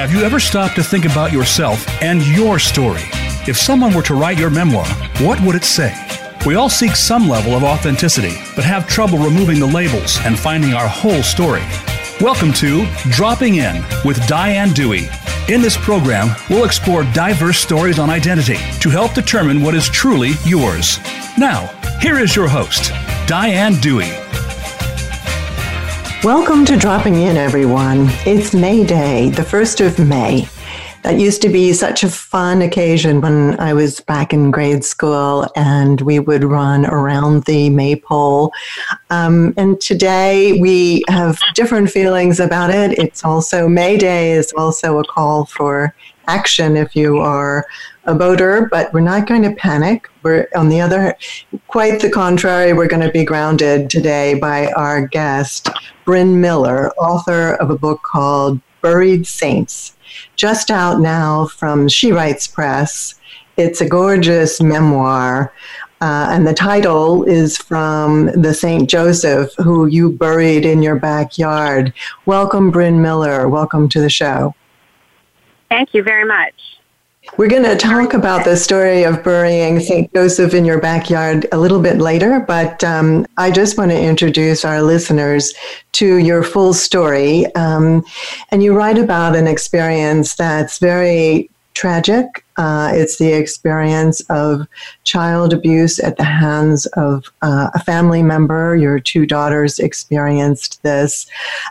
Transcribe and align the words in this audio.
Have 0.00 0.14
you 0.14 0.22
ever 0.22 0.40
stopped 0.40 0.76
to 0.76 0.82
think 0.82 1.04
about 1.04 1.30
yourself 1.30 1.86
and 2.02 2.26
your 2.28 2.58
story? 2.58 3.02
If 3.46 3.58
someone 3.58 3.92
were 3.92 4.02
to 4.04 4.14
write 4.14 4.38
your 4.38 4.48
memoir, 4.48 4.86
what 5.18 5.38
would 5.42 5.54
it 5.54 5.62
say? 5.62 5.94
We 6.46 6.54
all 6.54 6.70
seek 6.70 6.96
some 6.96 7.28
level 7.28 7.52
of 7.52 7.62
authenticity, 7.62 8.32
but 8.56 8.64
have 8.64 8.88
trouble 8.88 9.18
removing 9.18 9.60
the 9.60 9.66
labels 9.66 10.16
and 10.24 10.38
finding 10.38 10.72
our 10.72 10.88
whole 10.88 11.22
story. 11.22 11.62
Welcome 12.18 12.54
to 12.54 12.86
Dropping 13.10 13.56
In 13.56 13.84
with 14.02 14.26
Diane 14.26 14.72
Dewey. 14.72 15.06
In 15.50 15.60
this 15.60 15.76
program, 15.76 16.34
we'll 16.48 16.64
explore 16.64 17.04
diverse 17.12 17.58
stories 17.58 17.98
on 17.98 18.08
identity 18.08 18.56
to 18.80 18.88
help 18.88 19.12
determine 19.12 19.60
what 19.60 19.74
is 19.74 19.90
truly 19.90 20.30
yours. 20.46 20.98
Now, 21.36 21.66
here 22.00 22.18
is 22.18 22.34
your 22.34 22.48
host, 22.48 22.90
Diane 23.26 23.74
Dewey. 23.74 24.19
Welcome 26.22 26.66
to 26.66 26.76
Dropping 26.76 27.14
In, 27.14 27.38
everyone. 27.38 28.08
It's 28.26 28.52
May 28.52 28.84
Day, 28.84 29.30
the 29.30 29.40
1st 29.40 29.86
of 29.86 30.06
May. 30.06 30.46
That 31.02 31.18
used 31.18 31.40
to 31.40 31.48
be 31.48 31.72
such 31.72 32.04
a 32.04 32.10
fun 32.10 32.60
occasion 32.60 33.22
when 33.22 33.58
I 33.58 33.72
was 33.72 34.00
back 34.00 34.34
in 34.34 34.50
grade 34.50 34.84
school 34.84 35.50
and 35.56 35.98
we 36.02 36.18
would 36.18 36.44
run 36.44 36.84
around 36.84 37.44
the 37.44 37.70
maypole. 37.70 38.52
Um, 39.08 39.54
and 39.56 39.80
today 39.80 40.60
we 40.60 41.04
have 41.08 41.38
different 41.54 41.90
feelings 41.90 42.38
about 42.38 42.68
it. 42.68 42.98
It's 42.98 43.24
also 43.24 43.66
May 43.66 43.96
Day 43.96 44.32
is 44.32 44.52
also 44.52 44.98
a 44.98 45.04
call 45.04 45.46
for 45.46 45.94
action 46.26 46.76
if 46.76 46.94
you 46.94 47.16
are 47.16 47.66
a 48.04 48.14
boater, 48.14 48.68
but 48.70 48.92
we're 48.92 49.00
not 49.00 49.26
going 49.26 49.42
to 49.42 49.54
panic. 49.54 50.08
We're 50.22 50.48
on 50.54 50.68
the 50.68 50.80
other, 50.80 51.16
quite 51.68 52.00
the 52.00 52.10
contrary, 52.10 52.72
we're 52.72 52.88
going 52.88 53.06
to 53.06 53.12
be 53.12 53.24
grounded 53.24 53.90
today 53.90 54.34
by 54.34 54.72
our 54.72 55.06
guest, 55.06 55.68
Brin 56.04 56.40
Miller, 56.40 56.90
author 56.92 57.54
of 57.54 57.70
a 57.70 57.78
book 57.78 58.00
called 58.02 58.60
Buried 58.80 59.26
Saints, 59.26 59.96
just 60.36 60.70
out 60.70 61.00
now 61.00 61.46
from 61.46 61.88
She 61.88 62.12
Writes 62.12 62.46
Press. 62.46 63.20
It's 63.56 63.80
a 63.80 63.88
gorgeous 63.88 64.60
memoir. 64.60 65.52
Uh, 66.02 66.28
and 66.30 66.46
the 66.46 66.54
title 66.54 67.24
is 67.24 67.58
from 67.58 68.26
the 68.40 68.54
St. 68.54 68.88
Joseph, 68.88 69.52
who 69.58 69.84
you 69.84 70.10
buried 70.10 70.64
in 70.64 70.82
your 70.82 70.96
backyard. 70.96 71.92
Welcome, 72.24 72.70
Brin 72.70 73.02
Miller. 73.02 73.50
Welcome 73.50 73.86
to 73.90 74.00
the 74.00 74.08
show. 74.08 74.54
Thank 75.68 75.92
you 75.92 76.02
very 76.02 76.24
much. 76.24 76.79
We're 77.36 77.48
going 77.48 77.62
to 77.62 77.76
talk 77.76 78.12
about 78.12 78.44
the 78.44 78.56
story 78.56 79.04
of 79.04 79.22
burying 79.22 79.80
St. 79.80 80.12
Joseph 80.12 80.52
in 80.52 80.64
your 80.64 80.80
backyard 80.80 81.46
a 81.52 81.58
little 81.58 81.80
bit 81.80 81.98
later, 81.98 82.40
but 82.40 82.82
um, 82.82 83.24
I 83.36 83.50
just 83.50 83.78
want 83.78 83.92
to 83.92 83.98
introduce 83.98 84.64
our 84.64 84.82
listeners 84.82 85.54
to 85.92 86.16
your 86.16 86.42
full 86.42 86.74
story. 86.74 87.46
Um, 87.54 88.04
and 88.50 88.62
you 88.62 88.76
write 88.76 88.98
about 88.98 89.36
an 89.36 89.46
experience 89.46 90.34
that's 90.34 90.78
very 90.78 91.48
tragic 91.74 92.44
uh, 92.60 92.90
it's 92.92 93.16
the 93.16 93.32
experience 93.32 94.20
of 94.28 94.66
child 95.04 95.54
abuse 95.54 95.98
at 95.98 96.18
the 96.18 96.24
hands 96.24 96.84
of 96.88 97.24
uh, 97.40 97.70
a 97.72 97.82
family 97.82 98.22
member. 98.22 98.76
Your 98.76 99.00
two 99.00 99.24
daughters 99.24 99.78
experienced 99.78 100.82
this, 100.82 101.26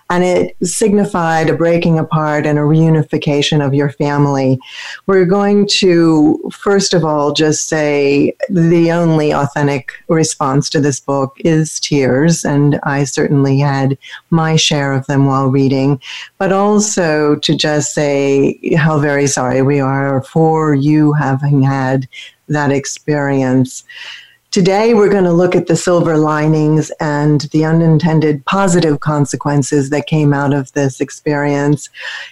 and 0.09 0.23
it 0.23 0.55
signified 0.63 1.47
a 1.47 1.53
breaking 1.53 1.99
apart 1.99 2.47
and 2.47 2.57
a 2.57 2.63
reunification 2.63 3.63
of 3.63 3.75
your 3.75 3.91
family. 3.91 4.59
We're 5.05 5.27
going 5.27 5.67
to, 5.77 6.49
first 6.51 6.95
of 6.95 7.05
all, 7.05 7.33
just 7.33 7.67
say 7.67 8.35
the 8.49 8.91
only 8.91 9.31
authentic 9.31 9.91
response 10.07 10.71
to 10.71 10.81
this 10.81 10.99
book 10.99 11.37
is 11.45 11.79
tears, 11.79 12.43
and 12.43 12.79
I 12.81 13.03
certainly 13.03 13.59
had 13.59 13.95
my 14.31 14.55
share 14.55 14.93
of 14.93 15.05
them 15.05 15.27
while 15.27 15.49
reading, 15.49 16.01
but 16.39 16.51
also 16.51 17.35
to 17.35 17.55
just 17.55 17.93
say 17.93 18.73
how 18.75 18.97
very 18.97 19.27
sorry 19.27 19.61
we 19.61 19.79
are 19.79 20.23
for 20.23 20.78
you 20.81 21.13
having 21.13 21.61
had 21.61 22.07
that 22.47 22.71
experience. 22.71 23.83
Today, 24.51 24.95
we're 24.95 25.11
going 25.11 25.25
to 25.25 25.31
look 25.31 25.55
at 25.55 25.67
the 25.67 25.75
silver 25.75 26.17
linings 26.17 26.91
and 26.99 27.41
the 27.51 27.65
unintended 27.65 28.43
positive 28.45 28.99
consequences 28.99 29.91
that 29.91 30.07
came 30.07 30.33
out 30.33 30.53
of 30.53 30.71
this 30.73 30.99
experience. 30.99 31.87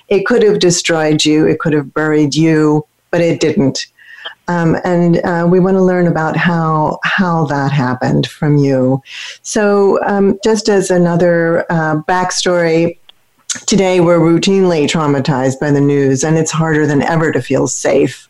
It 0.07 0.25
could 0.25 0.41
have 0.41 0.57
destroyed 0.57 1.23
you, 1.23 1.45
it 1.45 1.59
could 1.59 1.73
have 1.73 1.93
buried 1.93 2.33
you, 2.33 2.87
but 3.11 3.21
it 3.21 3.39
didn't. 3.39 3.85
Um, 4.47 4.77
and 4.83 5.17
uh, 5.25 5.47
we 5.49 5.59
want 5.59 5.75
to 5.75 5.83
learn 5.83 6.07
about 6.07 6.37
how 6.37 6.99
how 7.03 7.45
that 7.47 7.71
happened 7.71 8.27
from 8.27 8.57
you. 8.57 9.01
So, 9.41 10.03
um, 10.05 10.39
just 10.43 10.69
as 10.69 10.89
another 10.89 11.65
uh, 11.69 12.01
backstory, 12.07 12.97
Today, 13.65 14.01
we're 14.01 14.19
routinely 14.19 14.87
traumatized 14.87 15.59
by 15.59 15.71
the 15.71 15.79
news, 15.79 16.23
and 16.25 16.37
it's 16.37 16.51
harder 16.51 16.85
than 16.85 17.01
ever 17.01 17.31
to 17.31 17.41
feel 17.41 17.67
safe. 17.67 18.27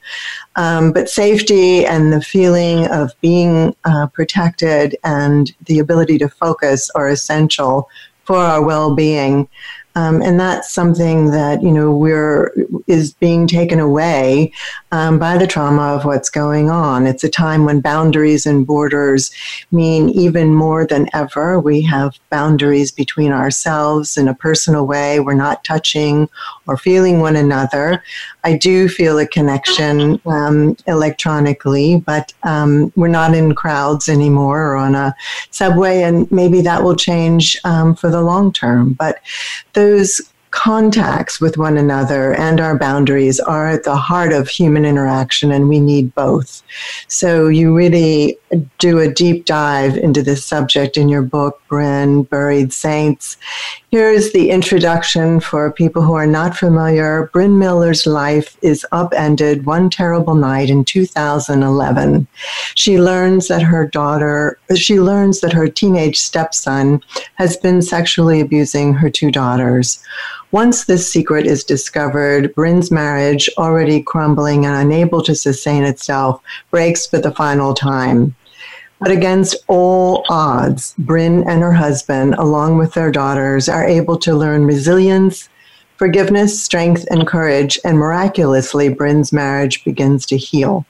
Um, 0.56 0.92
but 0.92 1.10
safety 1.10 1.86
and 1.88 2.14
the 2.14 2.22
feeling 2.22 2.86
of 2.88 3.12
being 3.20 3.76
uh, 3.84 4.08
protected 4.08 4.96
and 5.04 5.52
the 5.66 5.80
ability 5.80 6.20
to 6.20 6.30
focus 6.30 6.92
are 6.92 7.08
essential 7.08 7.90
for 8.26 8.38
our 8.38 8.62
well 8.62 8.94
being. 8.94 9.48
Um, 9.96 10.22
and 10.22 10.40
that's 10.40 10.72
something 10.72 11.32
that 11.32 11.64
you 11.64 11.72
know 11.72 11.92
we're 11.92 12.54
is 12.86 13.14
being 13.14 13.48
taken 13.48 13.80
away 13.80 14.54
um, 14.92 15.20
by 15.20 15.38
the 15.38 15.48
trauma 15.48 15.94
of 15.96 16.06
what's 16.06 16.30
going 16.30 16.70
on. 16.70 17.06
It's 17.06 17.24
a 17.24 17.30
time 17.30 17.66
when 17.66 17.82
boundaries 17.82 18.46
and 18.46 18.66
borders 18.66 19.32
mean 19.72 20.10
even 20.10 20.54
more 20.54 20.86
than 20.86 21.10
ever. 21.14 21.60
We 21.60 21.82
have 21.84 22.18
boundaries 22.30 22.92
between 22.92 23.32
ourselves 23.32 24.18
in 24.18 24.28
a 24.28 24.36
personal 24.36 24.88
way. 24.88 25.20
We're 25.20 25.34
not 25.34 25.64
touching 25.64 26.30
or 26.68 26.78
feeling 26.78 27.20
one 27.20 27.36
another. 27.36 28.04
I 28.44 28.58
do 28.58 28.88
feel 28.88 29.20
a 29.20 29.28
connection 29.28 30.22
um, 30.26 30.78
electronically, 30.88 32.02
but 32.06 32.34
um, 32.44 32.92
we're 32.96 33.08
not 33.08 33.36
in 33.36 33.56
crowds 33.56 34.08
anymore 34.08 34.72
or 34.72 34.76
on 34.78 34.96
a 34.96 35.14
subway, 35.52 36.04
and 36.04 36.32
maybe 36.32 36.62
that 36.62 36.84
will 36.84 36.96
change 36.96 37.58
um, 37.66 37.96
for 37.96 38.10
the 38.10 38.22
long 38.22 38.54
term. 38.54 38.94
But 38.94 39.20
those 39.74 40.22
contacts 40.52 41.42
with 41.42 41.58
one 41.58 41.78
another 41.78 42.34
and 42.36 42.60
our 42.60 42.78
boundaries 42.78 43.40
are 43.40 43.68
at 43.68 43.84
the 43.84 43.96
heart 43.96 44.34
of 44.34 44.48
human 44.48 44.86
interaction, 44.86 45.52
and 45.52 45.70
we 45.70 45.80
need 45.80 46.14
both. 46.16 46.64
So, 47.08 47.48
you 47.48 47.76
really 47.76 48.38
do 48.78 49.00
a 49.00 49.12
deep 49.12 49.46
dive 49.46 49.98
into 49.98 50.24
this 50.24 50.46
subject 50.46 50.98
in 50.98 51.10
your 51.10 51.22
book, 51.22 51.62
Brin 51.68 52.24
Buried 52.24 52.72
Saints. 52.72 53.38
Here's 53.92 54.32
the 54.32 54.50
introduction 54.50 55.40
for 55.40 55.72
people 55.72 56.02
who 56.02 56.14
are 56.14 56.28
not 56.28 56.56
familiar. 56.56 57.30
Brin 57.34 57.60
Miller's 57.60 58.06
life 58.06 58.58
is 58.62 58.86
upended 58.92 59.66
one 59.66 59.90
terrible 59.90 60.36
night 60.36 60.70
in 60.70 60.86
2011. 60.86 62.28
She 62.76 63.00
learns 63.00 63.48
that 63.48 63.62
her 63.64 63.88
daughter, 63.88 64.60
she 64.76 65.00
learns 65.00 65.42
that 65.42 65.54
her 65.54 65.68
teenage 65.68 66.18
stepson 66.18 67.02
has 67.36 67.58
been 67.58 67.82
sexually 67.82 68.40
abusing 68.40 68.94
her 68.94 69.10
two 69.10 69.32
daughters. 69.32 70.02
Once 70.52 70.86
this 70.86 71.12
secret 71.12 71.46
is 71.46 71.66
discovered, 71.66 72.56
Brin's 72.56 72.90
marriage, 72.90 73.50
already 73.58 74.02
crumbling 74.02 74.66
and 74.66 74.76
unable 74.76 75.22
to 75.24 75.36
sustain 75.36 75.84
itself, 75.84 76.42
breaks 76.72 77.06
for 77.06 77.20
the 77.20 77.34
final 77.34 77.74
time. 77.74 78.34
But 79.02 79.12
against 79.12 79.58
all 79.68 80.24
odds, 80.30 80.96
Brin 81.00 81.44
and 81.50 81.62
her 81.62 81.74
husband, 81.74 82.36
along 82.36 82.78
with 82.78 82.94
their 82.94 83.12
daughters, 83.12 83.68
are 83.68 83.86
able 83.86 84.18
to 84.20 84.36
learn 84.36 84.66
resilience, 84.66 85.50
forgiveness, 85.98 86.64
strength, 86.64 87.06
and 87.12 87.28
courage, 87.28 87.78
and 87.84 87.98
miraculously, 87.98 88.88
Brin's 88.88 89.34
marriage 89.34 89.84
begins 89.84 90.26
to 90.28 90.38
heal. 90.38 90.86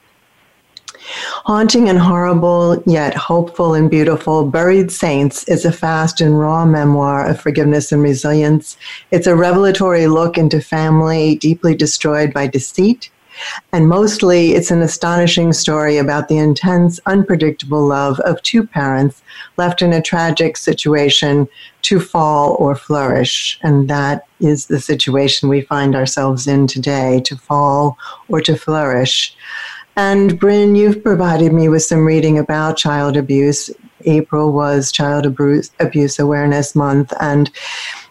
Haunting 1.46 1.90
and 1.90 2.00
horrible, 2.00 2.84
yet 2.86 3.14
hopeful 3.14 3.74
and 3.74 3.90
beautiful, 3.90 4.46
Buried 4.46 4.92
Saints 4.92 5.48
is 5.48 5.64
a 5.64 5.72
fast 5.72 6.20
and 6.20 6.40
raw 6.40 6.66
memoir 6.66 7.26
of 7.26 7.40
forgiveness 7.40 7.92
and 7.92 8.04
resilience. 8.04 8.78
It's 9.12 9.28
a 9.28 9.36
revelatory 9.36 10.08
look 10.08 10.38
into 10.38 10.60
family 10.60 11.36
deeply 11.36 11.76
destroyed 11.76 12.34
by 12.34 12.48
deceit, 12.48 13.10
and 13.72 13.88
mostly, 13.88 14.54
it's 14.54 14.72
an 14.72 14.82
astonishing 14.82 15.54
story 15.54 15.98
about 15.98 16.28
the 16.28 16.38
intense, 16.38 17.00
unpredictable 17.06 17.86
love 17.86 18.20
of 18.22 18.42
two 18.42 18.66
parents 18.66 19.22
left 19.58 19.82
in 19.82 19.94
a 19.94 20.02
tragic 20.02 20.58
situation 20.58 21.48
to 21.84 22.00
fall 22.00 22.56
or 22.60 22.76
flourish. 22.76 23.60
And 23.62 23.90
that 23.90 24.26
is 24.40 24.66
the 24.66 24.82
situation 24.82 25.50
we 25.50 25.62
find 25.62 25.96
ourselves 25.96 26.48
in 26.48 26.68
today 26.68 27.22
to 27.26 27.38
fall 27.38 27.98
or 28.28 28.42
to 28.42 28.56
flourish. 28.56 29.36
And 29.98 30.40
Brin, 30.40 30.76
you've 30.76 31.04
provided 31.04 31.54
me 31.54 31.70
with 31.70 31.82
some 31.82 32.06
reading 32.06 32.38
about 32.38 32.78
child 32.78 33.18
abuse. 33.18 33.72
April 34.06 34.54
was 34.54 34.92
Child 34.92 35.26
Abuse, 35.26 36.20
Awareness 36.20 36.76
Month. 36.76 37.14
And 37.20 37.50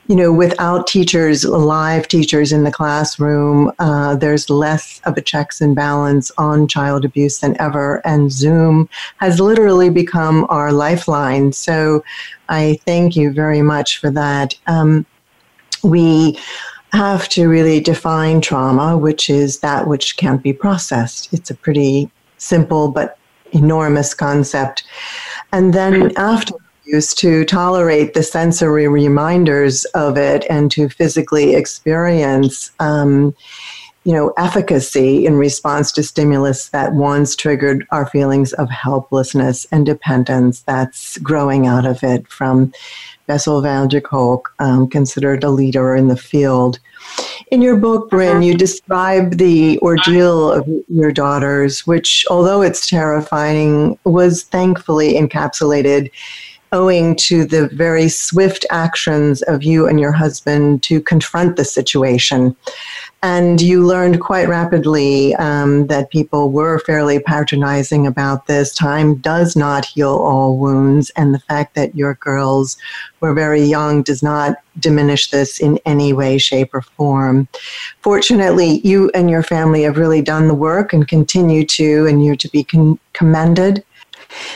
you 0.08 0.16
know, 0.16 0.32
without 0.32 0.88
teachers, 0.88 1.44
live 1.44 2.08
teachers 2.08 2.52
in 2.52 2.64
the 2.64 2.72
classroom, 2.72 3.70
uh, 3.78 4.16
there's 4.16 4.50
less 4.50 5.00
of 5.04 5.16
a 5.16 5.20
checks 5.20 5.60
and 5.60 5.76
balance 5.76 6.32
on 6.38 6.66
child 6.66 7.04
abuse 7.04 7.38
than 7.38 7.60
ever. 7.60 8.04
And 8.04 8.32
Zoom 8.32 8.88
has 9.18 9.38
literally 9.38 9.88
become 9.88 10.44
our 10.48 10.72
lifeline. 10.72 11.52
So 11.52 12.02
I 12.48 12.80
thank 12.84 13.14
you 13.14 13.32
very 13.32 13.62
much 13.62 13.98
for 13.98 14.10
that. 14.10 14.54
Um, 14.66 15.06
we 15.84 16.36
have 16.96 17.28
to 17.28 17.46
really 17.46 17.78
define 17.78 18.40
trauma, 18.40 18.96
which 18.96 19.28
is 19.28 19.60
that 19.60 19.86
which 19.86 20.16
can't 20.16 20.42
be 20.42 20.52
processed. 20.52 21.28
It's 21.32 21.50
a 21.50 21.54
pretty 21.54 22.10
simple 22.38 22.90
but 22.90 23.18
enormous 23.52 24.14
concept. 24.14 24.82
And 25.52 25.74
then 25.74 26.16
after 26.16 26.54
used 26.86 27.18
to 27.18 27.44
tolerate 27.44 28.14
the 28.14 28.22
sensory 28.22 28.88
reminders 28.88 29.84
of 29.86 30.16
it 30.16 30.46
and 30.48 30.70
to 30.70 30.88
physically 30.88 31.54
experience 31.54 32.70
um, 32.78 33.34
you 34.04 34.12
know 34.12 34.32
efficacy 34.38 35.26
in 35.26 35.34
response 35.34 35.90
to 35.90 36.02
stimulus 36.02 36.68
that 36.68 36.92
once 36.94 37.34
triggered 37.34 37.84
our 37.90 38.06
feelings 38.06 38.52
of 38.52 38.70
helplessness 38.70 39.66
and 39.72 39.84
dependence 39.84 40.62
that's 40.62 41.18
growing 41.18 41.66
out 41.66 41.84
of 41.84 42.04
it 42.04 42.28
from 42.28 42.72
Bessel 43.26 43.60
van 43.60 43.88
der 43.88 44.00
Kolk, 44.00 44.52
um, 44.58 44.88
considered 44.88 45.44
a 45.44 45.50
leader 45.50 45.94
in 45.94 46.08
the 46.08 46.16
field. 46.16 46.78
In 47.50 47.62
your 47.62 47.76
book, 47.76 48.10
Brin, 48.10 48.42
you 48.42 48.54
describe 48.54 49.38
the 49.38 49.78
ordeal 49.80 50.50
of 50.50 50.68
your 50.88 51.12
daughters, 51.12 51.86
which, 51.86 52.26
although 52.28 52.62
it's 52.62 52.88
terrifying, 52.88 53.98
was 54.04 54.42
thankfully 54.44 55.14
encapsulated 55.14 56.10
owing 56.72 57.16
to 57.16 57.44
the 57.44 57.68
very 57.68 58.08
swift 58.08 58.66
actions 58.70 59.42
of 59.42 59.62
you 59.62 59.86
and 59.86 60.00
your 60.00 60.12
husband 60.12 60.82
to 60.84 61.00
confront 61.00 61.56
the 61.56 61.64
situation. 61.64 62.56
And 63.22 63.60
you 63.60 63.84
learned 63.84 64.20
quite 64.20 64.48
rapidly 64.48 65.34
um, 65.36 65.86
that 65.88 66.10
people 66.10 66.50
were 66.50 66.78
fairly 66.80 67.18
patronizing 67.18 68.06
about 68.06 68.46
this. 68.46 68.74
Time 68.74 69.16
does 69.16 69.56
not 69.56 69.84
heal 69.84 70.10
all 70.10 70.58
wounds, 70.58 71.10
and 71.16 71.34
the 71.34 71.40
fact 71.40 71.74
that 71.74 71.94
your 71.96 72.14
girls 72.14 72.76
were 73.20 73.34
very 73.34 73.62
young 73.62 74.02
does 74.02 74.22
not 74.22 74.58
diminish 74.78 75.30
this 75.30 75.58
in 75.58 75.78
any 75.86 76.12
way, 76.12 76.38
shape, 76.38 76.74
or 76.74 76.82
form. 76.82 77.48
Fortunately, 78.00 78.80
you 78.84 79.10
and 79.14 79.30
your 79.30 79.42
family 79.42 79.82
have 79.82 79.96
really 79.96 80.22
done 80.22 80.46
the 80.46 80.54
work 80.54 80.92
and 80.92 81.08
continue 81.08 81.64
to, 81.66 82.06
and 82.06 82.24
you're 82.24 82.36
to 82.36 82.48
be 82.50 82.62
con- 82.62 82.98
commended. 83.12 83.82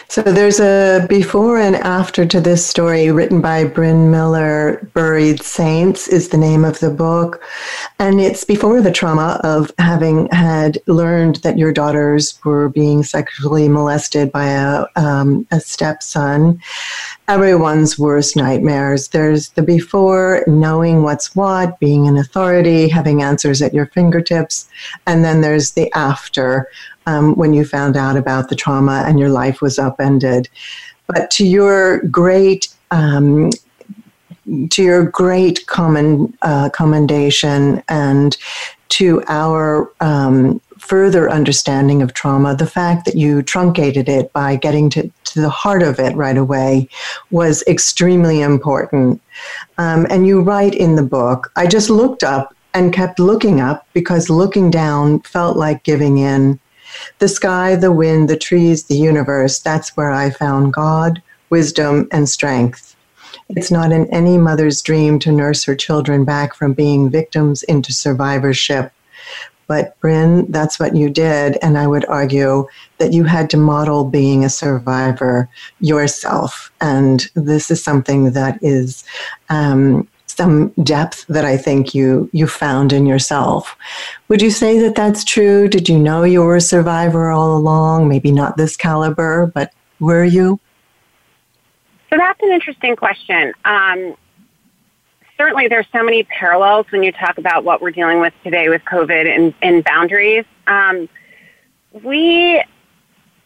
So 0.08 0.22
there's 0.22 0.58
a 0.58 1.06
before 1.08 1.58
and 1.58 1.76
after 1.76 2.26
to 2.26 2.40
this 2.40 2.67
story 2.67 3.11
written 3.12 3.40
by 3.40 3.64
Brin 3.64 4.11
Miller. 4.11 4.88
Buried 4.93 5.40
Saints 5.40 6.08
is 6.08 6.28
the 6.28 6.37
name 6.37 6.64
of 6.64 6.81
the 6.81 6.90
book. 6.90 7.43
And 7.99 8.20
it's 8.20 8.44
before 8.44 8.81
the 8.81 8.90
trauma 8.90 9.40
of 9.44 9.70
having 9.78 10.28
had 10.32 10.78
learned 10.87 11.37
that 11.37 11.58
your 11.58 11.72
daughters 11.72 12.38
were 12.44 12.69
being 12.69 13.05
sexually 13.05 13.69
molested 13.69 14.32
by 14.32 14.46
a, 14.46 14.87
um, 14.96 15.46
a 15.52 15.61
stepson. 15.61 16.61
Everyone's 17.28 17.99
worst 17.99 18.34
nightmares. 18.37 19.08
There's 19.08 19.50
the 19.50 19.62
before, 19.62 20.43
knowing 20.49 21.02
what's 21.02 21.37
what, 21.37 21.78
being 21.78 22.08
an 22.08 22.17
authority, 22.17 22.88
having 22.88 23.22
answers 23.22 23.62
at 23.62 23.72
your 23.72 23.87
fingertips. 23.87 24.69
And 25.06 25.25
then 25.25 25.40
there's 25.40 25.72
the 25.72 25.93
after, 25.94 26.69
um, 27.06 27.35
when 27.35 27.52
you 27.55 27.64
found 27.64 27.97
out 27.97 28.17
about 28.17 28.49
the 28.49 28.56
trauma 28.56 29.05
and 29.06 29.19
your 29.19 29.31
life 29.31 29.61
was 29.61 29.79
upended. 29.79 30.49
But 31.06 31.31
to 31.32 31.47
your 31.47 32.02
great 32.02 32.69
um, 32.91 33.50
to 34.70 34.82
your 34.82 35.05
great 35.05 35.67
common, 35.67 36.37
uh, 36.43 36.70
commendation 36.70 37.82
and 37.88 38.37
to 38.88 39.23
our 39.29 39.93
um, 40.00 40.61
further 40.79 41.31
understanding 41.31 42.02
of 42.02 42.14
trauma, 42.14 42.56
the 42.56 42.67
fact 42.67 43.05
that 43.05 43.14
you 43.14 43.43
truncated 43.43 44.08
it 44.08 44.32
by 44.32 44.56
getting 44.56 44.91
to, 44.91 45.11
to 45.25 45.41
the 45.41 45.50
heart 45.50 45.82
of 45.82 46.00
it 46.00 46.17
right 46.17 46.37
away 46.37 46.88
was 47.31 47.62
extremely 47.69 48.41
important. 48.41 49.23
Um, 49.79 50.06
and 50.11 50.26
you 50.26 50.41
write 50.41 50.75
in 50.75 50.96
the 50.96 51.03
book, 51.03 51.53
I 51.55 51.67
just 51.67 51.91
looked 51.91 52.25
up 52.25 52.55
and 52.75 52.93
kept 52.93 53.19
looking 53.19 53.61
up 53.61 53.87
because 53.93 54.31
looking 54.31 54.70
down 54.70 55.20
felt 55.20 55.56
like 55.56 55.85
giving 55.85 56.19
in. 56.19 56.58
The 57.19 57.29
sky, 57.29 57.77
the 57.77 57.93
wind, 57.93 58.29
the 58.29 58.37
trees, 58.37 58.85
the 58.85 58.97
universe, 58.97 59.59
that's 59.59 59.97
where 59.97 60.11
I 60.11 60.31
found 60.31 60.73
God, 60.73 61.23
wisdom, 61.51 62.09
and 62.13 62.29
strength. 62.29 62.97
It's 63.51 63.71
not 63.71 63.93
in 63.93 64.07
any 64.13 64.39
mother's 64.39 64.83
dream 64.83 65.19
to 65.21 65.33
nurse 65.33 65.65
her 65.65 65.75
children 65.75 66.25
back 66.25 66.55
from 66.55 66.73
being 66.73 67.11
victims 67.11 67.63
into 67.65 67.93
survivorship. 67.93 68.93
But, 69.67 69.99
Brin, 70.01 70.51
that's 70.51 70.81
what 70.81 70.97
you 70.97 71.11
did. 71.11 71.57
And 71.63 71.79
I 71.79 71.87
would 71.87 72.05
argue 72.07 72.67
that 72.99 73.13
you 73.13 73.25
had 73.25 73.49
to 73.51 73.57
model 73.57 74.05
being 74.05 74.45
a 74.45 74.51
survivor 74.51 75.49
yourself. 75.81 76.73
And 76.81 77.31
this 77.35 77.71
is 77.71 77.83
something 77.83 78.33
that 78.33 78.59
is 78.63 79.05
um, 79.49 80.09
some 80.41 80.71
depth 80.83 81.27
that 81.27 81.45
I 81.45 81.59
think 81.59 81.95
you 81.95 82.31
you 82.33 82.47
found 82.47 82.95
in 82.95 83.05
yourself. 83.05 83.77
Would 84.29 84.41
you 84.41 84.51
say 84.51 84.79
that 84.79 84.95
that's 84.95 85.23
true? 85.23 85.69
Did 85.69 85.87
you 85.87 85.99
know 85.99 86.25
you 86.25 86.41
were 86.41 86.57
a 86.57 86.63
survivor 86.63 87.31
all 87.31 87.55
along? 87.59 88.09
Maybe 88.09 88.33
not 88.33 88.57
this 88.57 88.75
caliber, 88.75 89.53
but 89.55 89.75
were 89.99 90.25
you? 90.25 90.59
So 92.09 92.17
that's 92.17 92.43
an 92.43 92.53
interesting 92.53 92.97
question. 92.97 93.53
Um, 93.67 94.17
certainly, 95.37 95.69
there's 95.69 95.87
so 95.93 96.03
many 96.03 96.23
parallels 96.25 96.87
when 96.89 97.03
you 97.03 97.13
talk 97.13 97.37
about 97.37 97.63
what 97.63 97.83
we're 97.83 97.91
dealing 97.91 98.21
with 98.21 98.33
today 98.43 98.71
with 98.71 98.83
COVID 98.87 99.27
and, 99.29 99.53
and 99.61 99.85
boundaries. 99.85 100.47
Um, 100.67 101.07
we, 102.03 102.65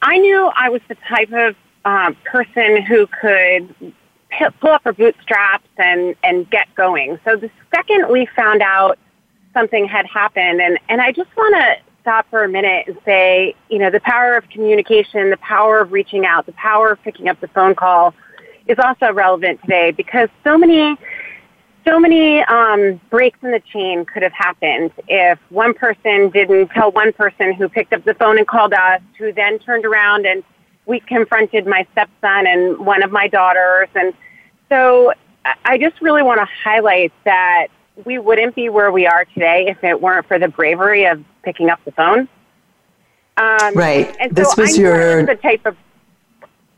I 0.01 0.17
knew 0.19 0.49
I 0.55 0.69
was 0.69 0.81
the 0.87 0.97
type 1.09 1.33
of 1.33 1.57
uh, 1.85 2.13
person 2.25 2.83
who 2.83 3.09
could 3.09 3.95
pull 4.61 4.71
up 4.71 4.83
our 4.85 4.93
bootstraps 4.93 5.69
and, 5.77 6.15
and 6.23 6.49
get 6.51 6.73
going. 6.75 7.19
So 7.25 7.37
the 7.37 7.51
second 7.75 8.09
we 8.11 8.27
found 8.37 8.63
out 8.63 8.99
something 9.53 9.87
had 9.87 10.07
happened, 10.07 10.61
and, 10.61 10.79
and 10.89 11.01
I 11.01 11.13
just 11.13 11.35
want 11.37 11.55
to 11.55 11.77
stop 12.01 12.29
for 12.29 12.45
a 12.45 12.49
minute 12.49 12.87
and 12.87 12.99
say, 13.05 13.55
you 13.71 13.79
know, 13.79 13.91
the 13.91 14.01
power 14.01 14.37
of 14.37 14.49
communication, 14.51 15.31
the 15.31 15.39
power 15.39 15.81
of 15.81 15.91
reaching 15.93 16.27
out, 16.27 16.45
the 16.45 16.53
power 16.53 16.91
of 16.93 17.03
picking 17.03 17.29
up 17.29 17.41
the 17.41 17.49
phone 17.49 17.75
call 17.75 18.15
is 18.67 18.79
also 18.79 19.13
relevant 19.13 19.61
today 19.63 19.91
because 19.91 20.29
so 20.43 20.59
many 20.59 20.97
so 21.87 22.01
many 22.01 22.41
um, 22.45 22.99
breaks 23.11 23.39
in 23.43 23.51
the 23.51 23.61
chain 23.61 24.07
could 24.07 24.23
have 24.23 24.33
happened 24.33 24.91
if 25.07 25.39
one 25.51 25.75
person 25.75 26.31
didn't 26.31 26.69
tell 26.69 26.91
one 26.91 27.13
person 27.13 27.53
who 27.53 27.69
picked 27.69 27.93
up 27.93 28.05
the 28.05 28.15
phone 28.15 28.39
and 28.39 28.47
called 28.47 28.73
us, 28.73 29.03
who 29.19 29.33
then 29.33 29.59
turned 29.59 29.85
around 29.85 30.25
and 30.25 30.43
we 30.87 31.01
confronted 31.01 31.67
my 31.67 31.87
stepson 31.93 32.47
and 32.47 32.79
one 32.79 33.03
of 33.03 33.11
my 33.11 33.29
daughters. 33.29 33.89
And 33.95 34.13
so 34.69 35.13
I 35.65 35.79
just 35.79 36.01
really 36.01 36.23
want 36.23 36.41
to 36.41 36.47
highlight 36.47 37.13
that 37.25 37.69
we 38.05 38.19
wouldn't 38.19 38.55
be 38.55 38.69
where 38.69 38.91
we 38.91 39.07
are 39.07 39.25
today 39.27 39.67
if 39.69 39.83
it 39.85 40.01
weren't 40.01 40.27
for 40.27 40.39
the 40.39 40.49
bravery 40.49 41.05
of 41.05 41.25
picking 41.43 41.71
up 41.71 41.81
the 41.85 41.93
phone. 41.93 42.29
Um, 43.37 43.75
right. 43.75 44.15
And 44.21 44.35
this 44.35 44.53
so 44.53 44.63
was 44.63 44.79
I 44.79 44.83
your 44.83 45.27
the 45.27 45.35
type 45.37 45.65
of. 45.67 45.77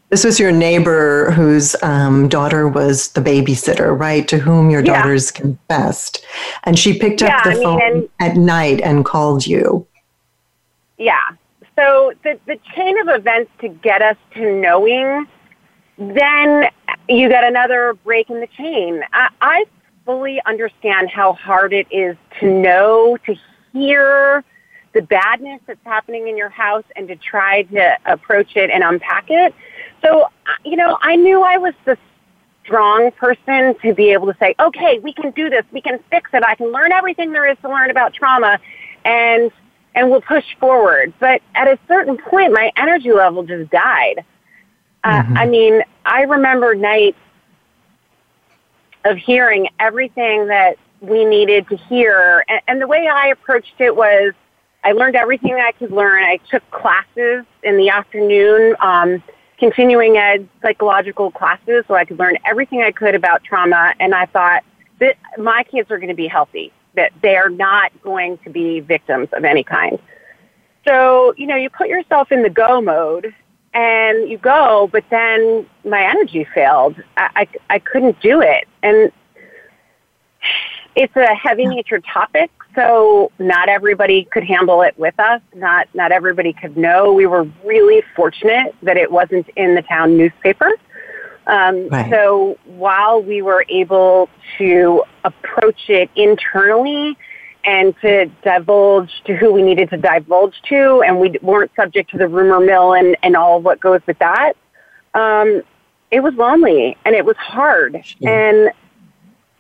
This 0.09 0.25
was 0.25 0.39
your 0.39 0.53
neighbor 0.53 1.33
whose 1.33 1.75
um, 1.83 2.29
daughter 2.29 2.69
was 2.69 3.09
the 3.09 3.21
babysitter, 3.21 3.99
right? 3.99 4.27
To 4.29 4.39
whom 4.39 4.71
your 4.71 4.85
yeah. 4.85 5.03
daughters 5.03 5.33
confessed, 5.33 6.25
and 6.63 6.79
she 6.79 6.97
picked 6.97 7.23
yeah, 7.23 7.39
up 7.39 7.45
the 7.45 7.51
I 7.51 7.55
phone 7.55 7.79
mean, 7.79 8.09
and, 8.21 8.31
at 8.31 8.37
night 8.37 8.81
and 8.83 9.05
called 9.05 9.47
you. 9.47 9.87
Yeah. 10.97 11.21
So 11.79 12.13
the 12.25 12.39
the 12.47 12.59
chain 12.75 12.99
of 13.01 13.09
events 13.09 13.51
to 13.61 13.69
get 13.69 14.03
us 14.03 14.17
to 14.35 14.61
knowing, 14.61 15.27
then 15.99 16.71
you 17.09 17.29
get 17.29 17.45
another 17.45 17.95
break 18.05 18.31
in 18.31 18.41
the 18.41 18.49
chain. 18.49 19.03
I, 19.13 19.29
I 19.41 19.65
fully 20.05 20.41
understand 20.47 21.11
how 21.11 21.35
hard 21.35 21.73
it 21.73 21.87
is 21.91 22.17
to 22.41 22.51
know, 22.51 23.19
to 23.27 23.35
hear 23.73 24.45
the 24.95 25.03
badness 25.03 25.61
that's 25.67 25.85
happening 25.85 26.29
in 26.29 26.37
your 26.39 26.49
house 26.49 26.85
and 26.97 27.07
to 27.09 27.17
try 27.17 27.63
to 27.63 27.99
approach 28.07 28.57
it 28.57 28.71
and 28.71 28.83
unpack 28.83 29.27
it. 29.29 29.55
So, 30.03 30.29
you 30.65 30.77
know, 30.77 30.97
I 31.03 31.17
knew 31.17 31.43
I 31.43 31.59
was 31.59 31.75
the 31.85 31.99
strong 32.65 33.11
person 33.13 33.75
to 33.83 33.93
be 33.93 34.11
able 34.13 34.27
to 34.27 34.37
say, 34.39 34.55
okay, 34.59 34.99
we 35.01 35.13
can 35.13 35.33
do 35.33 35.51
this. 35.51 35.65
We 35.73 35.83
can 35.83 35.99
fix 36.11 36.31
it. 36.33 36.43
I 36.43 36.55
can 36.55 36.73
learn 36.73 36.93
everything 36.93 37.33
there 37.33 37.47
is 37.47 37.59
to 37.63 37.69
learn 37.69 37.91
about 37.91 38.15
trauma 38.15 38.59
and, 39.05 39.51
and 39.97 40.11
we'll 40.11 40.21
push 40.21 40.45
forward. 40.61 41.13
But 41.19 41.43
at 41.55 41.67
a 41.67 41.79
certain 41.89 42.19
point, 42.19 42.53
my 42.53 42.71
energy 42.77 43.11
level 43.11 43.43
just 43.43 43.71
died. 43.71 44.25
Uh, 45.03 45.23
mm-hmm. 45.23 45.37
I 45.39 45.47
mean, 45.47 45.83
I 46.05 46.23
remember 46.23 46.75
nights 46.75 47.19
of 49.05 49.17
hearing 49.17 49.69
everything 49.81 50.49
that 50.49 50.77
we 51.01 51.25
needed 51.25 51.69
to 51.69 51.77
hear. 51.77 52.45
And, 52.49 52.61
and 52.69 52.81
the 52.81 52.87
way 52.87 53.09
I 53.09 53.29
approached 53.29 53.75
it 53.79 53.97
was 53.97 54.35
I 54.85 54.93
learned 54.93 55.17
everything 55.17 55.55
I 55.55 55.73
could 55.73 55.91
learn. 55.91 56.23
I 56.23 56.39
took 56.51 56.69
classes 56.71 57.45
in 57.63 57.77
the 57.77 57.89
afternoon, 57.89 58.77
um, 58.81 59.23
continuing 59.59 60.17
ed 60.17 60.49
psychological 60.63 61.31
classes, 61.31 61.85
so 61.89 61.95
I 61.95 62.05
could 62.05 62.19
learn 62.19 62.37
everything 62.45 62.83
I 62.83 62.93
could 62.93 63.15
about 63.15 63.43
trauma. 63.43 63.95
And 63.99 64.15
I 64.15 64.27
thought 64.27 64.63
that 65.01 65.17
my 65.39 65.65
kids 65.65 65.91
are 65.91 65.99
going 65.99 66.11
to 66.11 66.15
be 66.15 66.29
healthy, 66.29 66.73
that 66.97 67.13
they 67.23 67.37
are 67.37 67.51
not 67.51 67.93
going 68.03 68.39
to 68.39 68.51
be 68.51 68.81
victims 68.81 69.29
of 69.33 69.45
any 69.45 69.63
kind. 69.63 69.99
So, 70.87 71.35
you 71.37 71.47
know, 71.47 71.57
you 71.57 71.71
put 71.71 71.89
yourself 71.89 72.33
in 72.33 72.43
the 72.43 72.51
go 72.51 72.81
mode 72.81 73.35
and 73.75 74.29
you 74.29 74.39
go, 74.39 74.89
but 74.91 75.05
then 75.11 75.67
my 75.85 76.03
energy 76.03 76.47
failed. 76.55 76.97
I, 77.17 77.29
I, 77.37 77.75
I 77.75 77.79
couldn't 77.79 78.21
do 78.21 78.41
it. 78.41 78.67
And 78.83 79.13
it's 80.97 81.15
a 81.15 81.35
heavy 81.35 81.65
hmm. 81.65 81.71
natured 81.71 82.05
topic, 82.05 82.51
so 82.75 83.31
not 83.39 83.69
everybody 83.69 84.25
could 84.25 84.45
handle 84.45 84.83
it 84.83 84.99
with 84.99 85.19
us. 85.21 85.43
Not 85.55 85.89
not 85.95 86.11
everybody 86.11 86.55
could 86.55 86.77
know. 86.77 87.13
We 87.13 87.27
were 87.27 87.47
really 87.65 88.03
fortunate 88.15 88.75
that 88.83 88.97
it 88.97 89.13
wasn't 89.13 89.49
in 89.57 89.75
the 89.75 89.83
town 89.83 90.17
newspaper. 90.17 90.73
Um, 91.47 91.89
right. 91.89 92.11
So 92.11 92.59
while 92.65 93.23
we 93.23 93.43
were 93.43 93.65
able 93.69 94.29
to 94.59 95.05
approach 95.25 95.89
it 95.89 96.11
internally 96.17 97.17
and 97.65 97.95
to 98.01 98.27
divulge 98.43 99.11
to 99.27 99.37
who 99.37 99.53
we 99.53 99.63
needed 99.63 99.91
to 99.91 99.97
divulge 99.97 100.55
to, 100.69 101.03
and 101.07 101.21
we 101.21 101.37
weren't 101.43 101.71
subject 101.77 102.11
to 102.11 102.19
the 102.19 102.29
rumor 102.29 102.61
mill 102.61 102.95
and, 102.95 103.17
and 103.23 103.37
all 103.37 103.59
of 103.59 103.65
what 103.65 103.81
goes 103.81 104.01
with 104.07 104.19
that, 104.19 104.55
um, 105.15 105.63
it 106.11 106.21
was 106.21 106.35
lonely 106.35 106.97
and 107.05 107.15
it 107.15 107.25
was 107.25 107.37
hard. 107.37 108.03
And 108.23 108.71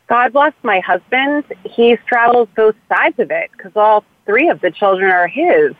God 0.08 0.32
bless 0.32 0.52
my 0.62 0.80
husband. 0.80 1.44
He 1.64 1.96
straddles 2.04 2.48
both 2.56 2.76
sides 2.88 3.18
of 3.18 3.30
it 3.30 3.50
because 3.56 3.72
all 3.74 4.04
three 4.24 4.48
of 4.48 4.60
the 4.60 4.70
children 4.70 5.10
are 5.10 5.26
his. 5.26 5.74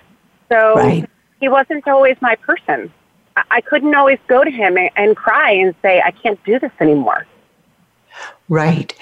So 0.48 0.74
right. 0.74 1.08
he 1.40 1.48
wasn't 1.48 1.86
always 1.86 2.16
my 2.20 2.34
person. 2.36 2.92
I 3.50 3.60
couldn't 3.60 3.94
always 3.94 4.18
go 4.28 4.44
to 4.44 4.50
him 4.50 4.76
and 4.96 5.16
cry 5.16 5.52
and 5.52 5.74
say, 5.82 6.00
I 6.00 6.10
can't 6.10 6.42
do 6.44 6.58
this 6.58 6.72
anymore. 6.80 7.26
Right. 8.48 8.94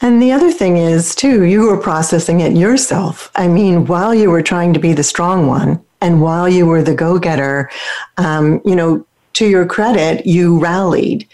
And 0.00 0.22
the 0.22 0.32
other 0.32 0.50
thing 0.50 0.76
is, 0.76 1.14
too, 1.14 1.44
you 1.44 1.62
were 1.62 1.76
processing 1.76 2.40
it 2.40 2.56
yourself. 2.56 3.30
I 3.34 3.48
mean, 3.48 3.86
while 3.86 4.14
you 4.14 4.30
were 4.30 4.42
trying 4.42 4.72
to 4.74 4.80
be 4.80 4.92
the 4.92 5.02
strong 5.02 5.46
one 5.46 5.84
and 6.00 6.22
while 6.22 6.48
you 6.48 6.66
were 6.66 6.82
the 6.82 6.94
go 6.94 7.18
getter, 7.18 7.70
um, 8.16 8.60
you 8.64 8.74
know, 8.74 9.04
to 9.34 9.46
your 9.46 9.66
credit, 9.66 10.26
you 10.26 10.58
rallied. 10.58 11.26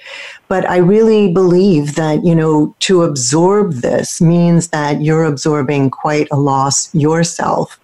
But 0.47 0.69
I 0.69 0.79
really 0.79 1.33
believe 1.33 1.95
that, 1.97 2.25
you 2.25 2.35
know, 2.35 2.75
to 2.81 3.03
absorb 3.03 3.75
this 3.75 4.21
means 4.21 4.69
that 4.69 5.03
you're 5.03 5.25
absorbing 5.25 5.91
quite 5.91 6.29
a 6.31 6.37
loss 6.37 6.95
yourself. 6.95 7.79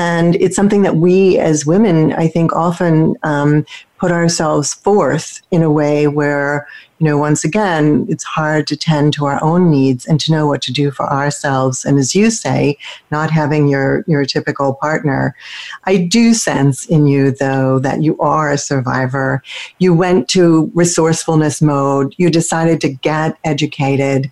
And 0.00 0.36
it's 0.36 0.56
something 0.56 0.80
that 0.80 0.96
we 0.96 1.36
as 1.36 1.66
women, 1.66 2.14
I 2.14 2.26
think, 2.26 2.54
often 2.54 3.16
um, 3.22 3.66
put 3.98 4.10
ourselves 4.10 4.72
forth 4.72 5.42
in 5.50 5.62
a 5.62 5.70
way 5.70 6.08
where, 6.08 6.66
you 6.98 7.06
know, 7.06 7.18
once 7.18 7.44
again, 7.44 8.06
it's 8.08 8.24
hard 8.24 8.66
to 8.68 8.78
tend 8.78 9.12
to 9.12 9.26
our 9.26 9.38
own 9.44 9.70
needs 9.70 10.06
and 10.06 10.18
to 10.20 10.32
know 10.32 10.46
what 10.46 10.62
to 10.62 10.72
do 10.72 10.90
for 10.90 11.06
ourselves. 11.06 11.84
And 11.84 11.98
as 11.98 12.14
you 12.14 12.30
say, 12.30 12.78
not 13.10 13.30
having 13.30 13.68
your, 13.68 14.02
your 14.06 14.24
typical 14.24 14.72
partner. 14.72 15.36
I 15.84 15.98
do 15.98 16.32
sense 16.32 16.86
in 16.86 17.06
you, 17.06 17.32
though, 17.32 17.78
that 17.80 18.02
you 18.02 18.18
are 18.20 18.50
a 18.50 18.56
survivor. 18.56 19.42
You 19.80 19.92
went 19.92 20.28
to 20.30 20.70
resourcefulness 20.74 21.60
mode. 21.60 22.14
You 22.16 22.30
decided 22.30 22.80
to 22.80 22.88
get 22.88 23.36
educated. 23.44 24.30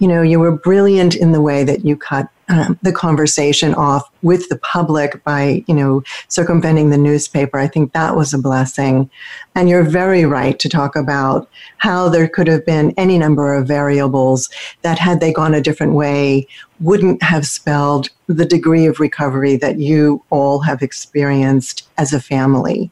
You 0.00 0.08
know, 0.08 0.22
you 0.22 0.40
were 0.40 0.58
brilliant 0.58 1.14
in 1.14 1.30
the 1.30 1.40
way 1.40 1.62
that 1.62 1.84
you 1.84 1.96
cut 1.96 2.26
um, 2.48 2.78
the 2.82 2.92
conversation 2.92 3.74
off 3.74 4.08
with 4.22 4.48
the 4.48 4.58
public 4.58 5.22
by, 5.24 5.64
you 5.66 5.74
know, 5.74 6.02
circumventing 6.28 6.90
the 6.90 6.98
newspaper. 6.98 7.58
I 7.58 7.68
think 7.68 7.92
that 7.92 8.16
was 8.16 8.34
a 8.34 8.38
blessing. 8.38 9.10
And 9.54 9.68
you're 9.68 9.84
very 9.84 10.24
right 10.24 10.58
to 10.58 10.68
talk 10.68 10.96
about 10.96 11.48
how 11.78 12.08
there 12.08 12.28
could 12.28 12.46
have 12.48 12.66
been 12.66 12.92
any 12.96 13.18
number 13.18 13.54
of 13.54 13.66
variables 13.66 14.50
that, 14.82 14.98
had 14.98 15.20
they 15.20 15.32
gone 15.32 15.54
a 15.54 15.60
different 15.60 15.94
way, 15.94 16.46
wouldn't 16.80 17.22
have 17.22 17.46
spelled 17.46 18.10
the 18.26 18.44
degree 18.44 18.86
of 18.86 19.00
recovery 19.00 19.56
that 19.56 19.78
you 19.78 20.22
all 20.30 20.60
have 20.60 20.82
experienced 20.82 21.88
as 21.98 22.12
a 22.12 22.20
family. 22.20 22.90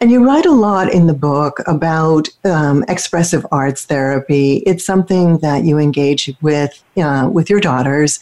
And 0.00 0.10
you 0.10 0.24
write 0.24 0.44
a 0.44 0.52
lot 0.52 0.92
in 0.92 1.06
the 1.06 1.14
book 1.14 1.60
about 1.66 2.28
um, 2.44 2.84
expressive 2.88 3.46
arts 3.50 3.84
therapy. 3.84 4.56
It's 4.66 4.84
something 4.84 5.38
that 5.38 5.64
you 5.64 5.78
engage 5.78 6.30
with 6.42 6.82
uh, 6.96 7.28
with 7.32 7.48
your 7.48 7.60
daughters, 7.60 8.20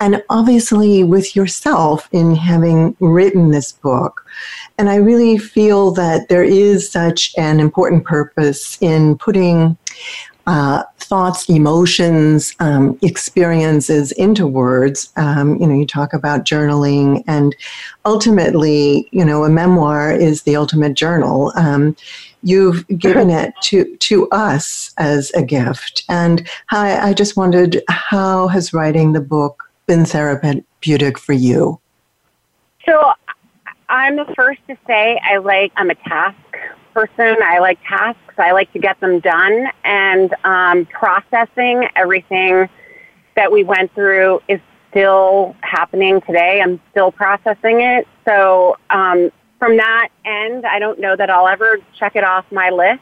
and 0.00 0.22
obviously 0.28 1.04
with 1.04 1.36
yourself 1.36 2.08
in 2.12 2.34
having 2.34 2.96
written 3.00 3.50
this 3.50 3.72
book. 3.72 4.24
And 4.78 4.90
I 4.90 4.96
really 4.96 5.38
feel 5.38 5.92
that 5.92 6.28
there 6.28 6.44
is 6.44 6.90
such 6.90 7.32
an 7.38 7.60
important 7.60 8.04
purpose 8.04 8.78
in 8.80 9.16
putting 9.16 9.76
uh, 10.46 10.82
thoughts, 10.98 11.48
emotions, 11.48 12.54
um, 12.60 12.98
experiences 13.02 14.12
into 14.12 14.46
words. 14.46 15.12
Um, 15.16 15.56
you 15.56 15.66
know, 15.66 15.74
you 15.74 15.86
talk 15.86 16.12
about 16.12 16.44
journaling, 16.44 17.22
and 17.26 17.54
ultimately, 18.04 19.08
you 19.12 19.24
know, 19.24 19.44
a 19.44 19.50
memoir 19.50 20.12
is 20.12 20.42
the 20.42 20.56
ultimate 20.56 20.94
journal. 20.94 21.52
Um, 21.56 21.96
you've 22.42 22.86
given 22.98 23.30
it 23.30 23.54
to 23.62 23.96
to 23.96 24.28
us 24.30 24.92
as 24.98 25.30
a 25.34 25.42
gift, 25.42 26.04
and 26.08 26.48
I, 26.70 27.10
I 27.10 27.12
just 27.12 27.36
wondered 27.36 27.80
how 27.88 28.48
has 28.48 28.72
writing 28.72 29.12
the 29.12 29.20
book 29.20 29.68
been 29.86 30.04
therapeutic 30.04 31.18
for 31.18 31.32
you? 31.32 31.78
So, 32.86 33.12
I'm 33.88 34.16
the 34.16 34.32
first 34.34 34.60
to 34.68 34.76
say 34.86 35.20
I 35.22 35.36
like 35.36 35.72
I'm 35.76 35.90
a 35.90 35.94
task 35.94 36.36
person. 36.92 37.36
I 37.42 37.58
like 37.58 37.78
tasks. 37.86 38.34
I 38.38 38.52
like 38.52 38.72
to 38.72 38.78
get 38.78 39.00
them 39.00 39.20
done. 39.20 39.68
And 39.84 40.34
um, 40.44 40.86
processing 40.86 41.88
everything 41.96 42.68
that 43.36 43.50
we 43.50 43.64
went 43.64 43.94
through 43.94 44.40
is 44.48 44.60
still 44.90 45.56
happening 45.60 46.20
today. 46.22 46.60
I'm 46.62 46.80
still 46.90 47.10
processing 47.10 47.80
it. 47.80 48.06
So 48.24 48.76
um, 48.90 49.30
from 49.58 49.76
that 49.78 50.08
end, 50.24 50.66
I 50.66 50.78
don't 50.78 51.00
know 51.00 51.16
that 51.16 51.30
I'll 51.30 51.48
ever 51.48 51.78
check 51.98 52.16
it 52.16 52.24
off 52.24 52.44
my 52.50 52.70
list. 52.70 53.00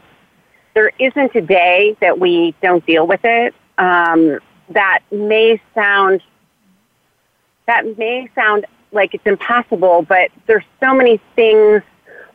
There 0.74 0.92
isn't 0.98 1.34
a 1.34 1.40
day 1.40 1.96
that 2.00 2.18
we 2.18 2.54
don't 2.62 2.84
deal 2.86 3.06
with 3.06 3.20
it. 3.24 3.54
Um, 3.78 4.38
that 4.70 5.00
may 5.10 5.60
sound 5.74 6.22
that 7.66 7.98
may 7.98 8.28
sound 8.34 8.66
like 8.92 9.14
it's 9.14 9.26
impossible, 9.26 10.02
but 10.02 10.30
there's 10.46 10.64
so 10.80 10.92
many 10.92 11.20
things 11.36 11.82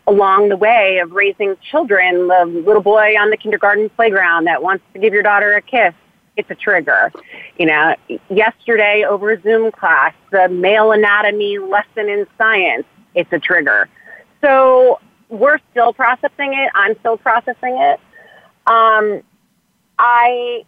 along 0.07 0.49
the 0.49 0.57
way 0.57 0.99
of 0.99 1.11
raising 1.11 1.55
children, 1.71 2.27
the 2.27 2.45
little 2.65 2.81
boy 2.81 3.15
on 3.19 3.29
the 3.29 3.37
kindergarten 3.37 3.89
playground 3.89 4.45
that 4.45 4.61
wants 4.61 4.83
to 4.93 4.99
give 4.99 5.13
your 5.13 5.23
daughter 5.23 5.53
a 5.53 5.61
kiss, 5.61 5.93
it's 6.37 6.49
a 6.51 6.55
trigger. 6.55 7.11
You 7.57 7.67
know, 7.67 7.95
yesterday 8.29 9.05
over 9.07 9.31
a 9.31 9.41
Zoom 9.41 9.71
class, 9.71 10.13
the 10.31 10.49
male 10.49 10.91
anatomy 10.91 11.57
lesson 11.57 12.09
in 12.09 12.27
science, 12.37 12.85
it's 13.15 13.31
a 13.31 13.39
trigger. 13.39 13.89
So 14.41 14.99
we're 15.29 15.59
still 15.71 15.93
processing 15.93 16.53
it. 16.53 16.71
I'm 16.75 16.97
still 16.99 17.17
processing 17.17 17.77
it. 17.77 17.99
Um, 18.67 19.21
I, 19.97 20.65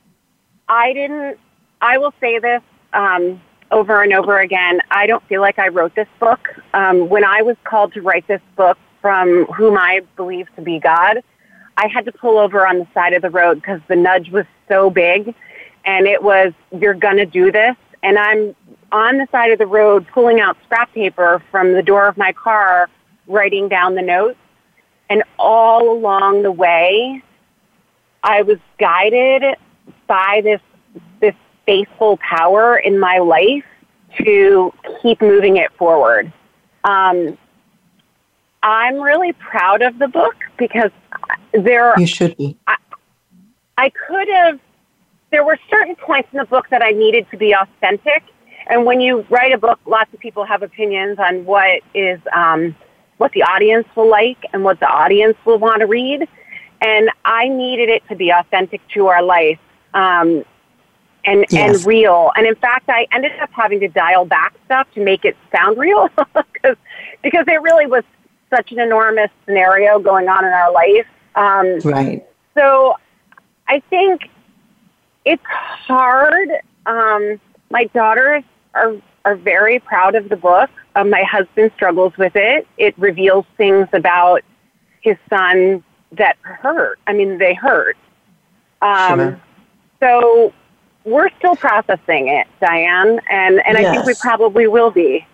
I 0.68 0.94
didn't, 0.94 1.38
I 1.82 1.98
will 1.98 2.14
say 2.20 2.40
this, 2.40 2.62
um, 2.94 3.42
over 3.70 4.02
and 4.02 4.14
over 4.14 4.40
again. 4.40 4.80
I 4.90 5.08
don't 5.08 5.24
feel 5.28 5.42
like 5.42 5.60
I 5.60 5.68
wrote 5.68 5.94
this 5.94 6.08
book. 6.20 6.40
Um, 6.74 7.10
when 7.10 7.24
I 7.26 7.42
was 7.42 7.58
called 7.66 7.94
to 7.94 8.02
write 8.02 8.26
this 8.28 8.42
book, 8.56 8.78
from 9.02 9.46
whom 9.46 9.78
I 9.78 10.02
believe 10.16 10.48
to 10.56 10.62
be 10.62 10.80
God, 10.80 11.24
I 11.78 11.88
had 11.88 12.06
to 12.06 12.12
pull 12.12 12.38
over 12.38 12.66
on 12.66 12.80
the 12.80 12.88
side 12.94 13.14
of 13.14 13.22
the 13.22 13.30
road 13.30 13.56
because 13.56 13.82
the 13.88 13.96
nudge 13.96 14.30
was 14.32 14.46
so 14.68 14.90
big 14.90 15.34
and 15.86 16.08
it 16.08 16.22
was, 16.22 16.54
you're 16.78 16.94
going 16.94 17.18
to 17.18 17.26
do 17.26 17.52
this. 17.52 17.76
And 18.04 18.18
I'm 18.18 18.56
on 18.92 19.18
the 19.18 19.28
side 19.32 19.52
of 19.52 19.60
the 19.60 19.66
road 19.66 20.08
pulling 20.14 20.40
out 20.40 20.58
scrap 20.66 20.94
paper 20.94 21.42
from 21.52 21.74
the 21.74 21.84
door 21.84 22.08
of 22.08 22.18
my 22.18 22.34
car, 22.34 22.90
writing 23.28 23.70
down 23.70 23.96
the 23.96 24.02
notes. 24.02 24.38
And 25.10 25.24
all 25.40 25.92
along 25.92 26.44
the 26.44 26.52
way, 26.52 27.24
I 28.24 28.42
was 28.42 28.58
guided 28.80 29.44
by 30.08 30.42
this, 30.44 30.62
this 31.22 31.36
faithful 31.66 32.18
power 32.18 32.78
in 32.78 33.00
my 33.00 33.20
life 33.20 33.64
to 34.18 34.74
keep 35.02 35.22
moving 35.22 35.58
it 35.58 35.72
forward. 35.78 36.32
Um, 36.84 37.38
I'm 38.64 39.00
really 39.00 39.34
proud 39.34 39.82
of 39.82 39.98
the 40.00 40.08
book 40.08 40.36
because 40.58 40.92
there 41.54 41.94
you 41.98 42.08
should 42.08 42.36
be. 42.38 42.58
I, 42.68 42.78
I 43.78 43.90
could 43.90 44.28
have. 44.30 44.60
There 45.30 45.44
were 45.44 45.60
certain 45.70 45.96
points 45.96 46.30
in 46.32 46.40
the 46.40 46.46
book 46.46 46.68
that 46.70 46.82
I 46.82 46.92
needed 46.92 47.28
to 47.32 47.38
be 47.38 47.54
authentic, 47.54 48.24
and 48.68 48.86
when 48.86 49.02
you 49.02 49.26
write 49.30 49.54
a 49.54 49.58
book, 49.58 49.80
lots 49.86 50.14
of 50.14 50.20
people 50.20 50.46
have 50.46 50.64
opinions 50.64 51.20
on 51.20 51.46
what 51.46 51.82
is 51.94 52.20
um, 52.36 52.76
what 53.18 53.32
the 53.34 53.44
audience 53.44 53.88
will 53.96 54.10
like 54.10 54.38
and 54.54 54.64
what 54.64 54.80
the 54.80 54.88
audience 54.88 55.38
will 55.46 55.58
want 55.58 55.82
to 55.82 55.88
read. 55.88 56.28
And 56.82 57.10
I 57.26 57.48
needed 57.48 57.90
it 57.90 58.04
to 58.10 58.16
be 58.16 58.30
authentic 58.30 58.82
to 58.90 59.08
our 59.08 59.24
life 59.24 59.60
um, 59.94 60.44
and 61.26 61.46
yes. 61.50 61.78
and 61.78 61.86
real. 61.88 62.32
And 62.36 62.46
in 62.46 62.56
fact, 62.56 62.90
I 62.90 63.08
ended 63.12 63.32
up 63.42 63.50
having 63.52 63.80
to 63.80 63.88
dial 63.88 64.26
back 64.26 64.54
stuff 64.66 64.88
to 64.94 65.04
make 65.04 65.26
it 65.26 65.36
sound 65.56 65.78
real 65.78 66.10
because 66.54 66.78
because 67.24 67.46
it 67.48 67.62
really 67.62 67.88
was 67.88 68.04
such 68.50 68.72
an 68.72 68.80
enormous 68.80 69.30
scenario 69.46 70.00
going 70.00 70.28
on 70.28 70.46
in 70.46 70.52
our 70.52 70.72
life. 70.72 71.08
Um, 71.36 71.80
right. 71.80 72.26
So 72.56 72.96
I 73.68 73.82
think 73.90 74.30
it's 75.26 75.44
hard. 75.46 76.50
Um, 76.86 77.40
my 77.70 77.86
daughters 77.94 78.44
are 78.74 78.96
are 79.26 79.36
very 79.36 79.80
proud 79.80 80.16
of 80.16 80.30
the 80.30 80.38
book. 80.38 80.70
Um, 80.96 81.10
my 81.10 81.24
husband 81.24 81.72
struggles 81.76 82.14
with 82.18 82.32
it. 82.36 82.66
It 82.78 82.98
reveals 82.98 83.46
things 83.58 83.88
about 83.92 84.42
his 85.02 85.18
son 85.30 85.84
that 86.14 86.38
hurt. 86.42 86.98
I 87.08 87.14
mean, 87.14 87.38
they 87.38 87.54
hurt. 87.54 87.98
Um, 88.82 89.20
sure. 89.20 89.42
So 90.00 90.54
we're 91.04 91.30
still 91.38 91.56
processing 91.56 92.30
it, 92.30 92.48
Diane, 92.62 93.20
and 93.30 93.62
and 93.66 93.78
yes. 93.78 93.86
I 93.86 93.92
think 93.92 94.06
we 94.06 94.14
probably 94.20 94.68
will 94.68 94.92
be. 94.92 95.26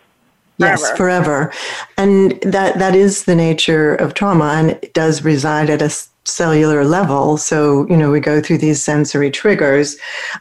Forever. 0.60 0.82
Yes, 0.82 0.98
forever. 0.98 1.54
And 1.98 2.40
that 2.42 2.78
that 2.80 2.96
is 2.96 3.26
the 3.26 3.36
nature 3.36 3.96
of 3.96 4.14
trauma 4.14 4.54
and 4.54 4.70
it 4.72 4.94
does 4.94 5.24
reside 5.24 5.70
at 5.70 5.82
a 5.82 5.90
cellular 6.26 6.86
level. 6.86 7.38
So, 7.38 7.88
you 7.90 7.98
know, 7.98 8.12
we 8.12 8.20
go 8.20 8.42
through 8.42 8.60
these 8.60 8.82
sensory 8.82 9.30
triggers. 9.30 9.98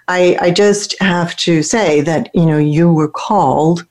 I, 0.09 0.37
I 0.41 0.51
just 0.51 0.95
have 1.01 1.37
to 1.39 1.63
say 1.63 2.01
that, 2.03 2.31
you 2.35 2.47
know, 2.47 2.59
you 2.59 2.93
were 2.93 3.09
called 3.09 3.85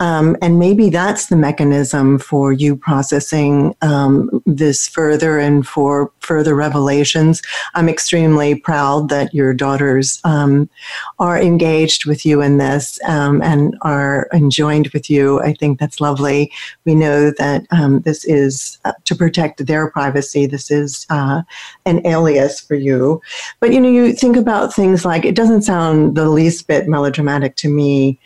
um, 0.00 0.36
and 0.40 0.58
maybe 0.58 0.88
that's 0.88 1.26
the 1.26 1.36
mechanism 1.36 2.18
for 2.18 2.52
you 2.52 2.74
processing 2.74 3.74
um, 3.82 4.42
this 4.46 4.88
further 4.88 5.38
and 5.38 5.66
for 5.66 6.10
further 6.20 6.54
revelations. 6.54 7.42
I'm 7.74 7.88
extremely 7.88 8.54
proud 8.54 9.10
that 9.10 9.34
your 9.34 9.52
daughters 9.52 10.20
um, 10.24 10.68
are 11.18 11.38
engaged 11.38 12.06
with 12.06 12.24
you 12.24 12.40
in 12.40 12.56
this 12.56 12.98
um, 13.04 13.42
and 13.42 13.76
are 13.82 14.28
enjoined 14.32 14.88
with 14.88 15.10
you. 15.10 15.40
I 15.40 15.52
think 15.52 15.78
that's 15.78 16.00
lovely. 16.00 16.50
We 16.86 16.94
know 16.94 17.30
that 17.38 17.66
um, 17.70 18.00
this 18.00 18.24
is 18.24 18.78
uh, 18.86 18.92
to 19.04 19.14
protect 19.14 19.66
their 19.66 19.90
privacy. 19.90 20.46
This 20.46 20.70
is 20.70 21.06
uh, 21.10 21.42
an 21.84 22.06
alias 22.06 22.58
for 22.58 22.74
you. 22.74 23.20
But, 23.60 23.72
you 23.72 23.80
know, 23.80 23.90
you 23.90 24.14
think 24.14 24.36
about 24.36 24.72
things 24.72 25.04
like 25.04 25.26
it 25.26 25.34
doesn't 25.34 25.62
sound 25.62 26.16
the 26.16 26.28
least 26.28 26.66
bit 26.66 26.88
melodramatic 26.88 27.56
to 27.56 27.68
me 27.68 28.18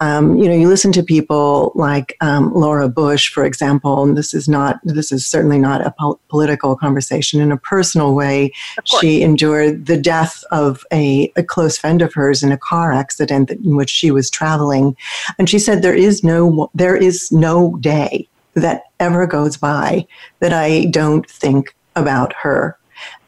um, 0.00 0.38
you 0.38 0.48
know, 0.48 0.54
you 0.54 0.68
listen 0.68 0.92
to 0.92 1.02
people 1.02 1.72
like 1.74 2.16
um, 2.20 2.52
Laura 2.54 2.88
Bush, 2.88 3.32
for 3.32 3.44
example, 3.44 4.04
and 4.04 4.16
this 4.16 4.32
is 4.32 4.48
not, 4.48 4.78
this 4.84 5.10
is 5.10 5.26
certainly 5.26 5.58
not 5.58 5.84
a 5.84 5.92
po- 5.98 6.20
political 6.28 6.76
conversation. 6.76 7.40
In 7.40 7.50
a 7.50 7.56
personal 7.56 8.14
way, 8.14 8.52
she 8.84 9.22
endured 9.22 9.86
the 9.86 9.96
death 9.96 10.44
of 10.52 10.84
a, 10.92 11.32
a, 11.36 11.42
close 11.42 11.76
friend 11.76 12.00
of 12.00 12.14
hers 12.14 12.42
in 12.42 12.52
a 12.52 12.58
car 12.58 12.92
accident 12.92 13.50
in 13.50 13.74
which 13.74 13.90
she 13.90 14.10
was 14.12 14.30
traveling, 14.30 14.96
and 15.38 15.50
she 15.50 15.58
said 15.58 15.82
there 15.82 15.94
is 15.94 16.22
no, 16.22 16.70
there 16.74 16.96
is 16.96 17.32
no 17.32 17.76
day 17.78 18.28
that 18.54 18.84
ever 19.00 19.26
goes 19.26 19.56
by 19.56 20.06
that 20.38 20.52
I 20.52 20.84
don't 20.86 21.28
think 21.28 21.74
about 21.96 22.32
her 22.34 22.77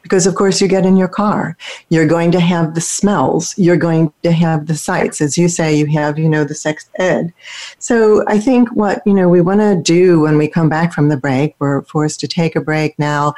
because 0.01 0.27
of 0.27 0.35
course 0.35 0.61
you 0.61 0.67
get 0.67 0.85
in 0.85 0.97
your 0.97 1.07
car. 1.07 1.57
You're 1.89 2.07
going 2.07 2.31
to 2.31 2.39
have 2.39 2.75
the 2.75 2.81
smells. 2.81 3.57
You're 3.57 3.77
going 3.77 4.11
to 4.23 4.31
have 4.31 4.67
the 4.67 4.75
sights. 4.75 5.21
As 5.21 5.37
you 5.37 5.47
say 5.47 5.75
you 5.75 5.85
have 5.87 6.17
you 6.17 6.29
know 6.29 6.43
the 6.43 6.55
sex 6.55 6.89
ed. 6.95 7.33
So 7.79 8.23
i 8.27 8.39
think 8.39 8.69
what 8.73 9.01
you 9.05 9.13
know 9.13 9.29
we 9.29 9.41
want 9.41 9.61
to 9.61 9.75
do 9.81 10.21
when 10.21 10.37
we 10.37 10.47
come 10.47 10.69
back 10.69 10.93
from 10.93 11.09
the 11.09 11.17
break 11.17 11.55
we're 11.59 11.83
forced 11.83 12.19
to 12.21 12.27
take 12.27 12.55
a 12.55 12.61
break 12.61 12.97
now 12.97 13.33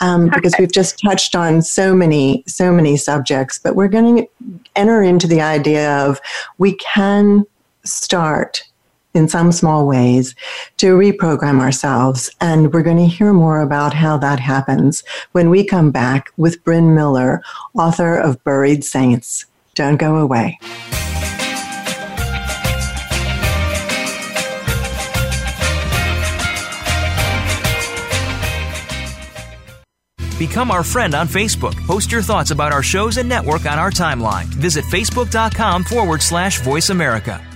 um, 0.00 0.28
because 0.28 0.54
we've 0.58 0.72
just 0.72 1.00
touched 1.00 1.34
on 1.34 1.62
so 1.62 1.94
many 1.94 2.44
so 2.46 2.72
many 2.72 2.96
subjects 2.96 3.58
but 3.58 3.76
we're 3.76 3.88
going 3.88 4.16
to 4.16 4.28
enter 4.76 5.02
into 5.02 5.26
the 5.26 5.40
idea 5.40 5.96
of 5.98 6.20
we 6.58 6.74
can 6.76 7.44
start 7.84 8.67
in 9.18 9.28
some 9.28 9.52
small 9.52 9.86
ways 9.86 10.34
to 10.78 10.96
reprogram 10.96 11.60
ourselves. 11.60 12.30
And 12.40 12.72
we're 12.72 12.82
going 12.82 12.96
to 12.96 13.06
hear 13.06 13.34
more 13.34 13.60
about 13.60 13.92
how 13.92 14.16
that 14.18 14.40
happens 14.40 15.04
when 15.32 15.50
we 15.50 15.64
come 15.64 15.90
back 15.90 16.30
with 16.38 16.62
Brin 16.64 16.94
Miller, 16.94 17.42
author 17.74 18.16
of 18.16 18.42
Buried 18.44 18.84
Saints. 18.84 19.44
Don't 19.74 19.96
go 19.96 20.16
away. 20.16 20.58
Become 30.38 30.70
our 30.70 30.84
friend 30.84 31.16
on 31.16 31.26
Facebook. 31.26 31.74
Post 31.86 32.12
your 32.12 32.22
thoughts 32.22 32.52
about 32.52 32.72
our 32.72 32.82
shows 32.82 33.16
and 33.16 33.28
network 33.28 33.66
on 33.66 33.78
our 33.78 33.90
timeline. 33.90 34.44
Visit 34.44 34.84
facebook.com 34.84 35.82
forward 35.82 36.22
slash 36.22 36.60
voice 36.60 36.90
America. 36.90 37.47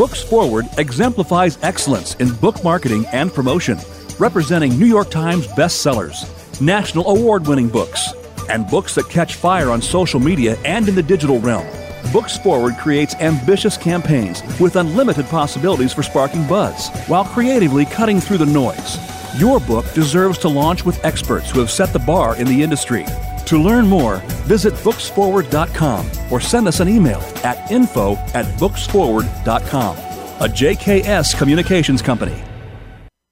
Books 0.00 0.22
Forward 0.22 0.64
exemplifies 0.78 1.58
excellence 1.60 2.14
in 2.14 2.32
book 2.36 2.64
marketing 2.64 3.04
and 3.12 3.30
promotion, 3.30 3.78
representing 4.18 4.78
New 4.78 4.86
York 4.86 5.10
Times 5.10 5.46
bestsellers, 5.48 6.24
national 6.58 7.06
award 7.10 7.46
winning 7.46 7.68
books, 7.68 8.14
and 8.48 8.66
books 8.66 8.94
that 8.94 9.10
catch 9.10 9.34
fire 9.34 9.68
on 9.68 9.82
social 9.82 10.18
media 10.18 10.56
and 10.64 10.88
in 10.88 10.94
the 10.94 11.02
digital 11.02 11.38
realm. 11.40 11.66
Books 12.14 12.38
Forward 12.38 12.78
creates 12.78 13.14
ambitious 13.16 13.76
campaigns 13.76 14.42
with 14.58 14.76
unlimited 14.76 15.26
possibilities 15.26 15.92
for 15.92 16.02
sparking 16.02 16.48
buzz 16.48 16.88
while 17.06 17.26
creatively 17.26 17.84
cutting 17.84 18.20
through 18.20 18.38
the 18.38 18.46
noise. 18.46 18.96
Your 19.38 19.60
book 19.60 19.84
deserves 19.92 20.38
to 20.38 20.48
launch 20.48 20.86
with 20.86 21.04
experts 21.04 21.50
who 21.50 21.60
have 21.60 21.70
set 21.70 21.92
the 21.92 21.98
bar 21.98 22.36
in 22.36 22.46
the 22.46 22.62
industry. 22.62 23.04
To 23.50 23.58
learn 23.58 23.86
more, 23.88 24.22
visit 24.46 24.72
booksforward.com 24.74 26.06
or 26.30 26.40
send 26.40 26.68
us 26.68 26.78
an 26.78 26.88
email 26.88 27.18
at 27.42 27.68
info 27.68 28.14
at 28.32 28.46
booksforward.com. 28.60 29.96
A 29.96 30.46
JKS 30.46 31.36
Communications 31.36 32.00
Company. 32.00 32.40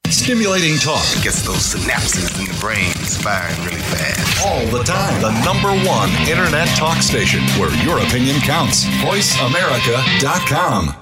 Stimulating 0.08 0.76
talk 0.78 1.04
gets 1.22 1.46
those 1.46 1.72
synapses 1.72 2.36
in 2.36 2.46
the 2.52 2.60
brain 2.60 2.92
firing 3.22 3.64
really 3.64 3.80
fast. 3.80 4.44
All 4.44 4.66
the 4.76 4.82
time. 4.82 5.22
The 5.22 5.30
number 5.44 5.70
one 5.88 6.10
internet 6.28 6.66
talk 6.76 7.00
station 7.00 7.44
where 7.56 7.70
your 7.84 8.00
opinion 8.00 8.40
counts. 8.40 8.86
VoiceAmerica.com. 8.86 10.96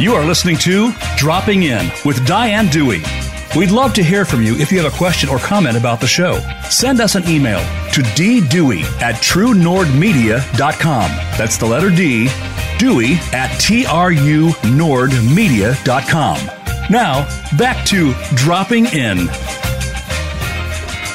You 0.00 0.14
are 0.14 0.24
listening 0.24 0.56
to 0.58 0.92
Dropping 1.16 1.62
In 1.62 1.92
with 2.04 2.26
Diane 2.26 2.66
Dewey. 2.66 3.02
We'd 3.56 3.70
love 3.70 3.94
to 3.94 4.02
hear 4.02 4.24
from 4.24 4.42
you 4.42 4.54
if 4.56 4.70
you 4.70 4.78
have 4.80 4.92
a 4.92 4.96
question 4.96 5.28
or 5.28 5.38
comment 5.38 5.76
about 5.76 6.00
the 6.00 6.06
show. 6.06 6.38
Send 6.68 7.00
us 7.00 7.14
an 7.14 7.26
email 7.28 7.60
to 7.92 8.02
ddewey 8.02 8.82
at 9.00 9.14
truenordmedia.com. 9.16 11.10
That's 11.38 11.56
the 11.56 11.66
letter 11.66 11.90
D, 11.90 12.28
Dewey 12.78 13.14
at 13.32 13.50
trunordmedia.com. 13.60 16.38
Now, 16.90 17.56
back 17.56 17.86
to 17.86 18.14
Dropping 18.34 18.86
In. 18.86 19.28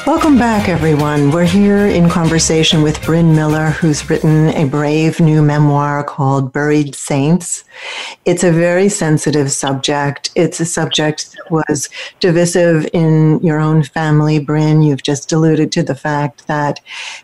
Welcome 0.06 0.36
back, 0.36 0.68
everyone. 0.68 1.30
We're 1.30 1.46
here 1.46 1.86
in 1.86 2.10
conversation 2.10 2.82
with 2.82 3.02
Brin 3.06 3.34
Miller, 3.34 3.70
who's 3.70 4.10
written 4.10 4.50
a 4.50 4.66
brave 4.66 5.18
new 5.18 5.40
memoir 5.40 6.04
called 6.04 6.52
Buried 6.52 6.94
Saints. 6.94 7.64
It's 8.26 8.44
a 8.44 8.52
very 8.52 8.90
sensitive 8.90 9.50
subject. 9.50 10.28
It's 10.34 10.60
a 10.60 10.66
subject 10.66 11.32
that 11.32 11.50
was 11.50 11.88
divisive 12.20 12.86
in 12.92 13.40
your 13.40 13.58
own 13.58 13.82
family, 13.82 14.38
Brin. 14.38 14.82
You've 14.82 15.02
just 15.02 15.32
alluded 15.32 15.72
to 15.72 15.82
the 15.82 15.94
fact 15.94 16.46
that 16.48 16.80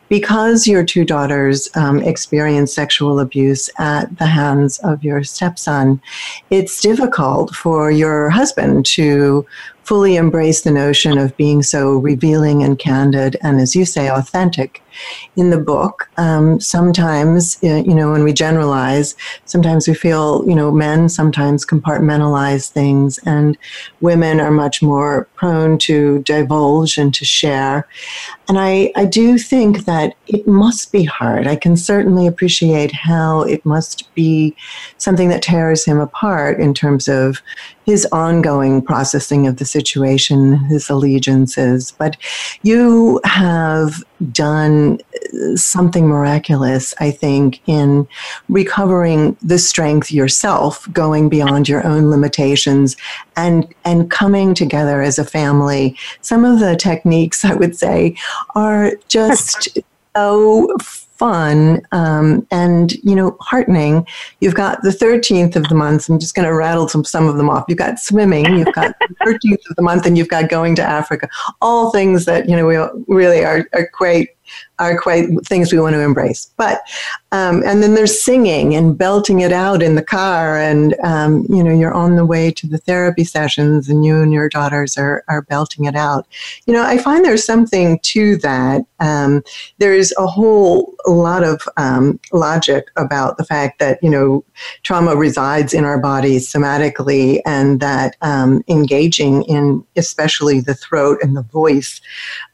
because 0.08 0.66
your 0.66 0.82
two 0.82 1.04
daughters 1.04 1.68
um, 1.76 2.02
experienced 2.02 2.74
sexual 2.74 3.20
abuse 3.20 3.68
at 3.78 4.16
the 4.16 4.26
hands 4.26 4.78
of 4.78 5.04
your 5.04 5.22
stepson, 5.22 6.00
it's 6.48 6.80
difficult 6.80 7.54
for 7.54 7.90
your 7.90 8.30
husband 8.30 8.86
to 8.86 9.46
fully 9.84 10.16
embrace 10.16 10.62
the 10.62 10.70
notion 10.70 11.18
of 11.18 11.36
being 11.36 11.62
so 11.62 11.90
revealing 11.90 12.62
and 12.62 12.78
candid 12.78 13.36
and, 13.42 13.60
as 13.60 13.74
you 13.74 13.84
say, 13.84 14.08
authentic 14.08 14.82
in 15.36 15.50
the 15.50 15.58
book. 15.58 16.10
Um, 16.16 16.60
sometimes, 16.60 17.58
uh, 17.62 17.82
you 17.86 17.94
know, 17.94 18.12
when 18.12 18.24
we 18.24 18.32
generalize, 18.32 19.14
sometimes 19.44 19.88
we 19.88 19.94
feel, 19.94 20.44
you 20.46 20.54
know, 20.54 20.70
men 20.70 21.08
sometimes 21.08 21.66
compartmentalize 21.66 22.70
things, 22.70 23.18
and 23.26 23.56
women 24.00 24.40
are 24.40 24.50
much 24.50 24.82
more 24.82 25.28
prone 25.34 25.78
to 25.78 26.20
divulge 26.20 26.98
and 26.98 27.14
to 27.14 27.24
share. 27.24 27.86
And 28.48 28.58
I, 28.58 28.92
I 28.96 29.04
do 29.04 29.38
think 29.38 29.84
that 29.84 30.14
it 30.26 30.46
must 30.46 30.90
be 30.90 31.04
hard. 31.04 31.46
I 31.46 31.56
can 31.56 31.76
certainly 31.76 32.26
appreciate 32.26 32.92
how 32.92 33.42
it 33.42 33.64
must 33.64 34.12
be 34.14 34.56
something 34.98 35.28
that 35.28 35.42
tears 35.42 35.84
him 35.84 36.00
apart 36.00 36.58
in 36.58 36.74
terms 36.74 37.06
of 37.06 37.40
his 37.86 38.06
ongoing 38.12 38.82
processing 38.82 39.46
of 39.46 39.56
the 39.56 39.64
situation, 39.64 40.56
his 40.64 40.90
allegiances. 40.90 41.92
But 41.92 42.16
you 42.62 43.20
have 43.24 44.02
done 44.32 44.98
uh, 45.34 45.56
something 45.56 46.06
miraculous, 46.06 46.94
I 47.00 47.10
think, 47.10 47.60
in 47.66 48.06
recovering 48.48 49.36
the 49.42 49.58
strength 49.58 50.12
yourself, 50.12 50.90
going 50.92 51.28
beyond 51.28 51.68
your 51.68 51.86
own 51.86 52.10
limitations 52.10 52.96
and 53.36 53.72
and 53.84 54.10
coming 54.10 54.54
together 54.54 55.02
as 55.02 55.18
a 55.18 55.24
family. 55.24 55.96
Some 56.20 56.44
of 56.44 56.60
the 56.60 56.76
techniques 56.76 57.44
I 57.44 57.54
would 57.54 57.76
say 57.76 58.16
are 58.54 58.92
just 59.08 59.78
so 60.16 60.68
fun 61.20 61.82
um, 61.92 62.46
and 62.50 62.94
you 63.04 63.14
know 63.14 63.36
heartening. 63.40 64.06
You've 64.40 64.54
got 64.54 64.80
the 64.80 64.88
13th 64.88 65.54
of 65.54 65.68
the 65.68 65.74
month. 65.74 66.08
I'm 66.08 66.18
just 66.18 66.34
going 66.34 66.48
to 66.48 66.54
rattle 66.54 66.88
some, 66.88 67.04
some 67.04 67.28
of 67.28 67.36
them 67.36 67.50
off. 67.50 67.66
You've 67.68 67.76
got 67.76 68.00
swimming 68.00 68.46
you've 68.56 68.72
got 68.72 68.94
the 68.98 69.14
13th 69.26 69.68
of 69.68 69.76
the 69.76 69.82
month 69.82 70.06
and 70.06 70.16
you've 70.16 70.28
got 70.28 70.48
going 70.48 70.74
to 70.76 70.82
africa. 70.82 71.28
All 71.60 71.92
things 71.92 72.24
that 72.24 72.48
you 72.48 72.56
know 72.56 72.66
we 72.66 72.78
really 73.14 73.44
are, 73.44 73.68
are 73.74 73.88
quite 73.92 74.30
are 74.80 74.98
quite 74.98 75.28
things 75.44 75.72
we 75.72 75.78
want 75.78 75.94
to 75.94 76.00
embrace. 76.00 76.50
But 76.56 76.80
um, 77.32 77.62
and 77.64 77.82
then 77.82 77.94
there's 77.94 78.20
singing 78.20 78.74
and 78.74 78.98
belting 78.98 79.40
it 79.40 79.52
out 79.52 79.82
in 79.82 79.94
the 79.94 80.02
car, 80.02 80.56
and 80.56 80.96
um, 81.04 81.46
you 81.48 81.62
know 81.62 81.72
you're 81.72 81.94
on 81.94 82.16
the 82.16 82.26
way 82.26 82.50
to 82.50 82.66
the 82.66 82.78
therapy 82.78 83.22
sessions, 83.22 83.88
and 83.88 84.04
you 84.04 84.20
and 84.20 84.32
your 84.32 84.48
daughters 84.48 84.96
are 84.96 85.22
are 85.28 85.42
belting 85.42 85.84
it 85.84 85.94
out. 85.94 86.26
You 86.66 86.72
know, 86.72 86.82
I 86.82 86.98
find 86.98 87.24
there's 87.24 87.44
something 87.44 88.00
to 88.00 88.36
that. 88.38 88.82
Um, 88.98 89.42
there's 89.78 90.12
a 90.18 90.26
whole 90.26 90.92
lot 91.06 91.44
of 91.44 91.62
um, 91.76 92.18
logic 92.32 92.86
about 92.96 93.36
the 93.36 93.44
fact 93.44 93.78
that 93.78 94.02
you 94.02 94.10
know 94.10 94.44
trauma 94.82 95.14
resides 95.14 95.72
in 95.72 95.84
our 95.84 95.98
bodies 95.98 96.50
somatically, 96.50 97.40
and 97.46 97.80
that 97.80 98.16
um, 98.22 98.64
engaging 98.66 99.42
in 99.44 99.84
especially 99.96 100.60
the 100.60 100.74
throat 100.74 101.18
and 101.22 101.36
the 101.36 101.42
voice 101.42 102.00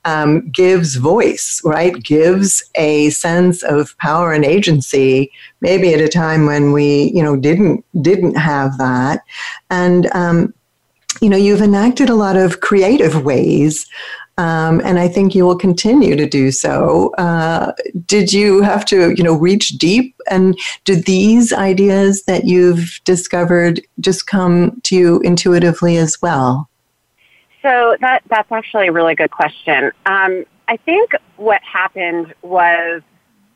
um, 0.04 0.48
gives 0.50 0.96
voice, 0.96 1.60
right? 1.64 2.02
Gives 2.16 2.52
a 2.76 3.10
sense 3.10 3.58
of 3.62 3.96
power 3.98 4.32
and 4.32 4.44
agency, 4.44 5.30
maybe 5.60 5.88
at 5.92 6.00
a 6.00 6.08
time 6.08 6.46
when 6.46 6.72
we, 6.72 7.12
you 7.14 7.22
know, 7.22 7.36
didn't 7.36 7.84
didn't 8.00 8.36
have 8.36 8.78
that, 8.78 9.20
and 9.68 10.02
um, 10.22 10.54
you 11.20 11.28
know, 11.28 11.36
you've 11.36 11.60
enacted 11.60 12.08
a 12.08 12.14
lot 12.14 12.36
of 12.36 12.60
creative 12.60 13.14
ways. 13.22 13.86
Um, 14.38 14.80
and 14.84 14.98
I 14.98 15.08
think 15.08 15.34
you 15.34 15.44
will 15.46 15.58
continue 15.58 16.14
to 16.16 16.26
do 16.26 16.50
so. 16.50 17.12
Uh, 17.16 17.72
did 18.06 18.32
you 18.32 18.62
have 18.62 18.84
to, 18.86 19.14
you 19.16 19.24
know, 19.24 19.34
reach 19.34 19.70
deep? 19.78 20.14
And 20.30 20.58
do 20.84 20.94
these 20.94 21.52
ideas 21.52 22.24
that 22.24 22.44
you've 22.44 23.00
discovered 23.04 23.80
just 24.00 24.26
come 24.26 24.80
to 24.82 24.96
you 24.96 25.20
intuitively 25.20 25.96
as 25.96 26.20
well? 26.20 26.68
So 27.62 27.96
that 28.00 28.22
that's 28.28 28.52
actually 28.52 28.88
a 28.88 28.92
really 28.92 29.14
good 29.14 29.30
question. 29.30 29.90
Um, 30.06 30.44
I 30.68 30.76
think 30.76 31.12
what 31.36 31.62
happened 31.62 32.34
was 32.42 33.02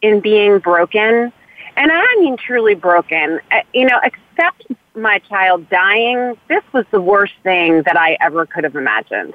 in 0.02 0.20
being 0.20 0.58
broken, 0.58 1.32
and 1.76 1.92
I 1.92 2.16
mean 2.20 2.36
truly 2.36 2.74
broken. 2.74 3.40
Uh, 3.50 3.60
you 3.74 3.86
know, 3.86 4.00
except 4.02 4.66
my 4.94 5.18
child 5.18 5.68
dying, 5.70 6.36
this 6.48 6.62
was 6.72 6.84
the 6.90 7.00
worst 7.00 7.34
thing 7.42 7.82
that 7.82 7.96
I 7.96 8.16
ever 8.20 8.46
could 8.46 8.64
have 8.64 8.76
imagined. 8.76 9.34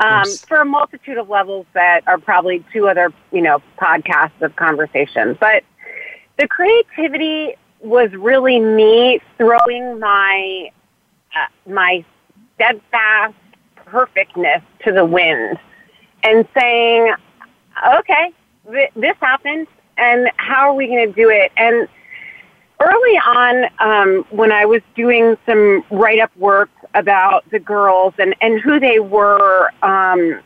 Um, 0.00 0.24
for 0.48 0.58
a 0.58 0.64
multitude 0.64 1.18
of 1.18 1.28
levels 1.28 1.66
that 1.74 2.02
are 2.06 2.16
probably 2.16 2.64
two 2.72 2.88
other, 2.88 3.12
you 3.30 3.42
know, 3.42 3.62
podcasts 3.78 4.40
of 4.40 4.56
conversation. 4.56 5.36
But 5.38 5.64
the 6.38 6.48
creativity 6.48 7.54
was 7.80 8.10
really 8.12 8.58
me 8.58 9.20
throwing 9.36 9.98
my 9.98 10.70
uh, 11.34 11.70
my 11.70 12.04
steadfast 12.54 13.34
perfectness 13.74 14.62
to 14.84 14.92
the 14.92 15.04
wind 15.04 15.58
and 16.22 16.46
saying, 16.58 17.14
okay, 17.98 18.32
th- 18.70 18.90
this 18.94 19.16
happened, 19.20 19.66
and 19.96 20.30
how 20.36 20.70
are 20.70 20.74
we 20.74 20.86
going 20.86 21.06
to 21.06 21.12
do 21.12 21.28
it? 21.30 21.52
And 21.56 21.88
early 22.80 23.18
on, 23.18 23.64
um, 23.78 24.24
when 24.30 24.52
I 24.52 24.64
was 24.64 24.82
doing 24.94 25.36
some 25.46 25.84
write 25.90 26.20
up 26.20 26.36
work 26.36 26.70
about 26.94 27.48
the 27.50 27.58
girls 27.58 28.14
and, 28.18 28.34
and 28.40 28.60
who 28.60 28.78
they 28.80 28.98
were 28.98 29.70
um, 29.82 30.40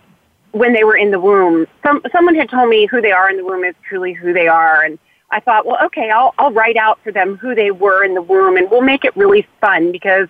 when 0.52 0.72
they 0.72 0.84
were 0.84 0.96
in 0.96 1.10
the 1.10 1.20
womb, 1.20 1.66
some, 1.84 2.02
someone 2.12 2.34
had 2.34 2.48
told 2.48 2.68
me 2.68 2.86
who 2.86 3.00
they 3.00 3.12
are 3.12 3.28
in 3.30 3.36
the 3.36 3.44
womb 3.44 3.64
is 3.64 3.74
truly 3.88 4.12
who 4.12 4.32
they 4.32 4.48
are. 4.48 4.82
And 4.82 4.98
I 5.30 5.40
thought, 5.40 5.66
well, 5.66 5.78
okay, 5.86 6.10
I'll, 6.10 6.34
I'll 6.38 6.52
write 6.52 6.76
out 6.76 6.98
for 7.02 7.12
them 7.12 7.36
who 7.36 7.54
they 7.54 7.70
were 7.70 8.04
in 8.04 8.14
the 8.14 8.22
womb, 8.22 8.56
and 8.56 8.70
we'll 8.70 8.82
make 8.82 9.04
it 9.04 9.16
really 9.16 9.46
fun 9.60 9.92
because 9.92 10.28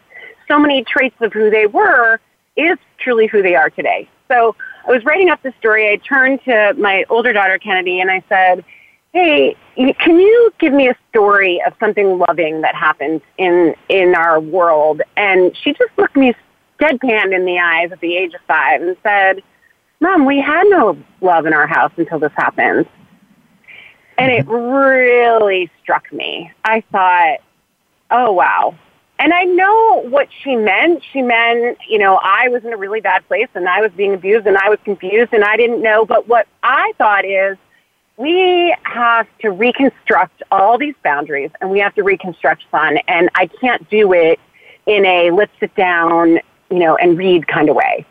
so 0.48 0.58
many 0.58 0.84
traits 0.84 1.16
of 1.20 1.32
who 1.32 1.50
they 1.50 1.66
were 1.66 2.20
is 2.56 2.78
truly 2.98 3.26
who 3.26 3.42
they 3.42 3.54
are 3.54 3.70
today. 3.70 4.08
So 4.28 4.56
I 4.86 4.92
was 4.92 5.04
writing 5.04 5.30
up 5.30 5.42
the 5.42 5.52
story. 5.58 5.90
I 5.90 5.96
turned 5.96 6.42
to 6.44 6.74
my 6.78 7.04
older 7.10 7.32
daughter, 7.32 7.58
Kennedy, 7.58 8.00
and 8.00 8.10
I 8.10 8.22
said, 8.28 8.64
Hey, 9.12 9.56
can 9.74 10.20
you 10.20 10.52
give 10.58 10.72
me 10.72 10.88
a 10.88 10.96
story 11.10 11.60
of 11.66 11.72
something 11.80 12.18
loving 12.18 12.60
that 12.60 12.74
happened 12.74 13.22
in, 13.38 13.74
in 13.88 14.14
our 14.14 14.38
world? 14.38 15.00
And 15.16 15.56
she 15.56 15.72
just 15.72 15.90
looked 15.96 16.16
me 16.16 16.34
deadpan 16.78 17.34
in 17.34 17.46
the 17.46 17.58
eyes 17.58 17.90
at 17.92 18.00
the 18.00 18.14
age 18.16 18.34
of 18.34 18.40
five 18.46 18.82
and 18.82 18.96
said, 19.02 19.42
Mom, 20.00 20.26
we 20.26 20.38
had 20.38 20.64
no 20.64 20.98
love 21.22 21.46
in 21.46 21.54
our 21.54 21.66
house 21.66 21.92
until 21.96 22.18
this 22.18 22.32
happened. 22.36 22.86
And 24.18 24.30
it 24.30 24.46
mm-hmm. 24.46 24.52
really 24.52 25.70
struck 25.82 26.12
me. 26.12 26.52
I 26.64 26.82
thought, 26.92 27.38
oh, 28.10 28.32
wow, 28.32 28.76
and 29.18 29.32
I 29.32 29.44
know 29.44 30.02
what 30.08 30.28
she 30.42 30.56
meant. 30.56 31.02
She 31.12 31.22
meant, 31.22 31.78
you 31.88 31.98
know, 31.98 32.20
I 32.22 32.48
was 32.48 32.64
in 32.64 32.72
a 32.72 32.76
really 32.76 33.00
bad 33.00 33.26
place 33.28 33.48
and 33.54 33.68
I 33.68 33.80
was 33.80 33.90
being 33.92 34.12
abused 34.12 34.46
and 34.46 34.58
I 34.58 34.68
was 34.68 34.78
confused 34.84 35.32
and 35.32 35.42
I 35.42 35.56
didn't 35.56 35.82
know. 35.82 36.04
But 36.04 36.28
what 36.28 36.46
I 36.62 36.92
thought 36.98 37.24
is 37.24 37.56
we 38.18 38.74
have 38.82 39.26
to 39.40 39.50
reconstruct 39.50 40.42
all 40.50 40.76
these 40.76 40.94
boundaries 41.02 41.50
and 41.60 41.70
we 41.70 41.78
have 41.80 41.94
to 41.94 42.02
reconstruct 42.02 42.64
fun. 42.70 42.98
And 43.08 43.30
I 43.34 43.46
can't 43.46 43.88
do 43.88 44.12
it 44.12 44.38
in 44.86 45.06
a 45.06 45.30
let's 45.30 45.52
sit 45.60 45.74
down, 45.74 46.38
you 46.70 46.78
know, 46.78 46.96
and 46.96 47.16
read 47.16 47.46
kind 47.48 47.70
of 47.70 47.76
way. 47.76 48.04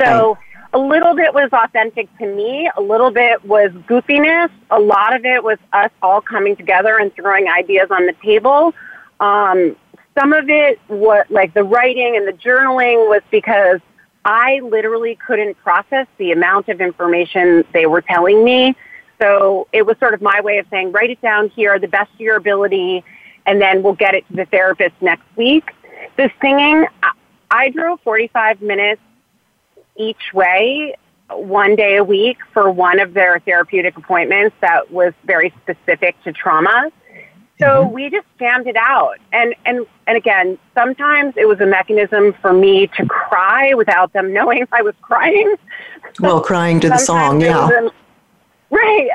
So 0.00 0.36
a 0.72 0.78
little 0.78 1.14
bit 1.14 1.32
was 1.32 1.48
authentic 1.52 2.08
to 2.18 2.26
me. 2.26 2.70
A 2.76 2.80
little 2.80 3.10
bit 3.10 3.44
was 3.44 3.70
goofiness. 3.88 4.50
A 4.70 4.80
lot 4.80 5.14
of 5.14 5.24
it 5.24 5.42
was 5.42 5.58
us 5.72 5.90
all 6.02 6.20
coming 6.20 6.56
together 6.56 6.98
and 6.98 7.14
throwing 7.14 7.48
ideas 7.48 7.88
on 7.90 8.06
the 8.06 8.14
table. 8.22 8.74
Um, 9.20 9.76
some 10.18 10.32
of 10.32 10.48
it, 10.50 10.80
what 10.88 11.30
like 11.30 11.54
the 11.54 11.64
writing 11.64 12.16
and 12.16 12.26
the 12.26 12.32
journaling, 12.32 13.08
was 13.08 13.22
because 13.30 13.80
I 14.24 14.60
literally 14.60 15.16
couldn't 15.26 15.56
process 15.58 16.06
the 16.18 16.32
amount 16.32 16.68
of 16.68 16.80
information 16.80 17.64
they 17.72 17.86
were 17.86 18.02
telling 18.02 18.44
me. 18.44 18.74
So 19.20 19.68
it 19.72 19.86
was 19.86 19.96
sort 19.98 20.14
of 20.14 20.22
my 20.22 20.40
way 20.40 20.58
of 20.58 20.66
saying, 20.70 20.92
write 20.92 21.10
it 21.10 21.20
down 21.20 21.50
here, 21.50 21.78
the 21.78 21.88
best 21.88 22.12
of 22.14 22.20
your 22.20 22.36
ability, 22.36 23.04
and 23.46 23.60
then 23.60 23.82
we'll 23.82 23.94
get 23.94 24.14
it 24.14 24.26
to 24.28 24.36
the 24.36 24.44
therapist 24.46 24.94
next 25.00 25.24
week. 25.36 25.70
The 26.16 26.30
singing, 26.40 26.86
I 27.50 27.70
drove 27.70 28.00
45 28.02 28.60
minutes 28.62 29.00
each 29.96 30.32
way 30.32 30.94
one 31.30 31.76
day 31.76 31.96
a 31.96 32.04
week 32.04 32.38
for 32.52 32.70
one 32.70 33.00
of 33.00 33.14
their 33.14 33.38
therapeutic 33.40 33.96
appointments 33.96 34.56
that 34.60 34.90
was 34.90 35.12
very 35.24 35.52
specific 35.62 36.22
to 36.24 36.32
trauma. 36.32 36.90
So 37.58 37.66
mm-hmm. 37.66 37.94
we 37.94 38.10
just 38.10 38.26
jammed 38.38 38.66
it 38.66 38.76
out. 38.76 39.16
And, 39.32 39.54
and, 39.66 39.86
and 40.06 40.16
again, 40.16 40.58
sometimes 40.74 41.34
it 41.36 41.46
was 41.46 41.60
a 41.60 41.66
mechanism 41.66 42.34
for 42.40 42.52
me 42.52 42.86
to 42.96 43.06
cry 43.06 43.74
without 43.74 44.12
them 44.12 44.32
knowing 44.32 44.66
I 44.72 44.82
was 44.82 44.94
crying. 45.02 45.56
Well, 46.20 46.40
crying 46.40 46.80
to 46.80 46.88
the 46.88 46.98
song, 46.98 47.40
yeah. 47.40 47.68
A, 47.68 47.90
right. 48.70 49.08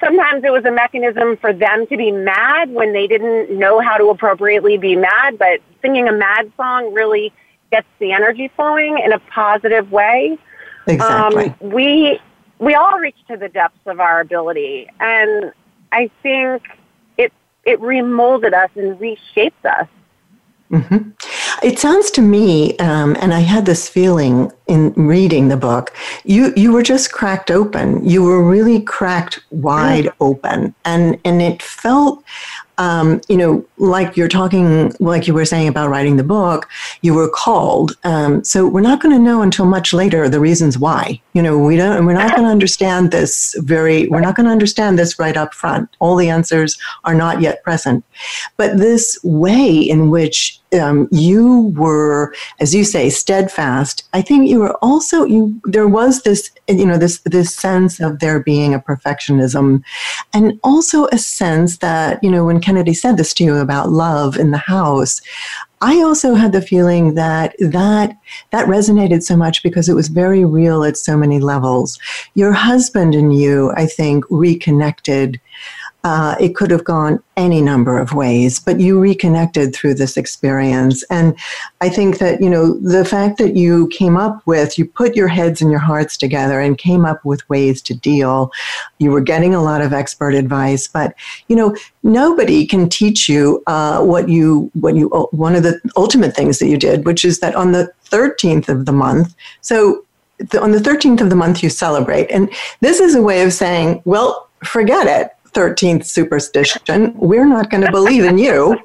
Sometimes 0.00 0.44
it 0.44 0.50
was 0.50 0.64
a 0.64 0.70
mechanism 0.70 1.36
for 1.36 1.52
them 1.52 1.86
to 1.88 1.96
be 1.96 2.10
mad 2.10 2.70
when 2.70 2.92
they 2.92 3.06
didn't 3.06 3.56
know 3.56 3.80
how 3.80 3.96
to 3.96 4.06
appropriately 4.06 4.76
be 4.76 4.96
mad, 4.96 5.38
but 5.38 5.60
singing 5.82 6.08
a 6.08 6.12
mad 6.12 6.50
song 6.56 6.92
really 6.92 7.32
gets 7.70 7.86
the 8.00 8.12
energy 8.12 8.50
flowing 8.56 8.98
in 8.98 9.12
a 9.12 9.18
positive 9.18 9.92
way. 9.92 10.38
Exactly. 10.86 11.46
Um, 11.46 11.54
we, 11.70 12.20
we 12.58 12.74
all 12.74 12.98
reach 12.98 13.16
to 13.28 13.36
the 13.36 13.48
depths 13.48 13.78
of 13.86 14.00
our 14.00 14.20
ability. 14.20 14.88
And 14.98 15.52
I 15.92 16.10
think 16.22 16.62
it 17.64 17.80
remolded 17.80 18.54
us 18.54 18.70
and 18.74 18.98
reshaped 19.00 19.64
us. 19.64 19.88
Mm-hmm. 20.70 21.10
It 21.66 21.80
sounds 21.80 22.12
to 22.12 22.22
me, 22.22 22.76
um, 22.78 23.16
and 23.20 23.34
I 23.34 23.40
had 23.40 23.66
this 23.66 23.88
feeling 23.88 24.52
in 24.68 24.92
reading 24.92 25.48
the 25.48 25.56
book. 25.56 25.92
You 26.24 26.52
you 26.56 26.72
were 26.72 26.84
just 26.84 27.12
cracked 27.12 27.50
open. 27.50 28.08
You 28.08 28.22
were 28.22 28.48
really 28.48 28.80
cracked 28.80 29.40
wide 29.50 30.10
open, 30.20 30.74
and 30.84 31.18
and 31.24 31.42
it 31.42 31.60
felt 31.60 32.22
um, 32.80 33.20
you 33.28 33.36
know, 33.36 33.62
like 33.76 34.16
you're 34.16 34.26
talking, 34.26 34.90
like 35.00 35.28
you 35.28 35.34
were 35.34 35.44
saying 35.44 35.68
about 35.68 35.90
writing 35.90 36.16
the 36.16 36.24
book, 36.24 36.66
you 37.02 37.12
were 37.12 37.28
called. 37.28 37.94
Um, 38.04 38.42
so 38.42 38.66
we're 38.66 38.80
not 38.80 39.02
going 39.02 39.14
to 39.14 39.22
know 39.22 39.42
until 39.42 39.66
much 39.66 39.92
later 39.92 40.30
the 40.30 40.40
reasons 40.40 40.78
why. 40.78 41.20
You 41.34 41.42
know, 41.42 41.58
we 41.58 41.76
don't. 41.76 42.06
We're 42.06 42.14
not 42.14 42.30
going 42.30 42.44
to 42.46 42.50
understand 42.50 43.10
this 43.10 43.54
very. 43.58 44.08
We're 44.08 44.20
not 44.20 44.34
going 44.34 44.46
to 44.46 44.52
understand 44.52 44.98
this 44.98 45.18
right 45.18 45.36
up 45.36 45.52
front. 45.52 45.94
All 45.98 46.16
the 46.16 46.30
answers 46.30 46.78
are 47.04 47.14
not 47.14 47.42
yet 47.42 47.62
present, 47.62 48.02
but 48.56 48.78
this 48.78 49.18
way 49.22 49.70
in 49.70 50.08
which 50.08 50.59
um, 50.78 51.08
you 51.10 51.72
were, 51.76 52.34
as 52.60 52.74
you 52.74 52.84
say, 52.84 53.10
steadfast. 53.10 54.08
I 54.12 54.22
think 54.22 54.48
you 54.48 54.60
were 54.60 54.76
also 54.76 55.24
you. 55.24 55.60
There 55.64 55.88
was 55.88 56.22
this, 56.22 56.50
you 56.68 56.86
know, 56.86 56.98
this 56.98 57.18
this 57.20 57.54
sense 57.54 58.00
of 58.00 58.20
there 58.20 58.40
being 58.40 58.74
a 58.74 58.80
perfectionism, 58.80 59.82
and 60.32 60.58
also 60.62 61.06
a 61.06 61.18
sense 61.18 61.78
that 61.78 62.22
you 62.22 62.30
know 62.30 62.44
when 62.44 62.60
Kennedy 62.60 62.94
said 62.94 63.16
this 63.16 63.34
to 63.34 63.44
you 63.44 63.56
about 63.56 63.90
love 63.90 64.36
in 64.36 64.50
the 64.50 64.58
house, 64.58 65.20
I 65.80 66.02
also 66.02 66.34
had 66.34 66.52
the 66.52 66.62
feeling 66.62 67.14
that 67.14 67.54
that 67.58 68.16
that 68.50 68.66
resonated 68.66 69.22
so 69.22 69.36
much 69.36 69.62
because 69.62 69.88
it 69.88 69.94
was 69.94 70.08
very 70.08 70.44
real 70.44 70.84
at 70.84 70.96
so 70.96 71.16
many 71.16 71.40
levels. 71.40 71.98
Your 72.34 72.52
husband 72.52 73.14
and 73.14 73.34
you, 73.34 73.72
I 73.76 73.86
think, 73.86 74.24
reconnected 74.30 75.40
Uh, 76.02 76.34
it 76.40 76.54
could 76.54 76.70
have 76.70 76.84
gone 76.84 77.22
any 77.36 77.60
number 77.60 77.98
of 77.98 78.14
ways, 78.14 78.58
but 78.58 78.80
you 78.80 78.98
reconnected 78.98 79.74
through 79.74 79.92
this 79.92 80.16
experience. 80.16 81.02
And 81.10 81.36
I 81.82 81.90
think 81.90 82.18
that, 82.18 82.40
you 82.40 82.48
know, 82.48 82.78
the 82.80 83.04
fact 83.04 83.36
that 83.38 83.54
you 83.54 83.88
came 83.88 84.16
up 84.16 84.40
with, 84.46 84.78
you 84.78 84.86
put 84.86 85.14
your 85.14 85.28
heads 85.28 85.60
and 85.60 85.70
your 85.70 85.80
hearts 85.80 86.16
together 86.16 86.58
and 86.58 86.78
came 86.78 87.04
up 87.04 87.22
with 87.24 87.46
ways 87.50 87.82
to 87.82 87.94
deal. 87.94 88.50
You 88.98 89.10
were 89.10 89.20
getting 89.20 89.54
a 89.54 89.62
lot 89.62 89.82
of 89.82 89.92
expert 89.92 90.34
advice, 90.34 90.88
but, 90.88 91.14
you 91.48 91.56
know, 91.56 91.76
nobody 92.02 92.66
can 92.66 92.88
teach 92.88 93.28
you 93.28 93.62
uh, 93.66 94.02
what 94.02 94.30
you, 94.30 94.70
what 94.80 94.96
you, 94.96 95.08
one 95.32 95.54
of 95.54 95.64
the 95.64 95.80
ultimate 95.96 96.34
things 96.34 96.60
that 96.60 96.68
you 96.68 96.78
did, 96.78 97.04
which 97.04 97.26
is 97.26 97.40
that 97.40 97.54
on 97.54 97.72
the 97.72 97.92
13th 98.06 98.70
of 98.70 98.86
the 98.86 98.92
month, 98.92 99.34
so 99.60 100.04
on 100.58 100.70
the 100.72 100.78
13th 100.78 101.20
of 101.20 101.28
the 101.28 101.36
month, 101.36 101.62
you 101.62 101.68
celebrate. 101.68 102.30
And 102.30 102.50
this 102.80 103.00
is 103.00 103.14
a 103.14 103.22
way 103.22 103.42
of 103.42 103.52
saying, 103.52 104.00
well, 104.06 104.48
forget 104.64 105.06
it 105.06 105.36
13th 105.52 106.04
superstition. 106.04 107.12
We're 107.16 107.46
not 107.46 107.70
going 107.70 107.84
to 107.84 107.90
believe 107.90 108.24
in 108.24 108.38
you. 108.38 108.78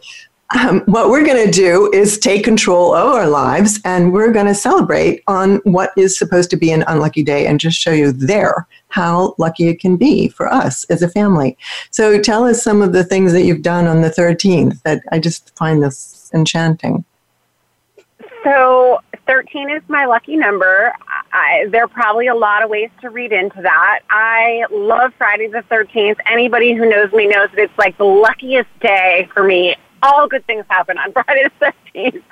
Um, 0.56 0.82
what 0.86 1.10
we're 1.10 1.26
going 1.26 1.44
to 1.44 1.52
do 1.52 1.92
is 1.92 2.20
take 2.20 2.44
control 2.44 2.94
of 2.94 3.14
our 3.14 3.28
lives 3.28 3.80
and 3.84 4.14
we're 4.14 4.32
going 4.32 4.46
to 4.46 4.54
celebrate 4.54 5.24
on 5.28 5.56
what 5.64 5.92
is 5.98 6.18
supposed 6.18 6.52
to 6.52 6.56
be 6.56 6.72
an 6.72 6.84
unlucky 6.88 7.24
day 7.24 7.48
and 7.48 7.60
just 7.60 7.80
show 7.80 7.92
you 7.92 8.12
there 8.12 8.68
how 8.90 9.34
lucky 9.40 9.68
it 9.68 9.80
can 9.80 9.98
be 9.98 10.30
for 10.30 10.48
us 10.48 10.84
as 10.86 11.02
a 11.02 11.10
family. 11.10 11.58
So 11.90 12.20
tell 12.22 12.46
us 12.46 12.64
some 12.64 12.84
of 12.84 12.94
the 12.94 13.04
things 13.04 13.34
that 13.34 13.44
you've 13.44 13.64
done 13.64 13.88
on 13.88 14.02
the 14.02 14.10
13th 14.10 14.82
that 14.84 15.02
I 15.12 15.20
just 15.20 15.56
find 15.58 15.82
this 15.82 16.30
enchanting. 16.34 17.04
So 18.44 19.02
13 19.28 19.70
is 19.70 19.82
my 19.88 20.06
lucky 20.06 20.36
number. 20.36 20.94
I, 21.32 21.68
there 21.70 21.84
are 21.84 21.88
probably 21.88 22.28
a 22.28 22.36
lot 22.36 22.64
of 22.64 22.70
ways 22.70 22.90
to 23.02 23.10
read 23.10 23.32
into 23.32 23.62
that. 23.62 24.00
I 24.10 24.66
love 24.72 25.14
Friday 25.18 25.48
the 25.48 25.64
13th. 25.70 26.18
Anybody 26.26 26.74
who 26.74 26.90
knows 26.90 27.12
me 27.12 27.28
knows 27.28 27.50
that 27.56 27.60
it's 27.60 27.78
like 27.78 27.98
the 27.98 28.06
luckiest 28.06 28.70
day 28.80 29.28
for 29.34 29.44
me. 29.44 29.76
All 30.04 30.28
good 30.28 30.46
things 30.46 30.66
happen 30.70 30.98
on 30.98 31.12
Friday 31.26 31.50
the 31.60 31.74
13th. 31.94 32.24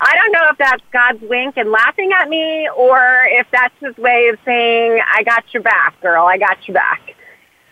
I 0.00 0.16
don't 0.16 0.32
know 0.32 0.46
if 0.50 0.58
that's 0.58 0.82
God's 0.92 1.22
wink 1.22 1.56
and 1.56 1.70
laughing 1.70 2.10
at 2.12 2.28
me 2.28 2.68
or 2.76 3.26
if 3.30 3.46
that's 3.52 3.74
his 3.80 3.96
way 3.96 4.28
of 4.28 4.38
saying, 4.44 5.00
I 5.14 5.22
got 5.22 5.44
your 5.54 5.62
back, 5.62 6.00
girl. 6.00 6.26
I 6.26 6.38
got 6.38 6.58
your 6.66 6.74
back. 6.74 7.14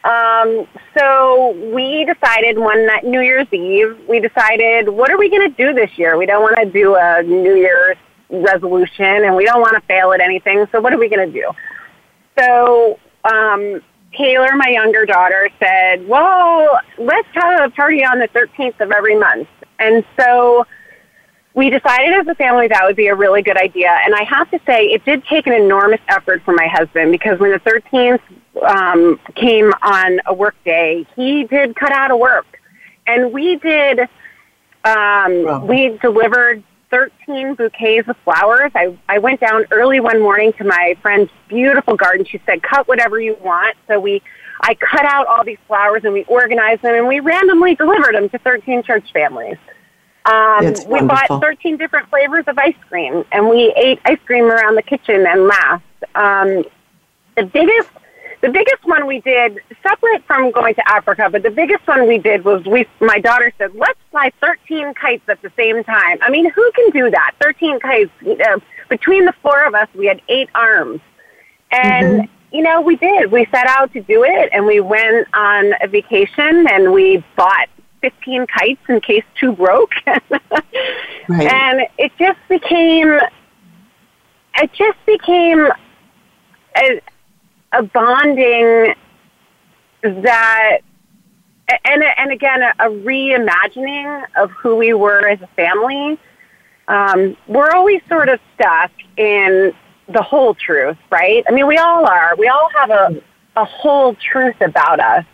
Um, 0.02 0.66
so 0.96 1.50
we 1.74 2.06
decided 2.06 2.58
one 2.58 2.86
night, 2.86 3.04
New 3.04 3.20
Year's 3.20 3.52
Eve, 3.52 3.98
we 4.08 4.18
decided, 4.18 4.88
what 4.88 5.10
are 5.10 5.18
we 5.18 5.28
going 5.28 5.50
to 5.50 5.54
do 5.56 5.74
this 5.74 5.90
year? 5.98 6.16
We 6.16 6.24
don't 6.24 6.42
want 6.42 6.56
to 6.56 6.64
do 6.64 6.96
a 6.98 7.22
New 7.22 7.54
Year's 7.54 7.98
resolution 8.30 9.24
and 9.24 9.36
we 9.36 9.44
don't 9.44 9.60
want 9.60 9.74
to 9.74 9.80
fail 9.82 10.12
at 10.12 10.20
anything. 10.20 10.66
So 10.72 10.80
what 10.80 10.92
are 10.92 10.98
we 10.98 11.08
going 11.08 11.30
to 11.30 11.32
do? 11.32 11.50
So, 12.38 12.98
um, 13.24 13.82
Taylor, 14.16 14.56
my 14.56 14.68
younger 14.68 15.06
daughter, 15.06 15.50
said, 15.58 16.06
well, 16.08 16.80
let's 16.98 17.28
have 17.32 17.70
a 17.70 17.70
party 17.70 18.04
on 18.04 18.18
the 18.18 18.28
13th 18.28 18.80
of 18.80 18.90
every 18.90 19.16
month. 19.16 19.48
And 19.78 20.04
so 20.18 20.66
we 21.54 21.70
decided 21.70 22.14
as 22.14 22.26
a 22.28 22.34
family 22.34 22.68
that 22.68 22.82
would 22.84 22.96
be 22.96 23.08
a 23.08 23.14
really 23.14 23.42
good 23.42 23.56
idea. 23.56 23.90
And 24.04 24.14
I 24.14 24.24
have 24.24 24.50
to 24.50 24.60
say, 24.66 24.86
it 24.86 25.04
did 25.04 25.24
take 25.24 25.46
an 25.46 25.52
enormous 25.52 26.00
effort 26.08 26.42
for 26.44 26.54
my 26.54 26.66
husband 26.66 27.12
because 27.12 27.38
when 27.38 27.50
the 27.50 27.58
13th 27.58 28.20
um, 28.62 29.20
came 29.34 29.72
on 29.82 30.20
a 30.26 30.34
work 30.34 30.56
day, 30.64 31.06
he 31.16 31.44
did 31.44 31.76
cut 31.76 31.92
out 31.92 32.10
of 32.10 32.18
work. 32.18 32.46
And 33.06 33.32
we 33.32 33.56
did, 33.56 34.00
um, 34.84 35.44
wow. 35.44 35.64
we 35.64 35.98
delivered 35.98 36.62
13 36.90 37.54
bouquets 37.54 38.08
of 38.08 38.16
flowers. 38.18 38.72
I, 38.74 38.96
I 39.08 39.18
went 39.18 39.40
down 39.40 39.64
early 39.70 40.00
one 40.00 40.20
morning 40.20 40.52
to 40.54 40.64
my 40.64 40.96
friend's 41.00 41.30
beautiful 41.48 41.96
garden. 41.96 42.26
She 42.26 42.40
said, 42.44 42.62
cut 42.62 42.88
whatever 42.88 43.20
you 43.20 43.36
want. 43.40 43.76
So 43.88 43.98
we, 44.00 44.22
I 44.60 44.74
cut 44.74 45.04
out 45.04 45.26
all 45.26 45.44
these 45.44 45.58
flowers 45.66 46.02
and 46.04 46.12
we 46.12 46.24
organized 46.24 46.82
them 46.82 46.94
and 46.94 47.06
we 47.06 47.20
randomly 47.20 47.74
delivered 47.74 48.14
them 48.14 48.28
to 48.30 48.38
13 48.38 48.82
church 48.82 49.12
families. 49.12 49.56
Um, 50.24 50.74
we 50.86 51.00
bought 51.00 51.40
13 51.40 51.76
different 51.78 52.10
flavors 52.10 52.44
of 52.46 52.58
ice 52.58 52.74
cream 52.88 53.24
and 53.32 53.48
we 53.48 53.72
ate 53.76 54.00
ice 54.04 54.18
cream 54.26 54.44
around 54.44 54.74
the 54.74 54.82
kitchen 54.82 55.24
and 55.26 55.46
laughed. 55.46 55.84
Um, 56.14 56.64
the 57.36 57.44
biggest 57.44 57.88
the 58.40 58.48
biggest 58.48 58.84
one 58.84 59.06
we 59.06 59.20
did, 59.20 59.60
separate 59.82 60.24
from 60.26 60.50
going 60.50 60.74
to 60.74 60.88
Africa, 60.88 61.28
but 61.30 61.42
the 61.42 61.50
biggest 61.50 61.86
one 61.86 62.08
we 62.08 62.18
did 62.18 62.44
was 62.44 62.64
we, 62.64 62.86
my 63.00 63.18
daughter 63.18 63.52
said, 63.58 63.74
let's 63.74 63.98
fly 64.10 64.32
13 64.40 64.94
kites 64.94 65.28
at 65.28 65.42
the 65.42 65.52
same 65.56 65.84
time. 65.84 66.18
I 66.22 66.30
mean, 66.30 66.50
who 66.50 66.72
can 66.72 66.90
do 66.90 67.10
that? 67.10 67.34
13 67.42 67.80
kites. 67.80 68.10
Uh, 68.22 68.58
between 68.88 69.26
the 69.26 69.34
four 69.42 69.64
of 69.66 69.74
us, 69.74 69.88
we 69.94 70.06
had 70.06 70.22
eight 70.28 70.48
arms. 70.54 71.00
And, 71.70 72.22
mm-hmm. 72.22 72.56
you 72.56 72.62
know, 72.62 72.80
we 72.80 72.96
did. 72.96 73.30
We 73.30 73.46
set 73.50 73.66
out 73.66 73.92
to 73.92 74.00
do 74.00 74.24
it 74.24 74.48
and 74.52 74.64
we 74.64 74.80
went 74.80 75.28
on 75.34 75.74
a 75.82 75.86
vacation 75.86 76.66
and 76.68 76.92
we 76.92 77.22
bought 77.36 77.68
15 78.00 78.46
kites 78.46 78.80
in 78.88 79.00
case 79.02 79.24
two 79.38 79.52
broke. 79.52 79.92
right. 80.06 80.62
And 81.28 81.82
it 81.98 82.12
just 82.18 82.38
became, 82.48 83.20
it 84.56 84.72
just 84.72 84.98
became, 85.04 85.68
a, 86.76 87.00
a 87.72 87.82
bonding 87.82 88.94
that 90.02 90.78
and 91.84 92.02
and 92.16 92.32
again 92.32 92.62
a, 92.62 92.86
a 92.86 92.90
reimagining 92.90 94.24
of 94.36 94.50
who 94.50 94.76
we 94.76 94.92
were 94.92 95.28
as 95.28 95.40
a 95.40 95.46
family. 95.48 96.18
Um, 96.88 97.36
we're 97.46 97.70
always 97.70 98.00
sort 98.08 98.28
of 98.28 98.40
stuck 98.54 98.90
in 99.16 99.72
the 100.08 100.22
whole 100.22 100.54
truth, 100.54 100.96
right? 101.10 101.44
I 101.48 101.52
mean, 101.52 101.68
we 101.68 101.76
all 101.76 102.04
are. 102.04 102.34
We 102.36 102.48
all 102.48 102.68
have 102.74 102.90
a 102.90 103.22
a 103.56 103.64
whole 103.64 104.14
truth 104.14 104.60
about 104.60 105.00
us, 105.00 105.24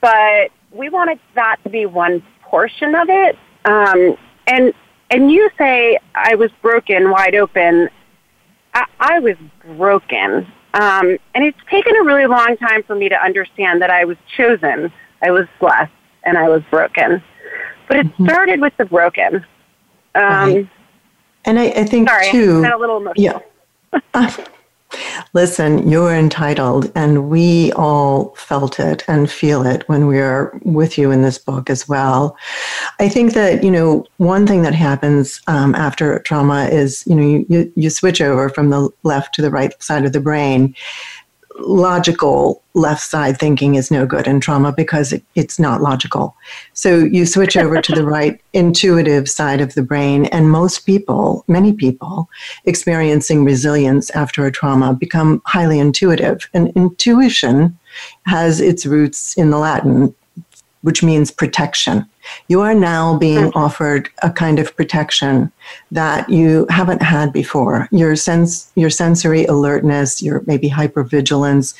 but 0.00 0.50
we 0.72 0.88
wanted 0.88 1.18
that 1.34 1.56
to 1.64 1.70
be 1.70 1.86
one 1.86 2.22
portion 2.42 2.94
of 2.94 3.08
it. 3.08 3.38
Um, 3.64 4.16
and 4.46 4.72
and 5.10 5.30
you 5.30 5.48
say 5.56 5.98
I 6.14 6.34
was 6.34 6.50
broken, 6.62 7.10
wide 7.10 7.34
open. 7.34 7.88
I, 8.74 8.84
I 9.00 9.18
was 9.20 9.36
broken. 9.76 10.46
Um, 10.76 11.16
and 11.34 11.42
it's 11.42 11.58
taken 11.70 11.96
a 11.96 12.02
really 12.02 12.26
long 12.26 12.56
time 12.58 12.82
for 12.82 12.94
me 12.94 13.08
to 13.08 13.16
understand 13.16 13.80
that 13.80 13.88
I 13.90 14.04
was 14.04 14.18
chosen, 14.36 14.92
I 15.22 15.30
was 15.30 15.46
blessed, 15.58 15.90
and 16.24 16.36
I 16.36 16.50
was 16.50 16.62
broken. 16.70 17.22
But 17.88 17.96
it 17.98 18.06
mm-hmm. 18.06 18.26
started 18.26 18.60
with 18.60 18.76
the 18.76 18.84
broken. 18.84 19.36
Um, 20.14 20.22
right. 20.22 20.68
And 21.46 21.58
I, 21.58 21.68
I 21.68 21.84
think 21.84 22.08
sorry, 22.08 22.30
too. 22.30 22.60
a 22.60 22.76
little 22.78 22.98
emotional. 22.98 23.42
Yeah. 24.14 24.36
Listen, 25.32 25.88
you're 25.88 26.14
entitled, 26.14 26.90
and 26.94 27.28
we 27.28 27.72
all 27.72 28.34
felt 28.36 28.80
it 28.80 29.04
and 29.08 29.30
feel 29.30 29.66
it 29.66 29.88
when 29.88 30.06
we 30.06 30.18
are 30.18 30.58
with 30.62 30.96
you 30.98 31.10
in 31.10 31.22
this 31.22 31.38
book 31.38 31.68
as 31.68 31.88
well. 31.88 32.36
I 33.00 33.08
think 33.08 33.34
that, 33.34 33.62
you 33.62 33.70
know, 33.70 34.06
one 34.16 34.46
thing 34.46 34.62
that 34.62 34.74
happens 34.74 35.40
um, 35.46 35.74
after 35.74 36.18
trauma 36.20 36.66
is, 36.66 37.04
you 37.06 37.14
know, 37.14 37.44
you, 37.48 37.72
you 37.76 37.90
switch 37.90 38.20
over 38.20 38.48
from 38.48 38.70
the 38.70 38.88
left 39.02 39.34
to 39.34 39.42
the 39.42 39.50
right 39.50 39.72
side 39.82 40.04
of 40.04 40.12
the 40.12 40.20
brain 40.20 40.74
logical 41.60 42.62
left 42.74 43.02
side 43.02 43.38
thinking 43.38 43.74
is 43.74 43.90
no 43.90 44.06
good 44.06 44.26
in 44.26 44.40
trauma 44.40 44.72
because 44.72 45.12
it, 45.12 45.22
it's 45.34 45.58
not 45.58 45.80
logical. 45.80 46.36
So 46.74 46.98
you 46.98 47.26
switch 47.26 47.56
over 47.62 47.80
to 47.80 47.92
the 47.92 48.04
right 48.04 48.40
intuitive 48.52 49.28
side 49.28 49.60
of 49.60 49.74
the 49.74 49.82
brain, 49.82 50.26
and 50.26 50.50
most 50.50 50.80
people, 50.80 51.44
many 51.48 51.72
people, 51.72 52.28
experiencing 52.64 53.44
resilience 53.44 54.10
after 54.10 54.46
a 54.46 54.52
trauma 54.52 54.94
become 54.94 55.42
highly 55.46 55.78
intuitive. 55.78 56.48
And 56.54 56.68
intuition 56.76 57.78
has 58.26 58.60
its 58.60 58.86
roots 58.86 59.36
in 59.36 59.50
the 59.50 59.58
Latin, 59.58 60.14
which 60.86 61.02
means 61.02 61.30
protection 61.32 62.06
you 62.48 62.60
are 62.60 62.74
now 62.74 63.16
being 63.16 63.46
mm-hmm. 63.46 63.58
offered 63.58 64.08
a 64.22 64.30
kind 64.30 64.58
of 64.58 64.74
protection 64.76 65.50
that 65.90 66.28
you 66.28 66.66
haven't 66.70 67.02
had 67.02 67.32
before. 67.32 67.88
Your 67.90 68.16
sense, 68.16 68.70
your 68.76 68.90
sensory 68.90 69.44
alertness, 69.46 70.22
your 70.22 70.42
maybe 70.46 70.68
hypervigilance, 70.68 71.74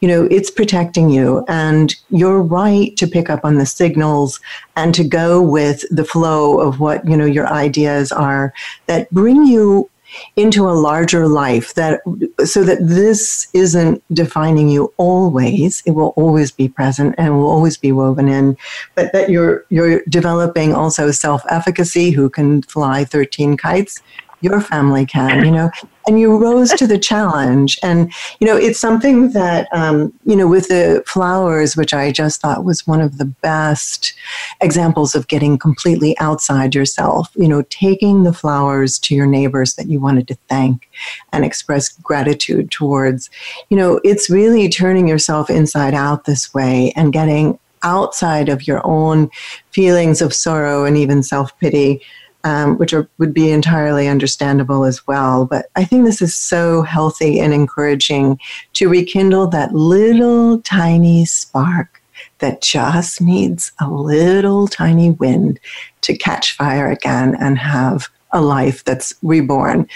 you 0.00 0.08
know, 0.08 0.24
it's 0.30 0.50
protecting 0.50 1.10
you, 1.10 1.44
and 1.48 1.94
you're 2.10 2.42
right 2.42 2.96
to 2.96 3.06
pick 3.06 3.30
up 3.30 3.44
on 3.44 3.56
the 3.56 3.66
signals 3.66 4.40
and 4.76 4.94
to 4.94 5.04
go 5.04 5.42
with 5.42 5.84
the 5.90 6.04
flow 6.04 6.60
of 6.60 6.80
what 6.80 7.06
you 7.08 7.16
know 7.16 7.26
your 7.26 7.48
ideas 7.48 8.12
are 8.12 8.52
that 8.86 9.10
bring 9.10 9.46
you 9.46 9.88
into 10.36 10.68
a 10.68 10.72
larger 10.72 11.26
life 11.28 11.74
that 11.74 12.00
so 12.44 12.64
that 12.64 12.78
this 12.80 13.48
isn't 13.52 14.02
defining 14.12 14.68
you 14.68 14.92
always. 14.96 15.82
It 15.86 15.92
will 15.92 16.12
always 16.16 16.50
be 16.50 16.68
present 16.68 17.14
and 17.18 17.36
will 17.36 17.48
always 17.48 17.76
be 17.76 17.92
woven 17.92 18.28
in 18.28 18.56
but 18.94 19.12
that 19.12 19.30
you're 19.30 19.64
you're 19.70 20.02
developing 20.08 20.74
also 20.74 21.10
self-efficacy 21.10 22.10
who 22.10 22.28
can 22.28 22.62
fly 22.62 23.04
13 23.04 23.56
kites. 23.56 24.02
Your 24.40 24.60
family 24.60 25.06
can, 25.06 25.44
you 25.44 25.50
know, 25.52 25.70
and 26.06 26.18
you 26.18 26.36
rose 26.36 26.70
to 26.72 26.86
the 26.86 26.98
challenge. 26.98 27.78
And, 27.82 28.12
you 28.40 28.46
know, 28.46 28.56
it's 28.56 28.78
something 28.78 29.30
that, 29.32 29.68
um, 29.72 30.12
you 30.24 30.36
know, 30.36 30.48
with 30.48 30.68
the 30.68 31.02
flowers, 31.06 31.76
which 31.76 31.94
I 31.94 32.12
just 32.12 32.40
thought 32.40 32.64
was 32.64 32.86
one 32.86 33.00
of 33.00 33.18
the 33.18 33.24
best 33.24 34.14
examples 34.60 35.14
of 35.14 35.28
getting 35.28 35.58
completely 35.58 36.18
outside 36.18 36.74
yourself, 36.74 37.30
you 37.34 37.48
know, 37.48 37.62
taking 37.70 38.24
the 38.24 38.32
flowers 38.32 38.98
to 39.00 39.14
your 39.14 39.26
neighbors 39.26 39.74
that 39.74 39.88
you 39.88 40.00
wanted 40.00 40.28
to 40.28 40.38
thank 40.48 40.88
and 41.32 41.44
express 41.44 41.88
gratitude 41.88 42.70
towards, 42.70 43.30
you 43.68 43.76
know, 43.76 44.00
it's 44.04 44.30
really 44.30 44.68
turning 44.68 45.08
yourself 45.08 45.50
inside 45.50 45.94
out 45.94 46.24
this 46.24 46.52
way 46.54 46.92
and 46.96 47.12
getting 47.12 47.58
outside 47.82 48.48
of 48.48 48.66
your 48.66 48.80
own 48.84 49.30
feelings 49.70 50.22
of 50.22 50.34
sorrow 50.34 50.84
and 50.84 50.96
even 50.96 51.22
self 51.22 51.56
pity. 51.58 52.00
Um, 52.44 52.76
which 52.76 52.92
are, 52.92 53.08
would 53.18 53.32
be 53.32 53.52
entirely 53.52 54.08
understandable 54.08 54.84
as 54.84 55.06
well. 55.06 55.44
But 55.44 55.66
I 55.76 55.84
think 55.84 56.04
this 56.04 56.20
is 56.20 56.34
so 56.34 56.82
healthy 56.82 57.38
and 57.38 57.54
encouraging 57.54 58.40
to 58.72 58.88
rekindle 58.88 59.46
that 59.50 59.72
little 59.72 60.60
tiny 60.62 61.24
spark 61.24 62.02
that 62.38 62.60
just 62.60 63.20
needs 63.20 63.70
a 63.80 63.88
little 63.88 64.66
tiny 64.66 65.10
wind 65.10 65.60
to 66.02 66.16
catch 66.16 66.56
fire 66.56 66.90
again 66.90 67.36
and 67.40 67.58
have 67.58 68.08
a 68.32 68.40
life 68.40 68.84
that's 68.84 69.14
reborn. 69.22 69.86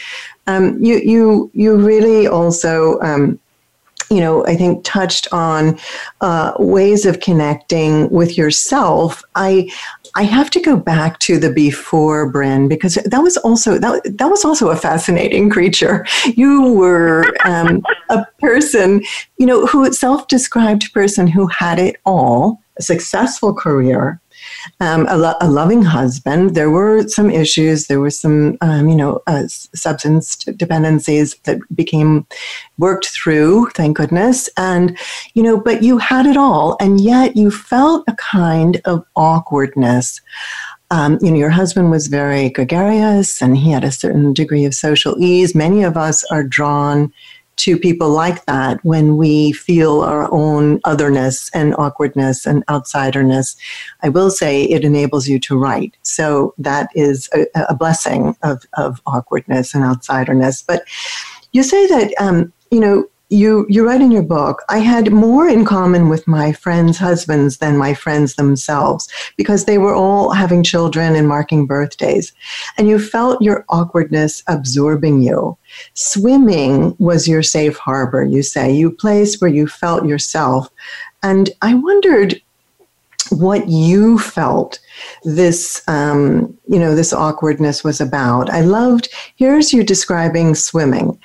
Um, 0.47 0.79
you 0.83 0.99
you 0.99 1.51
you 1.53 1.77
really 1.77 2.27
also. 2.27 3.01
Um, 3.01 3.39
you 4.09 4.21
know, 4.21 4.47
I 4.47 4.55
think 4.55 4.85
touched 4.85 5.27
on 5.33 5.81
uh, 6.21 6.53
ways 6.61 7.07
of 7.07 7.19
connecting 7.19 8.09
with 8.11 8.39
yourself. 8.39 9.25
I 9.35 9.69
I 10.17 10.23
have 10.23 10.49
to 10.53 10.61
go 10.61 10.77
back 10.77 11.19
to 11.21 11.39
the 11.39 11.53
before 11.53 12.31
Brin 12.31 12.69
because 12.69 12.95
that 12.95 13.21
was 13.21 13.37
also 13.37 13.79
that, 13.79 14.03
that 14.19 14.29
was 14.29 14.47
also 14.47 14.71
a 14.71 14.77
fascinating 14.77 15.51
creature. 15.51 16.07
You 16.35 16.73
were 16.73 17.27
um, 17.45 17.83
a 18.09 18.25
person, 18.41 19.05
you 19.37 19.45
know, 19.45 19.67
who 19.67 19.93
self-described 19.93 20.93
person 20.95 21.27
who 21.27 21.47
had 21.49 21.79
it 21.79 21.97
all, 22.07 22.63
a 22.79 22.83
successful 22.83 23.53
career, 23.53 24.19
um, 24.81 25.07
a, 25.09 25.17
lo- 25.17 25.35
a, 25.41 25.49
loving 25.49 25.83
husband. 25.83 26.55
There 26.55 26.71
were 26.71 27.07
some 27.09 27.31
issues. 27.31 27.87
There 27.87 28.01
were 28.01 28.11
some, 28.11 28.59
um, 28.61 28.89
you 28.89 28.97
know, 28.97 29.23
uh, 29.27 29.47
substance 29.49 30.37
dependencies 30.37 31.35
that 31.45 31.59
became 31.75 32.27
worked 32.79 33.07
through. 33.07 33.71
Thank 33.71 33.97
goodness. 33.97 34.49
And 34.57 34.97
you 35.35 35.43
know, 35.43 35.61
but 35.61 35.83
you 35.83 35.99
had 35.99 36.27
it 36.27 36.37
all, 36.37 36.77
and 36.81 37.01
yet 37.01 37.37
you 37.37 37.51
felt 37.51 38.05
a 38.09 38.15
kind 38.15 38.81
of 38.85 39.05
awkwardness. 39.17 40.21
Um, 40.91 41.19
you 41.21 41.33
know, 41.33 41.37
your 41.37 41.51
husband 41.51 41.91
was 41.91 42.07
very 42.07 42.49
gregarious 42.49 43.43
and 43.43 43.57
he 43.57 43.73
had 43.73 43.83
a 43.83 43.91
certain 43.91 44.33
degree 44.33 44.65
of 44.65 44.73
social 44.73 45.17
ease. 45.19 45.53
Many 45.53 45.83
of 45.83 45.97
us 45.97 46.23
are 46.31 46.45
drawn 46.45 47.13
to 47.57 47.79
people 47.79 48.11
like 48.11 48.45
that 48.47 48.85
when 48.85 49.17
we 49.17 49.53
feel 49.53 50.03
our 50.03 50.31
own 50.33 50.81
otherness 50.85 51.51
and 51.55 51.75
awkwardness 51.77 52.47
and 52.47 52.65
outsiderness. 52.67 53.57
I 54.03 54.11
will 54.11 54.31
say 54.31 54.65
it 54.65 54.85
enables 54.85 55.27
you 55.27 55.39
to 55.41 55.59
write. 55.59 55.97
So 56.03 56.55
that 56.59 56.91
is 56.95 57.31
a, 57.35 57.47
a 57.69 57.75
blessing 57.75 58.37
of, 58.43 58.65
of 58.75 59.01
awkwardness 59.07 59.75
and 59.75 59.85
outsiderness. 59.85 60.65
But 60.67 60.85
you 61.53 61.63
say 61.63 61.87
that, 61.87 62.15
um, 62.21 62.53
you 62.71 62.81
know, 62.81 63.09
you 63.29 63.67
you 63.69 63.85
write 63.85 64.01
in 64.01 64.13
your 64.13 64.23
book 64.23 64.63
i 64.69 64.79
had 64.79 65.13
more 65.13 65.49
in 65.49 65.65
common 65.65 66.09
with 66.09 66.27
my 66.29 66.53
friends 66.53 66.97
husbands 66.97 67.59
than 67.59 67.77
my 67.77 67.93
friends 67.93 68.35
themselves 68.37 69.09
because 69.37 69.65
they 69.65 69.79
were 69.79 69.95
all 69.95 70.31
having 70.31 70.63
children 70.63 71.15
and 71.17 71.29
marking 71.29 71.67
birthdays. 71.67 72.33
And 72.77 72.89
you 72.89 72.99
felt 72.99 73.43
your 73.43 73.65
awkwardness 73.69 74.43
absorbing 74.47 75.23
you. 75.23 75.57
Swimming 75.95 76.97
was 76.99 77.29
your 77.29 77.43
safe 77.43 77.77
harbor 77.77 78.25
you 78.25 78.43
say 78.43 78.73
you 78.73 78.91
place 78.91 79.41
where 79.41 79.51
you 79.51 79.67
felt 79.67 80.07
yourself. 80.07 80.69
And 81.23 81.51
i 81.63 81.75
wondered 81.75 82.41
what 83.31 83.69
you 83.69 84.19
felt 84.19 84.79
this 85.25 85.83
um, 85.89 86.57
you 86.69 86.79
know 86.79 86.95
this 86.95 87.13
awkwardness 87.13 87.83
was 87.83 88.01
about. 88.01 88.51
I 88.51 88.61
loved 88.61 89.09
here's 89.37 89.73
you 89.73 89.83
describing 89.83 90.55
swimming 90.55 91.19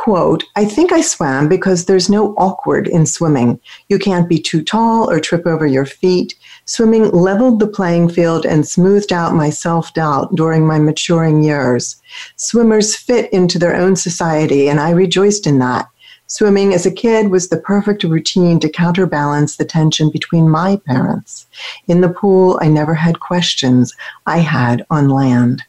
quote, 0.00 0.42
I 0.56 0.64
think 0.64 0.92
I 0.92 1.02
swam 1.02 1.46
because 1.46 1.84
there's 1.84 2.08
no 2.08 2.32
awkward 2.38 2.88
in 2.88 3.04
swimming. 3.04 3.60
You 3.90 3.98
can't 3.98 4.30
be 4.30 4.38
too 4.40 4.62
tall 4.62 5.10
or 5.10 5.20
trip 5.20 5.46
over 5.46 5.66
your 5.66 5.84
feet. 5.84 6.34
Swimming 6.64 7.10
leveled 7.10 7.60
the 7.60 7.66
playing 7.66 8.08
field 8.08 8.46
and 8.46 8.66
smoothed 8.66 9.12
out 9.12 9.34
my 9.34 9.50
self 9.50 9.92
doubt 9.92 10.34
during 10.34 10.66
my 10.66 10.78
maturing 10.78 11.44
years. 11.44 12.00
Swimmers 12.36 12.96
fit 12.96 13.30
into 13.30 13.58
their 13.58 13.76
own 13.76 13.94
society, 13.94 14.70
and 14.70 14.80
I 14.80 14.88
rejoiced 14.92 15.46
in 15.46 15.58
that. 15.58 15.86
Swimming 16.28 16.72
as 16.72 16.86
a 16.86 16.90
kid 16.90 17.30
was 17.30 17.50
the 17.50 17.60
perfect 17.60 18.02
routine 18.02 18.58
to 18.60 18.70
counterbalance 18.70 19.56
the 19.56 19.66
tension 19.66 20.10
between 20.10 20.48
my 20.48 20.80
parents. 20.86 21.46
In 21.88 22.00
the 22.00 22.08
pool, 22.08 22.58
I 22.62 22.68
never 22.68 22.94
had 22.94 23.20
questions 23.20 23.94
I 24.24 24.38
had 24.38 24.86
on 24.88 25.10
land. 25.10 25.62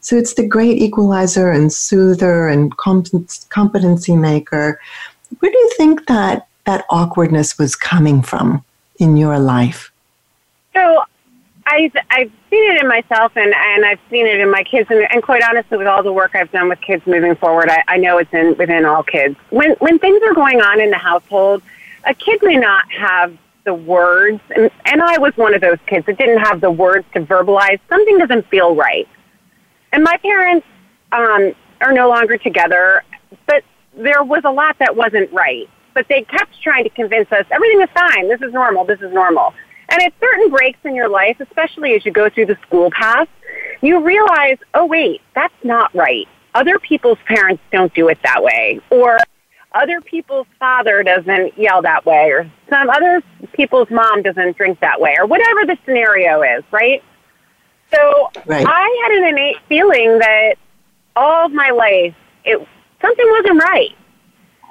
So 0.00 0.16
it's 0.16 0.34
the 0.34 0.46
great 0.46 0.78
equalizer 0.78 1.50
and 1.50 1.72
soother 1.72 2.48
and 2.48 2.76
competency 2.76 4.16
maker. 4.16 4.80
Where 5.40 5.52
do 5.52 5.58
you 5.58 5.70
think 5.76 6.06
that 6.06 6.46
that 6.64 6.84
awkwardness 6.90 7.58
was 7.58 7.76
coming 7.76 8.22
from 8.22 8.64
in 8.98 9.16
your 9.16 9.38
life? 9.38 9.90
So 10.74 11.02
I've, 11.66 11.96
I've 12.10 12.32
seen 12.50 12.70
it 12.72 12.82
in 12.82 12.88
myself 12.88 13.36
and, 13.36 13.54
and 13.54 13.84
I've 13.84 14.00
seen 14.10 14.26
it 14.26 14.40
in 14.40 14.50
my 14.50 14.64
kids. 14.64 14.90
And, 14.90 15.06
and 15.10 15.22
quite 15.22 15.42
honestly, 15.42 15.78
with 15.78 15.86
all 15.86 16.02
the 16.02 16.12
work 16.12 16.34
I've 16.34 16.50
done 16.50 16.68
with 16.68 16.80
kids 16.80 17.06
moving 17.06 17.34
forward, 17.36 17.68
I, 17.68 17.82
I 17.88 17.96
know 17.96 18.18
it's 18.18 18.32
in, 18.32 18.56
within 18.56 18.84
all 18.84 19.02
kids. 19.02 19.36
When, 19.50 19.72
when 19.72 19.98
things 19.98 20.22
are 20.22 20.34
going 20.34 20.60
on 20.60 20.80
in 20.80 20.90
the 20.90 20.98
household, 20.98 21.62
a 22.04 22.14
kid 22.14 22.40
may 22.42 22.56
not 22.56 22.90
have 22.92 23.36
the 23.64 23.74
words, 23.74 24.40
and, 24.54 24.70
and 24.84 25.02
I 25.02 25.18
was 25.18 25.34
one 25.38 25.54
of 25.54 25.62
those 25.62 25.78
kids 25.86 26.04
that 26.06 26.18
didn't 26.18 26.40
have 26.40 26.60
the 26.60 26.70
words 26.70 27.06
to 27.14 27.20
verbalize. 27.20 27.80
Something 27.88 28.18
doesn't 28.18 28.46
feel 28.48 28.74
right. 28.74 29.08
And 29.94 30.02
my 30.02 30.16
parents 30.16 30.66
um, 31.12 31.52
are 31.80 31.92
no 31.92 32.08
longer 32.08 32.36
together, 32.36 33.04
but 33.46 33.62
there 33.96 34.24
was 34.24 34.42
a 34.44 34.50
lot 34.50 34.76
that 34.80 34.96
wasn't 34.96 35.32
right. 35.32 35.70
But 35.94 36.06
they 36.08 36.22
kept 36.22 36.60
trying 36.60 36.82
to 36.82 36.90
convince 36.90 37.30
us 37.30 37.46
everything 37.52 37.80
is 37.80 37.88
fine. 37.94 38.28
This 38.28 38.42
is 38.42 38.52
normal. 38.52 38.84
This 38.84 39.00
is 39.00 39.12
normal. 39.12 39.54
And 39.88 40.02
at 40.02 40.12
certain 40.18 40.50
breaks 40.50 40.80
in 40.84 40.96
your 40.96 41.08
life, 41.08 41.36
especially 41.38 41.94
as 41.94 42.04
you 42.04 42.10
go 42.10 42.28
through 42.28 42.46
the 42.46 42.58
school 42.66 42.90
path, 42.90 43.28
you 43.82 44.04
realize, 44.04 44.58
oh, 44.74 44.84
wait, 44.84 45.20
that's 45.32 45.54
not 45.62 45.94
right. 45.94 46.26
Other 46.56 46.80
people's 46.80 47.18
parents 47.26 47.62
don't 47.70 47.94
do 47.94 48.08
it 48.08 48.18
that 48.24 48.42
way. 48.42 48.80
Or 48.90 49.16
other 49.72 50.00
people's 50.00 50.48
father 50.58 51.04
doesn't 51.04 51.56
yell 51.56 51.82
that 51.82 52.04
way. 52.04 52.32
Or 52.32 52.50
some 52.68 52.90
other 52.90 53.22
people's 53.52 53.90
mom 53.90 54.22
doesn't 54.22 54.56
drink 54.56 54.80
that 54.80 55.00
way. 55.00 55.14
Or 55.20 55.26
whatever 55.26 55.64
the 55.64 55.78
scenario 55.84 56.42
is, 56.42 56.64
right? 56.72 57.00
So 57.94 58.30
right. 58.46 58.66
I 58.66 59.02
had 59.02 59.18
an 59.18 59.28
innate 59.28 59.58
feeling 59.68 60.18
that 60.18 60.54
all 61.16 61.46
of 61.46 61.52
my 61.52 61.70
life, 61.70 62.14
it 62.44 62.66
something 63.00 63.26
wasn't 63.30 63.62
right. 63.62 63.94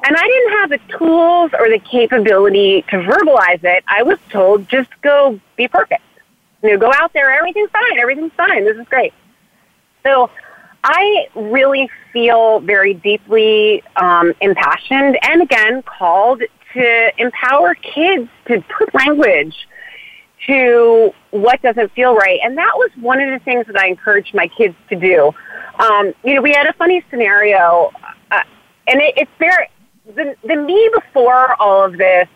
And 0.06 0.18
I 0.18 0.28
didn't 0.28 0.52
have 0.52 0.70
the 0.72 0.98
tools 0.98 1.52
or 1.58 1.70
the 1.70 1.80
capability 1.80 2.82
to 2.90 2.98
verbalize 2.98 3.64
it. 3.64 3.84
I 3.88 4.04
was 4.04 4.20
told, 4.30 4.68
just 4.68 4.90
go 5.02 5.40
be 5.56 5.70
perfect. 5.70 6.02
You 6.62 6.72
know, 6.72 6.78
go 6.78 6.92
out 6.94 7.14
there, 7.14 7.32
everything's 7.32 7.70
fine, 7.70 8.00
everything's 8.00 8.34
fine, 8.34 8.66
this 8.66 8.78
is 8.78 8.88
great. 8.88 9.14
So 10.04 10.30
I 10.84 11.28
really 11.36 11.90
feel 12.12 12.60
very 12.60 12.94
deeply 12.94 13.84
um, 13.96 14.34
impassioned 14.42 15.18
and 15.22 15.42
again 15.42 15.84
called 15.84 16.44
to 16.74 17.12
empower 17.18 17.76
kids 17.76 18.30
to 18.48 18.62
put 18.78 18.94
language 18.94 19.56
to 20.48 21.12
what 21.32 21.62
doesn't 21.62 21.92
feel 21.94 22.16
right. 22.16 22.40
And 22.44 22.58
that 22.58 22.74
was 22.76 22.90
one 23.00 23.22
of 23.22 23.30
the 23.30 23.44
things 23.44 23.66
that 23.68 23.78
I 23.78 23.88
encouraged 23.88 24.34
my 24.34 24.48
kids 24.48 24.76
to 24.90 24.96
do. 24.96 25.32
Um, 25.80 26.14
you 26.24 26.36
know, 26.36 26.42
we 26.42 26.52
had 26.52 26.68
a 26.68 26.74
funny 26.74 27.04
scenario, 27.10 27.92
uh, 28.32 28.42
and 28.88 29.02
it, 29.02 29.14
it's 29.18 29.32
very, 29.40 29.70
the, 30.06 30.36
the 30.46 30.56
me 30.56 30.90
before 30.94 31.60
all 31.62 31.84
of 31.86 31.98
this 31.98 32.28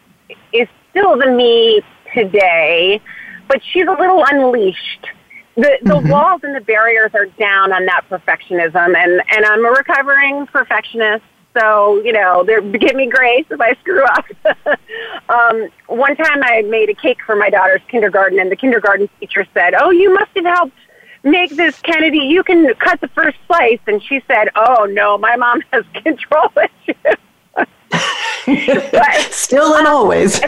is 0.54 0.68
still 0.90 1.18
the 1.18 1.32
me 1.32 1.82
today, 2.14 3.02
but 3.48 3.62
she's 3.72 3.86
a 3.88 3.92
little 3.92 4.24
unleashed. 4.30 5.08
The, 5.56 5.78
the 5.82 5.94
mm-hmm. 5.94 6.10
walls 6.10 6.42
and 6.44 6.56
the 6.56 6.62
barriers 6.62 7.12
are 7.14 7.26
down 7.26 7.74
on 7.74 7.86
that 7.86 8.06
perfectionism, 8.10 8.96
and, 8.96 9.22
and 9.32 9.46
I'm 9.46 9.66
a 9.66 9.70
recovering 9.70 10.46
perfectionist 10.48 11.24
so, 11.58 12.02
you 12.04 12.14
know, 12.14 12.44
give 12.44 12.96
me 12.96 13.08
grace 13.08 13.46
if 13.50 13.60
I 13.60 13.74
screw 13.76 14.04
up. 14.04 14.26
um, 15.30 15.70
one 15.88 16.16
time 16.16 16.44
I 16.44 16.62
made 16.64 16.90
a 16.90 16.94
cake 16.94 17.18
for 17.26 17.36
my 17.36 17.50
daughter's 17.50 17.82
kindergarten, 17.90 18.40
and 18.40 18.52
the 18.52 18.56
kindergarten 18.56 19.10
teacher 19.20 19.46
said, 19.54 19.74
Oh, 19.74 19.90
you 19.90 20.14
must 20.14 20.32
have 20.36 20.46
helped 20.46 20.78
make 21.24 21.52
this, 21.56 21.80
Kennedy. 21.82 22.20
You 22.20 22.44
can 22.44 22.74
cut 22.76 23.02
the 23.02 23.08
first 23.10 23.38
slice. 23.48 23.80
And 23.88 24.02
she 24.04 24.22
said, 24.28 24.50
Oh, 24.56 24.86
no, 24.86 25.18
my 25.18 25.36
mom 25.36 25.62
has 25.74 25.84
control 26.04 26.52
issues. 26.58 27.16
but, 28.92 29.22
Still 29.32 29.76
and 29.76 29.88
um, 29.88 29.94
always. 29.94 30.36
So, 30.36 30.48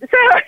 so, 0.00 0.40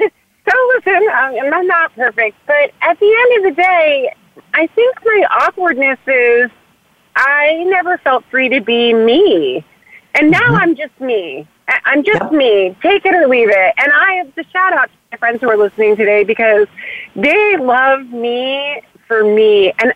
so 0.48 0.72
listen, 0.74 1.00
I'm 1.12 1.66
not 1.66 1.94
perfect, 1.94 2.36
but 2.46 2.72
at 2.82 2.98
the 2.98 3.06
end 3.06 3.46
of 3.46 3.54
the 3.54 3.62
day, 3.62 4.12
I 4.54 4.66
think 4.68 4.96
my 5.04 5.26
awkwardness 5.30 5.98
is 6.06 6.50
I 7.16 7.64
never 7.64 7.98
felt 7.98 8.24
free 8.30 8.48
to 8.48 8.60
be 8.60 8.94
me. 8.94 9.64
And 10.14 10.30
now 10.30 10.40
mm-hmm. 10.40 10.54
I'm 10.54 10.76
just 10.76 10.98
me. 11.00 11.46
I'm 11.84 12.02
just 12.02 12.20
yep. 12.20 12.32
me. 12.32 12.76
Take 12.82 13.06
it 13.06 13.14
or 13.14 13.28
leave 13.28 13.48
it. 13.48 13.74
And 13.78 13.92
I 13.92 14.14
have 14.14 14.34
to 14.34 14.44
shout 14.50 14.72
out 14.72 14.86
to 14.86 14.92
my 15.12 15.18
friends 15.18 15.40
who 15.40 15.48
are 15.48 15.56
listening 15.56 15.96
today 15.96 16.24
because 16.24 16.66
they 17.14 17.56
love 17.58 18.06
me 18.08 18.82
for 19.06 19.22
me. 19.22 19.72
And 19.78 19.92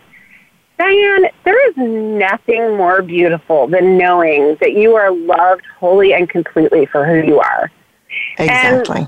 Diane, 0.77 1.25
there 1.43 1.69
is 1.69 1.77
nothing 1.77 2.77
more 2.77 3.01
beautiful 3.01 3.67
than 3.67 3.97
knowing 3.97 4.57
that 4.59 4.73
you 4.73 4.95
are 4.95 5.11
loved 5.11 5.63
wholly 5.77 6.13
and 6.13 6.29
completely 6.29 6.85
for 6.85 7.05
who 7.05 7.25
you 7.25 7.39
are. 7.39 7.71
Exactly. 8.37 8.97
And 8.99 9.07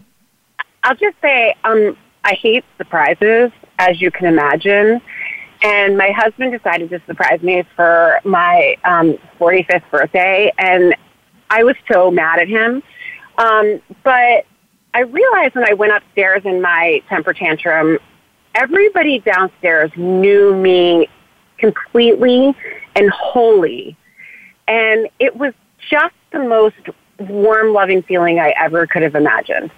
I'll 0.84 0.96
just 0.96 1.16
say, 1.22 1.56
um, 1.64 1.98
I 2.24 2.34
hate 2.34 2.64
surprises, 2.78 3.52
as 3.80 4.02
you 4.02 4.12
can 4.12 4.28
imagine. 4.28 5.02
And 5.64 5.98
my 5.98 6.12
husband 6.12 6.52
decided 6.52 6.90
to 6.92 7.02
surprise 7.08 7.42
me 7.42 7.64
for 7.76 8.20
my 8.24 8.76
um, 8.84 9.18
45th 9.40 9.90
birthday, 9.90 10.52
and 10.58 10.96
I 11.50 11.64
was 11.64 11.76
so 11.92 12.12
mad 12.12 12.40
at 12.40 12.48
him. 12.48 12.84
Um, 13.38 13.82
but 14.04 14.46
I 14.94 15.02
realized 15.02 15.56
when 15.56 15.68
I 15.68 15.74
went 15.74 15.94
upstairs 15.94 16.44
in 16.46 16.62
my 16.62 17.02
temper 17.10 17.34
tantrum, 17.34 18.00
everybody 18.56 19.20
downstairs 19.20 19.92
knew 19.96 20.56
me 20.56 21.08
completely 21.58 22.56
and 22.96 23.10
wholly. 23.12 23.96
And 24.68 25.08
it 25.20 25.36
was 25.36 25.54
just 25.90 26.16
the 26.32 26.40
most 26.40 26.76
warm, 27.20 27.74
loving 27.74 28.02
feeling 28.04 28.40
I 28.40 28.54
ever 28.60 28.86
could 28.88 29.04
have 29.04 29.16
imagined. 29.16 29.72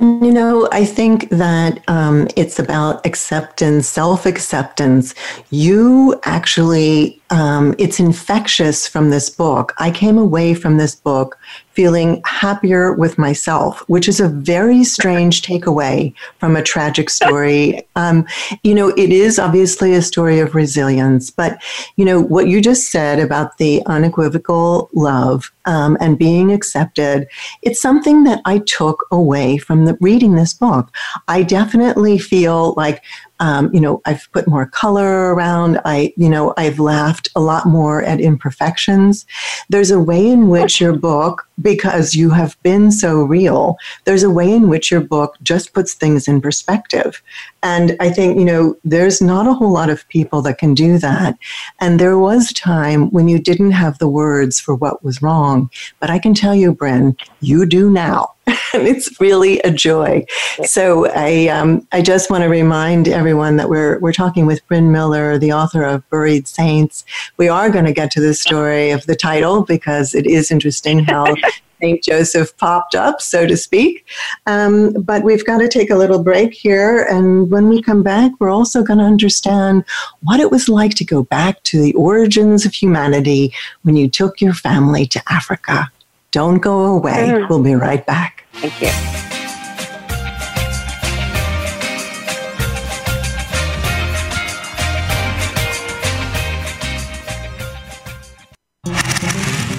You 0.00 0.32
know, 0.32 0.66
I 0.72 0.86
think 0.86 1.28
that 1.28 1.84
um, 1.86 2.26
it's 2.34 2.58
about 2.58 3.04
acceptance, 3.04 3.86
self 3.86 4.24
acceptance. 4.24 5.14
You 5.50 6.18
actually, 6.24 7.20
um, 7.28 7.74
it's 7.78 8.00
infectious 8.00 8.86
from 8.86 9.10
this 9.10 9.28
book. 9.28 9.74
I 9.76 9.90
came 9.90 10.16
away 10.16 10.54
from 10.54 10.78
this 10.78 10.94
book 10.94 11.38
feeling 11.72 12.20
happier 12.26 12.92
with 12.92 13.16
myself, 13.16 13.80
which 13.88 14.08
is 14.08 14.20
a 14.20 14.28
very 14.28 14.84
strange 14.84 15.40
takeaway 15.42 16.12
from 16.38 16.56
a 16.56 16.62
tragic 16.62 17.10
story. 17.10 17.82
Um, 17.96 18.26
you 18.62 18.74
know, 18.74 18.88
it 18.96 19.10
is 19.10 19.38
obviously 19.38 19.92
a 19.92 20.00
story 20.00 20.38
of 20.38 20.54
resilience, 20.54 21.28
but, 21.28 21.60
you 21.96 22.04
know, 22.06 22.18
what 22.18 22.48
you 22.48 22.62
just 22.62 22.90
said 22.90 23.18
about 23.18 23.58
the 23.58 23.82
unequivocal 23.84 24.88
love 24.94 25.52
um, 25.66 25.98
and 26.00 26.18
being 26.18 26.50
accepted, 26.50 27.28
it's 27.60 27.78
something 27.80 28.24
that 28.24 28.40
I 28.46 28.58
took 28.58 29.06
away 29.10 29.58
from 29.58 29.84
the, 29.90 29.98
reading 30.00 30.34
this 30.34 30.54
book. 30.54 30.90
I 31.28 31.42
definitely 31.42 32.18
feel 32.18 32.74
like 32.76 33.02
um, 33.40 33.70
you 33.72 33.80
know, 33.80 34.02
I've 34.04 34.28
put 34.32 34.46
more 34.46 34.66
color 34.66 35.34
around. 35.34 35.80
I, 35.84 36.12
you 36.16 36.28
know, 36.28 36.52
I've 36.58 36.78
laughed 36.78 37.28
a 37.34 37.40
lot 37.40 37.66
more 37.66 38.02
at 38.02 38.20
imperfections. 38.20 39.26
There's 39.70 39.90
a 39.90 39.98
way 39.98 40.28
in 40.28 40.48
which 40.48 40.80
your 40.80 40.92
book, 40.92 41.48
because 41.60 42.14
you 42.14 42.30
have 42.30 42.62
been 42.62 42.92
so 42.92 43.22
real, 43.22 43.76
there's 44.04 44.22
a 44.22 44.30
way 44.30 44.52
in 44.52 44.68
which 44.68 44.90
your 44.90 45.00
book 45.00 45.36
just 45.42 45.72
puts 45.72 45.94
things 45.94 46.28
in 46.28 46.40
perspective. 46.40 47.22
And 47.62 47.96
I 47.98 48.10
think, 48.10 48.38
you 48.38 48.44
know, 48.44 48.76
there's 48.84 49.22
not 49.22 49.46
a 49.46 49.54
whole 49.54 49.72
lot 49.72 49.90
of 49.90 50.06
people 50.08 50.42
that 50.42 50.58
can 50.58 50.74
do 50.74 50.98
that. 50.98 51.38
And 51.80 51.98
there 51.98 52.18
was 52.18 52.52
time 52.52 53.10
when 53.10 53.28
you 53.28 53.38
didn't 53.38 53.72
have 53.72 53.98
the 53.98 54.08
words 54.08 54.60
for 54.60 54.74
what 54.74 55.02
was 55.02 55.22
wrong. 55.22 55.70
But 55.98 56.10
I 56.10 56.18
can 56.18 56.34
tell 56.34 56.54
you, 56.54 56.72
Brin, 56.72 57.16
you 57.40 57.64
do 57.64 57.90
now. 57.90 58.34
and 58.74 58.86
it's 58.86 59.20
really 59.20 59.60
a 59.60 59.70
joy. 59.70 60.24
So 60.64 61.10
I 61.10 61.48
um, 61.48 61.86
I 61.92 62.02
just 62.02 62.30
want 62.30 62.42
to 62.42 62.48
remind 62.48 63.08
everyone 63.08 63.56
that 63.56 63.68
we're 63.68 63.98
we're 64.00 64.12
talking 64.12 64.46
with 64.46 64.66
Brin 64.66 64.90
Miller, 64.90 65.38
the 65.38 65.52
author 65.52 65.82
of 65.84 66.08
Buried 66.10 66.48
Saints. 66.48 67.04
We 67.36 67.48
are 67.48 67.70
going 67.70 67.84
to 67.84 67.92
get 67.92 68.10
to 68.12 68.20
the 68.20 68.34
story 68.34 68.90
of 68.90 69.06
the 69.06 69.16
title 69.16 69.64
because 69.64 70.14
it 70.14 70.26
is 70.26 70.50
interesting 70.50 71.00
how 71.00 71.34
St. 71.80 72.02
Joseph 72.02 72.56
popped 72.58 72.94
up, 72.94 73.20
so 73.20 73.46
to 73.46 73.56
speak. 73.56 74.06
Um, 74.46 74.92
but 74.92 75.24
we've 75.24 75.44
got 75.44 75.58
to 75.58 75.68
take 75.68 75.90
a 75.90 75.96
little 75.96 76.22
break 76.22 76.52
here. 76.52 77.04
And 77.04 77.50
when 77.50 77.68
we 77.68 77.82
come 77.82 78.02
back, 78.02 78.32
we're 78.38 78.50
also 78.50 78.82
going 78.82 78.98
to 78.98 79.04
understand 79.04 79.84
what 80.22 80.40
it 80.40 80.50
was 80.50 80.68
like 80.68 80.94
to 80.96 81.04
go 81.04 81.22
back 81.22 81.62
to 81.64 81.80
the 81.80 81.94
origins 81.94 82.66
of 82.66 82.74
humanity 82.74 83.52
when 83.82 83.96
you 83.96 84.08
took 84.08 84.40
your 84.40 84.54
family 84.54 85.06
to 85.06 85.22
Africa. 85.28 85.90
Don't 86.32 86.58
go 86.58 86.86
away. 86.86 87.28
Mm. 87.28 87.48
We'll 87.48 87.62
be 87.62 87.74
right 87.74 88.04
back. 88.06 88.44
Thank 88.52 88.80
you. 88.80 88.90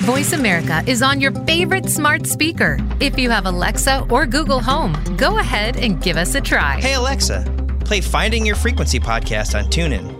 Voice 0.06 0.34
America 0.34 0.84
is 0.88 1.02
on 1.02 1.22
your 1.22 1.32
favorite 1.46 1.88
smart 1.88 2.28
speaker. 2.28 2.78
If 3.00 3.18
you 3.18 3.30
have 3.30 3.46
Alexa 3.46 4.06
or 4.10 4.26
Google 4.26 4.60
Home, 4.60 4.94
go 5.16 5.40
ahead 5.40 5.78
and 5.78 6.02
give 6.02 6.18
us 6.18 6.36
a 6.36 6.42
try. 6.42 6.82
Hey, 6.82 6.96
Alexa, 6.96 7.46
play 7.86 8.02
Finding 8.02 8.46
Your 8.46 8.58
Frequency 8.58 9.00
podcast 9.00 9.58
on 9.58 9.70
TuneIn. 9.70 10.18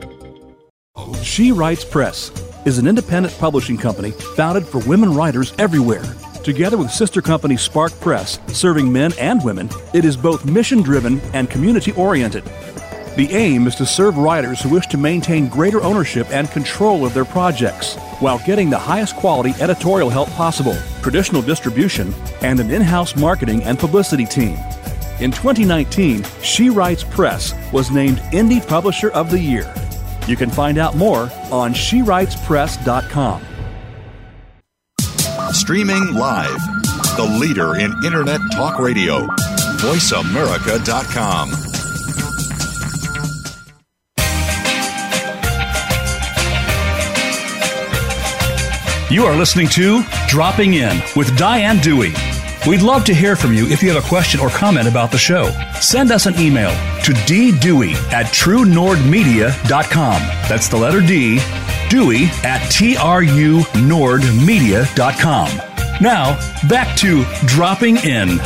She 1.24 1.52
Writes 1.52 1.84
Press 1.84 2.30
is 2.66 2.78
an 2.78 2.88
independent 2.88 3.38
publishing 3.40 3.78
company 3.78 4.12
founded 4.36 4.66
for 4.66 4.80
women 4.88 5.14
writers 5.14 5.54
everywhere. 5.58 6.04
Together 6.44 6.78
with 6.78 6.92
sister 6.92 7.22
company 7.22 7.58
Spark 7.58 7.92
Press, 8.00 8.40
serving 8.48 8.92
men 8.92 9.14
and 9.20 9.44
women, 9.44 9.70
it 9.94 10.06
is 10.06 10.18
both 10.18 10.46
mission 10.46 10.82
driven 10.82 11.20
and 11.34 11.50
community 11.50 11.92
oriented. 11.94 12.44
The 13.16 13.30
aim 13.32 13.68
is 13.68 13.76
to 13.76 13.86
serve 13.86 14.18
writers 14.18 14.62
who 14.62 14.70
wish 14.70 14.88
to 14.88 14.98
maintain 14.98 15.50
greater 15.50 15.82
ownership 15.84 16.28
and 16.32 16.50
control 16.50 17.06
of 17.06 17.14
their 17.14 17.26
projects 17.26 17.96
while 18.20 18.40
getting 18.46 18.70
the 18.70 18.80
highest 18.80 19.18
quality 19.18 19.54
editorial 19.60 20.10
help 20.10 20.30
possible, 20.30 20.78
traditional 21.02 21.42
distribution, 21.42 22.14
and 22.42 22.60
an 22.60 22.72
in 22.72 22.82
house 22.82 23.16
marketing 23.16 23.64
and 23.64 23.78
publicity 23.78 24.26
team. 24.26 24.58
In 25.20 25.32
2019, 25.32 26.24
She 26.42 26.70
Writes 26.70 27.04
Press 27.04 27.54
was 27.72 27.92
named 27.92 28.18
Indie 28.32 28.66
Publisher 28.66 29.10
of 29.12 29.30
the 29.30 29.40
Year. 29.40 29.72
You 30.28 30.36
can 30.36 30.50
find 30.50 30.78
out 30.78 30.96
more 30.96 31.24
on 31.52 31.74
SheWritesPress.com. 31.74 33.42
Streaming 35.54 36.14
live, 36.14 36.62
the 37.18 37.38
leader 37.40 37.76
in 37.78 37.92
Internet 38.06 38.40
talk 38.54 38.80
radio, 38.80 39.28
VoiceAmerica.com. 39.82 41.52
You 49.12 49.26
are 49.26 49.36
listening 49.36 49.68
to 49.70 50.04
Dropping 50.30 50.76
In 50.76 51.02
with 51.18 51.38
Diane 51.38 51.80
Dewey. 51.80 52.14
We'd 52.68 52.84
love 52.84 53.06
to 53.06 53.14
hear 53.14 53.36
from 53.36 53.54
you 53.54 53.68
if 53.70 53.82
you 53.82 53.92
have 53.92 54.04
a 54.04 54.08
question 54.08 54.40
or 54.40 54.50
comment 54.50 54.88
about 54.88 55.10
the 55.10 55.18
show. 55.18 55.50
Send 55.80 56.12
us 56.12 56.28
an 56.28 56.40
email 56.40 56.70
to 57.04 57.12
ddewey 57.12 57.96
at 58.14 58.28
truenordmedia.com. 58.28 60.22
That's 60.48 60.68
the 60.68 60.78
letter 60.78 61.02
D, 61.02 61.40
Dewey 61.90 62.26
at 62.44 62.62
truenordmedia.com. 62.70 65.50
Now, 66.02 66.38
back 66.70 66.96
to 66.98 67.26
Dropping 67.48 67.98
In. 67.98 68.38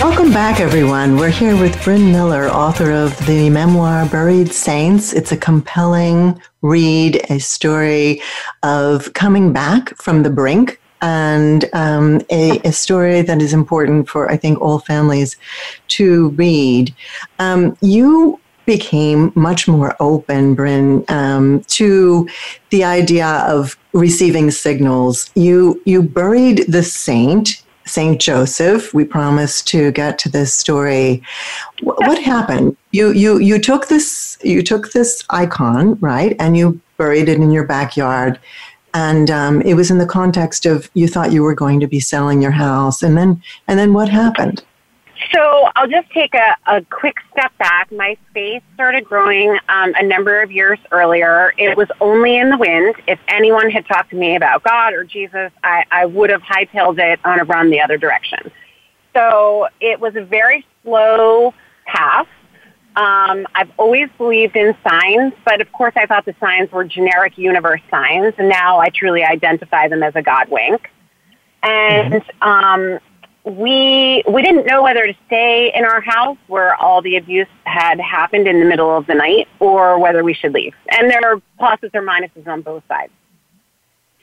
Welcome 0.00 0.32
back, 0.32 0.60
everyone. 0.60 1.16
We're 1.16 1.28
here 1.28 1.60
with 1.60 1.84
Brin 1.84 2.10
Miller, 2.10 2.48
author 2.48 2.90
of 2.90 3.18
the 3.26 3.50
memoir 3.50 4.08
Buried 4.08 4.54
Saints. 4.54 5.12
It's 5.12 5.32
a 5.32 5.36
compelling 5.36 6.40
read, 6.62 7.20
a 7.28 7.38
story 7.38 8.22
of 8.62 9.12
coming 9.12 9.52
back 9.52 9.94
from 9.96 10.22
the 10.22 10.30
brink 10.30 10.80
and 11.00 11.64
um, 11.72 12.20
a, 12.30 12.58
a, 12.64 12.72
story 12.72 13.22
that 13.22 13.40
is 13.40 13.52
important 13.52 14.08
for, 14.08 14.30
I 14.30 14.36
think, 14.36 14.60
all 14.60 14.80
families 14.80 15.36
to 15.88 16.30
read. 16.30 16.94
Um, 17.38 17.76
you 17.80 18.40
became 18.66 19.32
much 19.34 19.66
more 19.66 19.96
open, 20.00 20.54
Brin, 20.54 21.04
um, 21.08 21.60
to 21.68 22.28
the 22.70 22.84
idea 22.84 23.26
of 23.48 23.78
receiving 23.92 24.50
signals. 24.50 25.30
You 25.34 25.80
you 25.84 26.02
buried 26.02 26.64
the 26.68 26.82
saint 26.82 27.62
Saint 27.88 28.20
Joseph. 28.20 28.92
We 28.94 29.04
promised 29.04 29.66
to 29.68 29.90
get 29.92 30.18
to 30.20 30.28
this 30.28 30.52
story. 30.52 31.22
What 31.80 32.22
happened? 32.22 32.76
You 32.92 33.12
you 33.12 33.38
you 33.38 33.58
took 33.58 33.88
this 33.88 34.38
you 34.42 34.62
took 34.62 34.92
this 34.92 35.24
icon 35.30 35.98
right, 36.00 36.36
and 36.38 36.56
you 36.56 36.80
buried 36.98 37.28
it 37.28 37.38
in 37.38 37.50
your 37.50 37.64
backyard. 37.64 38.38
And 38.94 39.30
um, 39.30 39.62
it 39.62 39.74
was 39.74 39.90
in 39.90 39.98
the 39.98 40.06
context 40.06 40.66
of 40.66 40.90
you 40.94 41.08
thought 41.08 41.32
you 41.32 41.42
were 41.42 41.54
going 41.54 41.80
to 41.80 41.86
be 41.86 42.00
selling 42.00 42.40
your 42.40 42.50
house, 42.52 43.02
and 43.02 43.16
then 43.16 43.42
and 43.66 43.78
then 43.78 43.92
what 43.92 44.08
happened? 44.08 44.62
So 45.32 45.68
I'll 45.76 45.88
just 45.88 46.10
take 46.10 46.34
a, 46.34 46.56
a 46.66 46.84
quick 46.84 47.16
step 47.32 47.56
back. 47.58 47.90
My 47.90 48.16
faith 48.32 48.62
started 48.74 49.04
growing 49.04 49.58
um, 49.68 49.92
a 49.96 50.02
number 50.02 50.40
of 50.42 50.52
years 50.52 50.78
earlier. 50.92 51.52
It 51.58 51.76
was 51.76 51.88
only 52.00 52.36
in 52.36 52.50
the 52.50 52.56
wind. 52.56 52.94
If 53.06 53.18
anyone 53.28 53.68
had 53.70 53.86
talked 53.86 54.10
to 54.10 54.16
me 54.16 54.36
about 54.36 54.62
God 54.62 54.94
or 54.94 55.04
Jesus, 55.04 55.50
I, 55.64 55.84
I 55.90 56.06
would 56.06 56.30
have 56.30 56.42
hightailed 56.42 56.98
it 56.98 57.18
on 57.24 57.40
a 57.40 57.44
run 57.44 57.70
the 57.70 57.80
other 57.80 57.98
direction. 57.98 58.50
So 59.12 59.68
it 59.80 59.98
was 60.00 60.14
a 60.14 60.24
very 60.24 60.64
slow 60.82 61.52
path. 61.86 62.28
Um, 62.98 63.46
I've 63.54 63.70
always 63.76 64.08
believed 64.18 64.56
in 64.56 64.74
signs, 64.82 65.32
but 65.44 65.60
of 65.60 65.70
course 65.70 65.92
I 65.96 66.06
thought 66.06 66.24
the 66.24 66.34
signs 66.40 66.72
were 66.72 66.82
generic 66.82 67.38
universe 67.38 67.80
signs, 67.92 68.34
and 68.38 68.48
now 68.48 68.80
I 68.80 68.88
truly 68.88 69.22
identify 69.22 69.86
them 69.86 70.02
as 70.02 70.16
a 70.16 70.22
God 70.22 70.48
wink. 70.48 70.90
And 71.62 72.14
mm-hmm. 72.14 72.48
um, 72.48 72.98
we 73.44 74.24
we 74.28 74.42
didn't 74.42 74.66
know 74.66 74.82
whether 74.82 75.06
to 75.06 75.14
stay 75.26 75.72
in 75.72 75.84
our 75.84 76.00
house 76.00 76.38
where 76.48 76.74
all 76.74 77.00
the 77.00 77.16
abuse 77.16 77.46
had 77.62 78.00
happened 78.00 78.48
in 78.48 78.58
the 78.58 78.66
middle 78.66 78.96
of 78.96 79.06
the 79.06 79.14
night 79.14 79.46
or 79.60 80.00
whether 80.00 80.24
we 80.24 80.34
should 80.34 80.52
leave. 80.52 80.74
And 80.90 81.08
there 81.08 81.20
are 81.24 81.40
pluses 81.60 81.94
or 81.94 82.02
minuses 82.02 82.48
on 82.48 82.62
both 82.62 82.82
sides. 82.88 83.12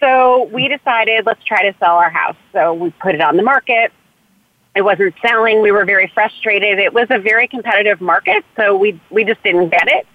So 0.01 0.49
we 0.51 0.67
decided 0.67 1.25
let's 1.25 1.43
try 1.45 1.63
to 1.71 1.73
sell 1.79 1.95
our 1.95 2.09
house. 2.09 2.35
So 2.51 2.73
we 2.73 2.89
put 2.91 3.15
it 3.15 3.21
on 3.21 3.37
the 3.37 3.43
market. 3.43 3.93
It 4.75 4.81
wasn't 4.81 5.15
selling. 5.25 5.61
We 5.61 5.71
were 5.71 5.85
very 5.85 6.11
frustrated. 6.13 6.79
It 6.79 6.93
was 6.93 7.07
a 7.09 7.19
very 7.19 7.47
competitive 7.47 8.01
market, 8.01 8.43
so 8.55 8.75
we 8.75 8.99
we 9.09 9.23
just 9.23 9.41
didn't 9.43 9.69
get 9.69 9.87
it. 9.87 10.05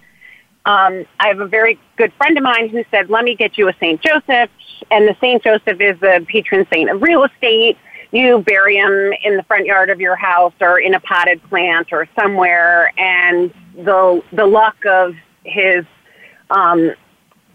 Um, 0.66 1.06
I 1.18 1.28
have 1.28 1.40
a 1.40 1.46
very 1.46 1.78
good 1.96 2.12
friend 2.14 2.36
of 2.36 2.44
mine 2.44 2.68
who 2.68 2.84
said, 2.90 3.08
"Let 3.08 3.24
me 3.24 3.34
get 3.34 3.56
you 3.56 3.68
a 3.68 3.74
Saint 3.80 4.02
Joseph," 4.02 4.50
and 4.90 5.08
the 5.08 5.16
Saint 5.20 5.42
Joseph 5.42 5.80
is 5.80 5.98
the 6.00 6.24
patron 6.28 6.66
saint 6.72 6.90
of 6.90 7.00
real 7.00 7.24
estate. 7.24 7.78
You 8.12 8.40
bury 8.40 8.76
him 8.76 9.14
in 9.24 9.36
the 9.36 9.44
front 9.44 9.66
yard 9.66 9.88
of 9.88 10.00
your 10.00 10.16
house 10.16 10.52
or 10.60 10.78
in 10.78 10.94
a 10.94 11.00
potted 11.00 11.42
plant 11.44 11.92
or 11.92 12.06
somewhere, 12.18 12.92
and 12.98 13.52
the 13.74 14.22
the 14.32 14.46
luck 14.46 14.84
of 14.84 15.14
his 15.44 15.86
um, 16.50 16.92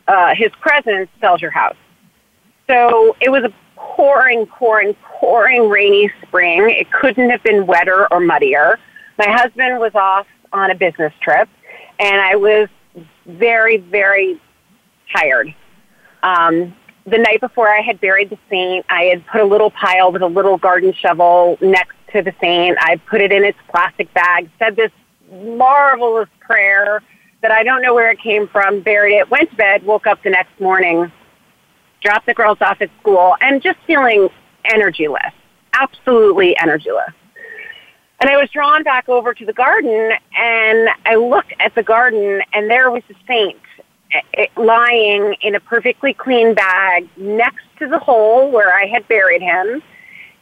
uh, 0.08 0.34
his 0.34 0.52
presence 0.60 1.10
sells 1.22 1.42
your 1.42 1.52
house. 1.52 1.76
So 2.68 3.16
it 3.22 3.30
was 3.30 3.44
a 3.44 3.54
pouring, 3.76 4.46
pouring, 4.48 4.96
pouring 5.20 5.70
rainy 5.70 6.12
spring. 6.22 6.70
It 6.70 6.92
couldn't 6.92 7.30
have 7.30 7.44
been 7.44 7.66
wetter 7.66 8.08
or 8.12 8.20
muddier. 8.20 8.80
My 9.18 9.30
husband 9.30 9.80
was 9.80 9.94
off 9.96 10.28
on 10.54 10.72
a 10.72 10.76
business 10.76 11.14
trip, 11.22 11.48
and 12.00 12.22
I 12.22 12.36
was 12.36 12.68
very, 13.26 13.78
very 13.78 14.40
tired. 15.16 15.54
Um, 16.24 16.76
the 17.06 17.18
night 17.18 17.40
before 17.40 17.70
I 17.70 17.82
had 17.82 18.02
buried 18.02 18.30
the 18.30 18.38
saint, 18.50 18.86
I 18.90 19.04
had 19.04 19.26
put 19.28 19.42
a 19.42 19.46
little 19.46 19.72
pile 19.72 20.12
with 20.12 20.22
a 20.22 20.28
little 20.28 20.58
garden 20.58 20.94
shovel 20.94 21.58
next 21.62 21.96
to 22.14 22.22
the 22.22 22.34
saint. 22.42 22.78
I 22.80 22.98
put 22.98 23.22
it 23.22 23.32
in 23.32 23.44
its 23.44 23.58
plastic 23.70 24.14
bag, 24.14 24.50
said 24.58 24.76
this 24.76 24.92
marvelous 25.32 26.30
prayer 26.40 27.02
that 27.42 27.52
I 27.52 27.64
don't 27.64 27.82
know 27.82 27.94
where 27.94 28.10
it 28.10 28.20
came 28.20 28.48
from, 28.48 28.82
buried 28.82 29.18
it, 29.18 29.30
went 29.30 29.52
to 29.52 29.56
bed, 29.56 29.86
woke 29.86 30.08
up 30.08 30.24
the 30.24 30.32
next 30.32 30.60
morning, 30.60 31.12
dropped 32.02 32.26
the 32.26 32.34
girls 32.34 32.58
off 32.62 32.82
at 32.82 32.90
school, 33.02 33.36
and 33.40 33.62
just 33.62 33.78
feeling 33.86 34.30
energyless, 34.66 35.32
absolutely 35.74 36.56
energyless. 36.56 37.14
And 38.20 38.30
I 38.30 38.38
was 38.38 38.50
drawn 38.50 38.84
back 38.84 39.10
over 39.10 39.34
to 39.34 39.46
the 39.46 39.54
garden, 39.54 40.12
and 40.38 40.90
I 41.06 41.16
looked 41.16 41.54
at 41.60 41.76
the 41.76 41.84
garden, 41.84 42.42
and 42.54 42.70
there 42.70 42.90
was 42.90 43.04
a 43.10 43.16
saint 43.28 43.60
eh, 44.12 44.48
lying 44.56 45.36
in 45.42 45.56
a 45.56 45.60
perfectly 45.60 46.14
clean 46.14 46.54
bag 46.54 47.10
next 47.18 47.66
to 47.80 47.88
the 47.88 48.00
hole 48.00 48.52
where 48.52 48.74
I 48.74 48.86
had 48.86 49.08
buried 49.08 49.42
him 49.42 49.82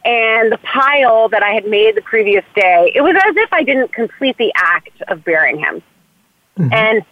and 0.06 0.52
the 0.52 0.58
pile 0.58 1.30
that 1.30 1.44
I 1.44 1.52
had 1.52 1.66
made 1.66 1.96
the 1.96 2.02
previous 2.02 2.44
day. 2.56 2.92
It 2.94 3.02
was 3.02 3.16
as 3.16 3.36
if 3.38 3.52
I 3.54 3.64
didn't 3.64 3.94
complete 3.94 4.38
the 4.38 4.52
act 4.56 5.02
of 5.08 5.24
burying 5.24 5.60
him. 5.60 5.82
Mm-hmm. 6.58 6.74
And 6.74 7.04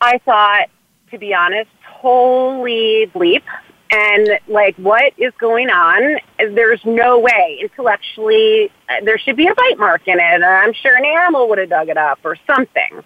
I 0.00 0.18
thought, 0.18 0.68
to 1.10 1.18
be 1.18 1.34
honest, 1.34 1.70
holy 1.84 3.10
bleep. 3.14 3.42
And 3.90 4.40
like, 4.48 4.76
what 4.76 5.12
is 5.16 5.32
going 5.38 5.70
on? 5.70 6.18
There's 6.38 6.84
no 6.84 7.18
way 7.18 7.58
intellectually 7.60 8.72
uh, 8.88 8.94
there 9.04 9.18
should 9.18 9.36
be 9.36 9.46
a 9.46 9.54
bite 9.54 9.78
mark 9.78 10.06
in 10.06 10.18
it. 10.18 10.22
And 10.22 10.44
I'm 10.44 10.72
sure 10.72 10.96
an 10.96 11.04
animal 11.04 11.48
would 11.48 11.58
have 11.58 11.68
dug 11.68 11.88
it 11.88 11.96
up 11.96 12.18
or 12.24 12.36
something. 12.46 13.02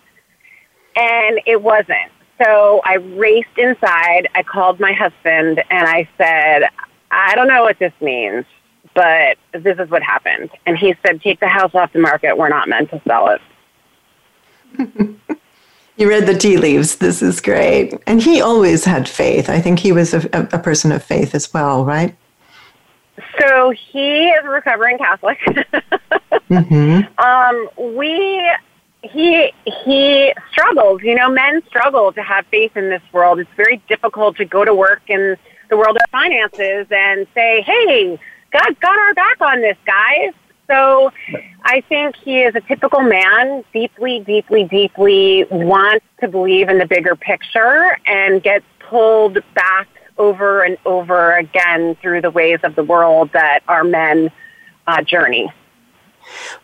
And 0.97 1.41
it 1.47 1.62
wasn't. 1.62 2.11
So 2.43 2.81
I 2.85 2.95
raced 2.95 3.59
inside. 3.59 4.28
I 4.35 4.43
called 4.43 4.81
my 4.81 4.93
husband 4.93 5.62
and 5.70 5.87
I 5.87 6.09
said, 6.16 6.70
I 7.11 7.35
don't 7.35 7.49
know 7.49 7.62
what 7.62 7.78
this 7.78 7.93
means, 8.01 8.45
but 8.95 9.37
this 9.53 9.78
is 9.78 9.91
what 9.91 10.03
happened. 10.03 10.51
And 10.66 10.78
he 10.78 10.95
said, 11.05 11.20
take 11.20 11.41
the 11.41 11.49
house 11.49 11.74
off 11.74 11.93
the 11.93 11.99
market. 11.99 12.37
We're 12.37 12.49
not 12.49 12.68
meant 12.68 12.91
to 12.91 13.03
sell 13.07 13.28
it. 13.28 13.41
You 16.01 16.09
read 16.09 16.24
the 16.24 16.34
tea 16.34 16.57
leaves. 16.57 16.96
This 16.96 17.20
is 17.20 17.42
great. 17.42 17.92
And 18.07 18.22
he 18.22 18.40
always 18.40 18.86
had 18.86 19.07
faith. 19.07 19.51
I 19.51 19.61
think 19.61 19.78
he 19.78 19.92
was 19.92 20.14
a, 20.14 20.48
a 20.51 20.59
person 20.59 20.92
of 20.92 21.05
faith 21.05 21.34
as 21.34 21.53
well, 21.53 21.84
right? 21.84 22.16
So 23.38 23.70
he 23.70 24.30
is 24.30 24.42
a 24.42 24.48
recovering 24.48 24.96
Catholic. 24.96 25.38
mm-hmm. 26.48 27.03
um, 27.22 27.96
we 27.96 28.51
he 29.03 29.53
he 29.84 30.32
struggles. 30.51 31.03
You 31.03 31.16
know, 31.16 31.28
men 31.28 31.62
struggle 31.68 32.12
to 32.14 32.22
have 32.22 32.46
faith 32.46 32.78
in 32.78 32.88
this 32.88 33.03
world. 33.12 33.38
It's 33.38 33.51
very 33.55 33.76
difficult 33.86 34.38
to 34.38 34.46
go 34.46 34.64
to 34.64 34.74
work 34.74 35.03
in 35.07 35.36
the 35.68 35.76
world 35.76 35.96
of 35.96 36.11
finances 36.11 36.86
and 36.90 37.26
say, 37.34 37.61
"Hey, 37.61 38.18
God's 38.53 38.78
got 38.80 38.98
our 38.98 39.12
back 39.12 39.42
on 39.42 39.61
this, 39.61 39.76
guys." 39.84 40.32
So 40.71 41.11
I 41.64 41.81
think 41.89 42.14
he 42.14 42.43
is 42.43 42.55
a 42.55 42.61
typical 42.61 43.01
man, 43.01 43.64
deeply, 43.73 44.21
deeply, 44.21 44.64
deeply 44.64 45.45
wants 45.51 46.07
to 46.21 46.29
believe 46.29 46.68
in 46.68 46.79
the 46.79 46.87
bigger 46.87 47.16
picture 47.16 47.99
and 48.07 48.41
gets 48.41 48.64
pulled 48.79 49.39
back 49.55 49.89
over 50.16 50.62
and 50.62 50.79
over 50.87 51.33
again 51.33 51.97
through 52.01 52.21
the 52.21 52.31
ways 52.31 52.61
of 52.62 52.77
the 52.77 52.85
world 52.85 53.31
that 53.33 53.61
our 53.66 53.83
men 53.83 54.31
uh, 54.87 55.03
journey. 55.03 55.51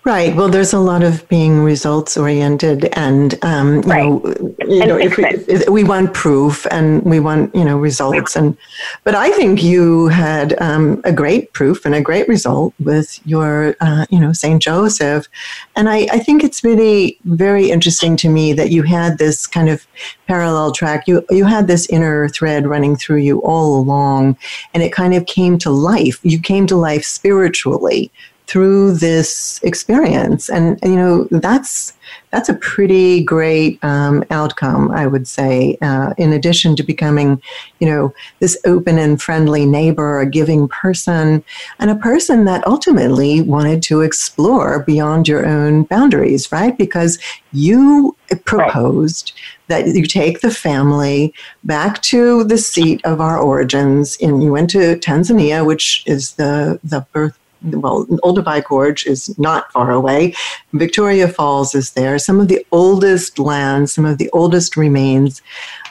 Right. 0.05 0.37
Well, 0.37 0.49
there's 0.49 0.73
a 0.73 0.79
lot 0.79 1.03
of 1.03 1.29
being 1.29 1.65
results 1.65 2.17
oriented, 2.17 2.89
and 2.93 3.37
um, 3.43 3.77
you 3.77 3.81
right. 3.83 4.07
know, 4.07 4.35
you 4.69 4.81
and 4.81 4.89
know, 4.89 4.99
if 4.99 5.17
we, 5.17 5.25
if 5.25 5.69
we, 5.69 5.83
want 5.83 6.15
proof 6.15 6.65
and 6.71 7.03
we 7.03 7.19
want 7.19 7.53
you 7.55 7.65
know 7.65 7.77
results, 7.77 8.37
and 8.37 8.57
but 9.03 9.17
I 9.17 9.31
think 9.33 9.65
you 9.65 10.07
had 10.09 10.61
um, 10.63 11.01
a 11.05 11.13
great 11.13 11.53
proof 11.55 11.85
and 11.85 11.95
a 11.95 12.01
great 12.01 12.29
result 12.29 12.73
with 12.79 13.21
your 13.27 13.75
uh, 13.81 14.07
you 14.09 14.21
know 14.21 14.33
Saint 14.33 14.63
Joseph, 14.63 15.27
and 15.75 15.89
I, 15.89 16.07
I 16.13 16.21
think 16.21 16.45
it's 16.45 16.63
really 16.63 17.19
very 17.25 17.71
interesting 17.71 18.17
to 18.19 18.29
me 18.29 18.53
that 18.53 18.71
you 18.71 18.85
had 18.85 19.19
this 19.19 19.47
kind 19.47 19.69
of 19.69 19.87
parallel 20.29 20.71
track. 20.71 21.09
You 21.09 21.27
you 21.31 21.47
had 21.47 21.67
this 21.67 21.89
inner 21.91 22.29
thread 22.29 22.67
running 22.69 22.95
through 22.95 23.19
you 23.19 23.41
all 23.43 23.81
along, 23.81 24.37
and 24.73 24.85
it 24.85 24.93
kind 24.93 25.15
of 25.15 25.27
came 25.27 25.59
to 25.59 25.71
life. 25.71 26.21
You 26.23 26.39
came 26.39 26.69
to 26.69 26.77
life 26.77 27.05
spiritually 27.05 28.13
through 28.47 28.93
this 28.93 29.61
experience 29.63 30.49
and, 30.49 30.79
you 30.83 30.95
know 30.95 31.25
that's 31.31 31.93
that's 32.31 32.49
a 32.49 32.55
pretty 32.55 33.25
great 33.25 33.83
um, 33.83 34.23
outcome 34.31 34.91
i 34.93 35.07
would 35.07 35.27
say 35.27 35.77
uh, 35.83 36.15
in 36.17 36.33
addition 36.33 36.77
to 36.77 36.83
becoming 36.83 37.41
you 37.81 37.89
know 37.89 38.15
this 38.39 38.57
open 38.65 38.99
and 38.99 39.21
friendly 39.21 39.67
neighbor 39.67 40.21
a 40.21 40.27
giving 40.27 40.69
person 40.69 41.43
and 41.81 41.91
a 41.91 41.97
person 41.97 42.45
that 42.45 42.67
ultimately 42.67 43.43
wanted 43.43 43.83
to 43.83 44.01
explore 44.03 44.81
beyond 44.85 45.27
your 45.27 45.45
own 45.45 45.83
boundaries 45.85 46.53
right 46.53 46.79
because 46.79 47.19
you 47.53 48.15
proposed 48.45 49.33
right. 49.69 49.85
that 49.85 49.95
you 49.95 50.07
take 50.07 50.41
the 50.41 50.51
family 50.51 51.35
back 51.65 52.01
to 52.03 52.45
the 52.45 52.59
seat 52.59 53.05
of 53.05 53.21
our 53.21 53.39
origins 53.39 54.17
and 54.21 54.43
you 54.43 54.53
went 54.53 54.71
to 54.71 54.97
tanzania 54.97 55.67
which 55.67 56.05
is 56.07 56.35
the 56.35 56.79
the 56.85 57.01
birth 57.13 57.39
well, 57.75 58.07
Olduvai 58.25 58.65
Gorge 58.65 59.07
is 59.07 59.37
not 59.39 59.71
far 59.73 59.91
away. 59.91 60.35
Victoria 60.73 61.29
Falls 61.29 61.75
is 61.75 61.93
there. 61.93 62.19
Some 62.19 62.41
of 62.41 62.49
the 62.49 62.65
oldest 62.73 63.39
lands, 63.39 63.93
some 63.93 64.05
of 64.05 64.19
the 64.19 64.31
oldest 64.33 64.77
remains 64.77 65.43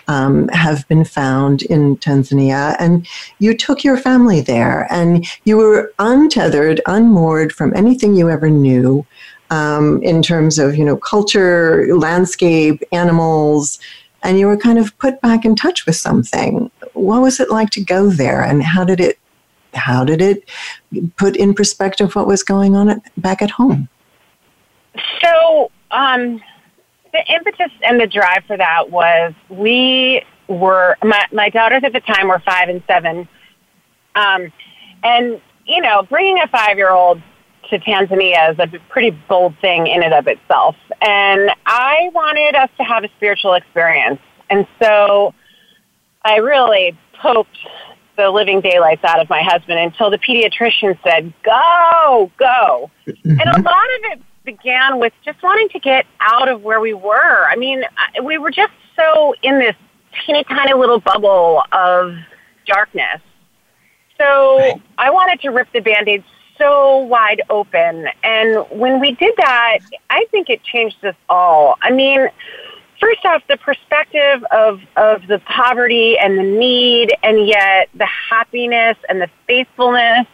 um, 0.08 0.48
have 0.50 0.88
been 0.88 1.06
found 1.06 1.64
in 1.64 1.98
Tanzania. 1.98 2.76
And 2.80 3.08
you 3.40 3.56
took 3.56 3.84
your 3.84 3.98
family 3.98 4.42
there 4.42 4.88
and 4.92 5.26
you 5.46 5.58
were 5.58 5.94
untethered, 6.00 6.82
unmoored 6.86 7.52
from 7.52 7.76
anything 7.76 8.16
you 8.16 8.30
ever 8.30 8.50
knew 8.50 9.06
um, 9.50 10.02
in 10.04 10.22
terms 10.22 10.60
of, 10.60 10.76
you 10.76 10.86
know, 10.86 10.98
culture, 10.98 11.88
landscape, 11.96 12.82
animals. 12.92 13.80
And 14.24 14.40
you 14.40 14.48
were 14.48 14.58
kind 14.58 14.80
of 14.80 14.98
put 14.98 15.22
back 15.22 15.46
in 15.46 15.56
touch 15.56 15.86
with 15.86 15.96
something. 15.96 16.72
What 16.94 17.22
was 17.22 17.40
it 17.40 17.52
like 17.52 17.70
to 17.72 17.84
go 17.84 18.10
there 18.10 18.42
and 18.42 18.64
how 18.64 18.84
did 18.84 19.00
it 19.00 19.20
how 19.76 20.04
did 20.04 20.22
it 20.22 20.50
put 21.18 21.36
in 21.36 21.54
perspective 21.54 22.16
what 22.16 22.28
was 22.28 22.44
going 22.44 22.76
on 22.76 22.90
at, 22.90 23.22
back 23.22 23.42
at 23.42 23.52
home? 23.52 23.88
So, 25.22 25.72
um, 25.92 26.42
the 27.12 27.34
impetus 27.34 27.72
and 27.84 28.00
the 28.00 28.08
drive 28.08 28.44
for 28.46 28.58
that 28.58 28.90
was 28.90 29.34
we 29.50 30.24
were, 30.48 30.98
my, 31.04 31.26
my 31.32 31.50
daughters 31.50 31.84
at 31.84 31.94
the 31.94 32.02
time 32.02 32.28
were 32.28 32.40
five 32.40 32.70
and 32.70 32.84
seven. 32.88 33.28
Um, 34.16 34.52
and, 35.04 35.42
you 35.66 35.82
know, 35.82 36.04
bringing 36.04 36.40
a 36.40 36.48
five 36.48 36.78
year 36.78 36.92
old 36.92 37.22
to 37.70 37.80
Tanzania 37.80 38.52
is 38.52 38.60
a 38.60 38.68
pretty 38.90 39.12
bold 39.28 39.58
thing 39.60 39.88
in 39.88 40.04
and 40.04 40.14
of 40.14 40.28
itself. 40.28 40.76
And 41.02 41.52
I 41.66 42.10
wanted 42.14 42.56
us 42.56 42.70
to 42.78 42.84
have 42.84 43.04
a 43.04 43.10
spiritual 43.18 43.54
experience. 43.54 44.20
And 44.50 44.68
so 44.82 45.34
I 46.24 46.38
really 46.38 46.98
poked 47.22 47.58
the 48.18 48.30
living 48.30 48.62
daylights 48.62 49.04
out 49.04 49.20
of 49.20 49.30
my 49.30 49.42
husband 49.42 49.80
until 49.80 50.10
the 50.10 50.18
pediatrician 50.18 50.98
said, 51.04 51.34
go, 51.44 52.32
go. 52.38 52.90
Mm-hmm. 53.08 53.30
And 53.30 53.42
a 53.42 53.62
lot 53.62 53.86
of 53.86 54.12
it 54.12 54.22
began 54.44 55.00
with 55.00 55.14
just 55.24 55.42
wanting 55.44 55.70
to 55.70 55.80
get 55.80 56.06
out 56.20 56.48
of 56.48 56.62
where 56.62 56.80
we 56.80 56.94
were. 56.94 57.48
I 57.48 57.56
mean, 57.56 57.84
we 58.24 58.38
were 58.38 58.52
just 58.52 58.72
so 58.96 59.34
in 59.42 59.60
this 59.60 59.76
teeny 60.26 60.44
tiny 60.46 60.74
little 60.74 61.00
bubble 61.00 61.64
of 61.72 62.16
darkness. 62.66 63.22
So 64.18 64.58
right. 64.58 64.82
I 64.98 65.10
wanted 65.10 65.42
to 65.42 65.50
rip 65.50 65.68
the 65.74 65.82
band 65.82 66.08
aid 66.08 66.24
so 66.58 67.00
wide 67.00 67.42
open. 67.50 68.08
And 68.24 68.66
when 68.70 69.02
we 69.02 69.12
did 69.12 69.34
that, 69.38 69.80
I 70.10 70.26
think 70.32 70.50
it 70.50 70.64
changed 70.64 71.04
us 71.04 71.16
all. 71.28 71.76
I 71.82 71.92
mean, 71.92 72.28
first 73.00 73.26
off, 73.26 73.44
the 73.48 73.58
perspective 73.58 74.44
of, 74.52 74.82
of 74.96 75.28
the 75.28 75.40
poverty 75.40 76.18
and 76.18 76.38
the 76.38 76.44
need, 76.44 77.14
and 77.24 77.48
yet 77.48 77.90
the 77.94 78.06
happiness 78.06 78.98
and 79.10 79.22
the 79.22 79.30
faithfulness 79.48 80.28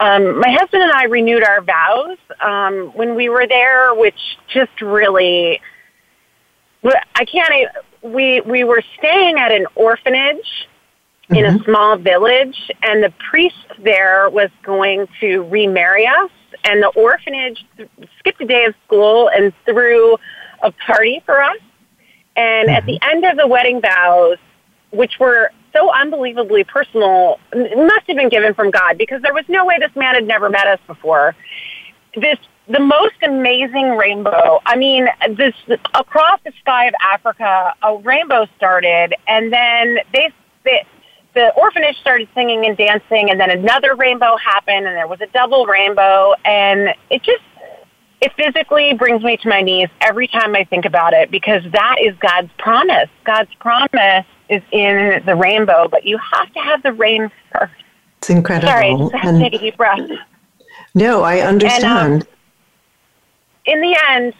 um, 0.00 0.40
my 0.40 0.50
husband 0.50 0.82
and 0.82 0.92
I 0.92 1.04
renewed 1.04 1.44
our 1.44 1.60
vows 1.60 2.16
um, 2.40 2.90
when 2.94 3.14
we 3.14 3.28
were 3.28 3.46
there, 3.46 3.94
which 3.94 4.18
just 4.48 4.80
really, 4.80 5.60
I 6.82 7.24
can't. 7.26 7.70
We 8.02 8.40
we 8.40 8.64
were 8.64 8.82
staying 8.98 9.38
at 9.38 9.52
an 9.52 9.66
orphanage 9.74 10.38
mm-hmm. 11.24 11.34
in 11.34 11.44
a 11.44 11.48
mm-hmm. 11.50 11.64
small 11.64 11.96
village, 11.98 12.70
and 12.82 13.04
the 13.04 13.12
priest 13.30 13.56
there 13.78 14.30
was 14.30 14.48
going 14.62 15.06
to 15.20 15.42
remarry 15.42 16.06
us, 16.06 16.30
and 16.64 16.82
the 16.82 16.88
orphanage 16.96 17.62
skipped 18.18 18.40
a 18.40 18.46
day 18.46 18.64
of 18.64 18.74
school 18.86 19.28
and 19.28 19.52
threw 19.66 20.16
a 20.62 20.72
party 20.72 21.20
for 21.26 21.42
us. 21.42 21.58
And 22.36 22.68
mm-hmm. 22.68 22.76
at 22.76 22.86
the 22.86 22.98
end 23.02 23.24
of 23.24 23.36
the 23.36 23.46
wedding 23.46 23.80
vows, 23.80 24.38
which 24.90 25.18
were 25.20 25.52
so 25.72 25.92
unbelievably 25.92 26.64
personal, 26.64 27.38
must 27.54 28.06
have 28.06 28.16
been 28.16 28.28
given 28.28 28.54
from 28.54 28.70
God 28.70 28.98
because 28.98 29.22
there 29.22 29.34
was 29.34 29.44
no 29.48 29.64
way 29.64 29.78
this 29.78 29.94
man 29.94 30.14
had 30.14 30.26
never 30.26 30.50
met 30.50 30.66
us 30.66 30.80
before. 30.86 31.34
This 32.16 32.38
the 32.68 32.80
most 32.80 33.16
amazing 33.22 33.96
rainbow. 33.96 34.60
I 34.64 34.76
mean, 34.76 35.08
this 35.30 35.54
across 35.94 36.40
the 36.44 36.52
sky 36.60 36.86
of 36.86 36.94
Africa, 37.02 37.74
a 37.82 37.96
rainbow 37.96 38.46
started, 38.56 39.14
and 39.26 39.52
then 39.52 39.98
they, 40.12 40.30
they 40.64 40.86
the 41.34 41.52
orphanage 41.54 41.96
started 42.00 42.28
singing 42.34 42.66
and 42.66 42.76
dancing, 42.76 43.30
and 43.30 43.40
then 43.40 43.50
another 43.50 43.94
rainbow 43.94 44.36
happened, 44.36 44.86
and 44.86 44.96
there 44.96 45.06
was 45.06 45.20
a 45.20 45.26
double 45.28 45.66
rainbow, 45.66 46.34
and 46.44 46.94
it 47.08 47.22
just 47.22 47.42
it 48.20 48.32
physically 48.36 48.94
brings 48.94 49.22
me 49.22 49.36
to 49.38 49.48
my 49.48 49.62
knees 49.62 49.88
every 50.00 50.28
time 50.28 50.54
I 50.54 50.64
think 50.64 50.84
about 50.84 51.12
it 51.12 51.30
because 51.30 51.62
that 51.72 51.96
is 52.00 52.14
God's 52.18 52.50
promise. 52.58 53.08
God's 53.24 53.52
promise 53.54 54.26
is 54.48 54.62
in 54.72 55.22
the 55.24 55.34
rainbow, 55.34 55.88
but 55.88 56.04
you 56.04 56.18
have 56.18 56.52
to 56.52 56.60
have 56.60 56.82
the 56.82 56.92
rain 56.92 57.30
first. 57.52 57.72
It's 58.18 58.30
incredible. 58.30 58.68
Sorry, 58.68 58.90
I 58.90 58.96
just 58.98 59.14
have 59.14 59.34
to 59.34 59.40
take 59.40 59.54
a 59.54 59.58
deep 59.58 59.76
breath. 59.76 60.00
No, 60.94 61.22
I 61.22 61.40
understand. 61.40 62.12
And, 62.12 62.22
um, 62.22 62.28
in 63.66 63.80
the 63.80 63.96
end, 64.10 64.34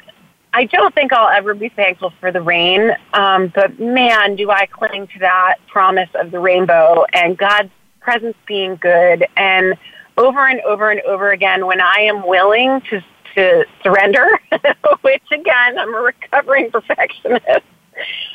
I 0.52 0.64
don't 0.64 0.94
think 0.94 1.12
I'll 1.12 1.28
ever 1.28 1.54
be 1.54 1.68
thankful 1.68 2.12
for 2.18 2.32
the 2.32 2.42
rain, 2.42 2.90
um, 3.12 3.52
but 3.54 3.78
man, 3.78 4.34
do 4.34 4.50
I 4.50 4.66
cling 4.66 5.06
to 5.08 5.18
that 5.20 5.56
promise 5.68 6.08
of 6.14 6.32
the 6.32 6.40
rainbow 6.40 7.04
and 7.12 7.38
God's 7.38 7.70
presence 8.00 8.36
being 8.46 8.76
good. 8.76 9.26
And 9.36 9.74
over 10.16 10.46
and 10.46 10.60
over 10.62 10.90
and 10.90 11.00
over 11.02 11.30
again, 11.30 11.66
when 11.66 11.80
I 11.80 12.00
am 12.00 12.26
willing 12.26 12.80
to 12.90 13.04
to 13.34 13.64
surrender, 13.82 14.26
which 15.02 15.22
again, 15.32 15.78
I'm 15.78 15.94
a 15.94 16.00
recovering 16.00 16.70
perfectionist 16.70 17.44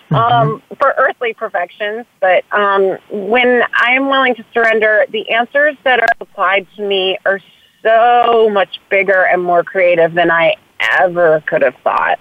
mm-hmm. 0.10 0.16
um, 0.16 0.62
for 0.80 0.93
earthly 0.98 1.34
perfections. 1.34 2.06
But 2.20 2.43
um, 2.52 2.98
when 3.12 3.64
I 3.74 3.91
am 3.93 4.10
willing 4.10 4.36
to 4.36 4.46
surrender, 4.54 5.06
the 5.12 5.30
answers 5.32 5.76
that 5.84 6.00
are 6.00 6.08
applied 6.20 6.68
to 6.78 6.88
me 6.88 7.18
are 7.26 7.39
so 7.84 8.50
much 8.50 8.80
bigger 8.89 9.26
and 9.26 9.43
more 9.43 9.64
creative 9.64 10.14
than 10.14 10.32
I 10.32 10.56
ever 10.80 11.41
could 11.46 11.62
have 11.62 11.76
thought. 11.84 12.20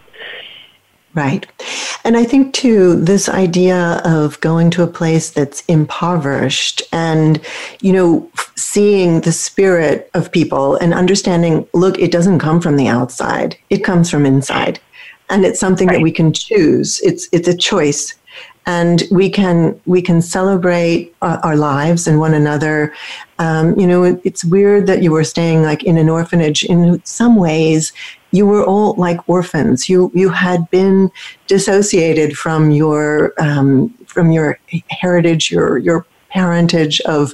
Right. 1.14 1.46
And 2.04 2.18
I 2.18 2.24
think 2.24 2.52
too, 2.52 3.00
this 3.00 3.30
idea 3.30 4.02
of 4.04 4.38
going 4.40 4.70
to 4.72 4.82
a 4.82 4.86
place 4.86 5.30
that's 5.30 5.64
impoverished 5.68 6.82
and, 6.92 7.40
you 7.80 7.92
know, 7.94 8.30
seeing 8.56 9.22
the 9.22 9.32
spirit 9.32 10.10
of 10.12 10.30
people 10.30 10.76
and 10.76 10.92
understanding, 10.92 11.66
look, 11.72 11.98
it 11.98 12.12
doesn't 12.12 12.40
come 12.40 12.60
from 12.60 12.76
the 12.76 12.88
outside. 12.88 13.56
It 13.70 13.84
comes 13.84 14.10
from 14.10 14.26
inside. 14.26 14.78
And 15.30 15.46
it's 15.46 15.58
something 15.58 15.88
right. 15.88 15.94
that 15.94 16.02
we 16.02 16.12
can 16.12 16.34
choose. 16.34 17.00
It's, 17.00 17.26
it's 17.32 17.48
a 17.48 17.56
choice 17.56 18.14
and 18.66 19.02
we 19.10 19.28
can 19.28 19.78
we 19.84 20.00
can 20.00 20.22
celebrate 20.22 21.14
uh, 21.22 21.38
our 21.42 21.56
lives 21.56 22.06
and 22.06 22.18
one 22.18 22.34
another. 22.34 22.94
Um, 23.38 23.78
you 23.78 23.86
know, 23.86 24.04
it, 24.04 24.20
it's 24.24 24.44
weird 24.44 24.86
that 24.86 25.02
you 25.02 25.12
were 25.12 25.24
staying 25.24 25.62
like 25.62 25.82
in 25.82 25.98
an 25.98 26.08
orphanage. 26.08 26.64
In 26.64 27.04
some 27.04 27.36
ways, 27.36 27.92
you 28.34 28.46
were 28.46 28.64
all 28.64 28.94
like 28.94 29.28
orphans. 29.28 29.88
You 29.88 30.10
you 30.14 30.28
had 30.28 30.68
been 30.70 31.10
dissociated 31.46 32.36
from 32.36 32.70
your 32.70 33.32
um, 33.38 33.90
from 34.06 34.32
your 34.32 34.58
heritage, 34.88 35.50
your 35.50 35.78
your 35.78 36.04
parentage 36.30 37.00
of 37.02 37.32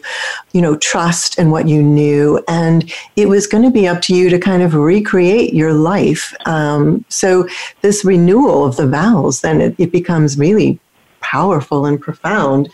you 0.52 0.60
know 0.60 0.76
trust 0.76 1.38
and 1.38 1.50
what 1.50 1.66
you 1.66 1.82
knew. 1.82 2.44
And 2.48 2.92
it 3.16 3.28
was 3.28 3.46
going 3.46 3.64
to 3.64 3.70
be 3.70 3.88
up 3.88 4.02
to 4.02 4.14
you 4.14 4.28
to 4.28 4.38
kind 4.38 4.62
of 4.62 4.74
recreate 4.74 5.54
your 5.54 5.72
life. 5.72 6.34
Um, 6.44 7.04
so 7.08 7.48
this 7.80 8.04
renewal 8.04 8.66
of 8.66 8.76
the 8.76 8.86
vows 8.86 9.40
then 9.40 9.60
it, 9.60 9.74
it 9.78 9.90
becomes 9.90 10.38
really 10.38 10.78
powerful 11.20 11.86
and 11.86 12.00
profound 12.00 12.68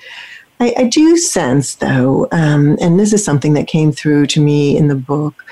I, 0.59 0.75
I 0.79 0.85
do 0.85 1.17
sense, 1.19 1.75
though, 1.77 2.29
um, 2.33 2.79
and 2.81 2.99
this 2.99 3.13
is 3.13 3.25
something 3.25 3.53
that 3.55 3.67
came 3.67 3.93
through 3.93 4.27
to 4.29 4.41
me 4.41 4.77
in 4.77 4.89
the 4.89 4.95
book, 4.95 5.45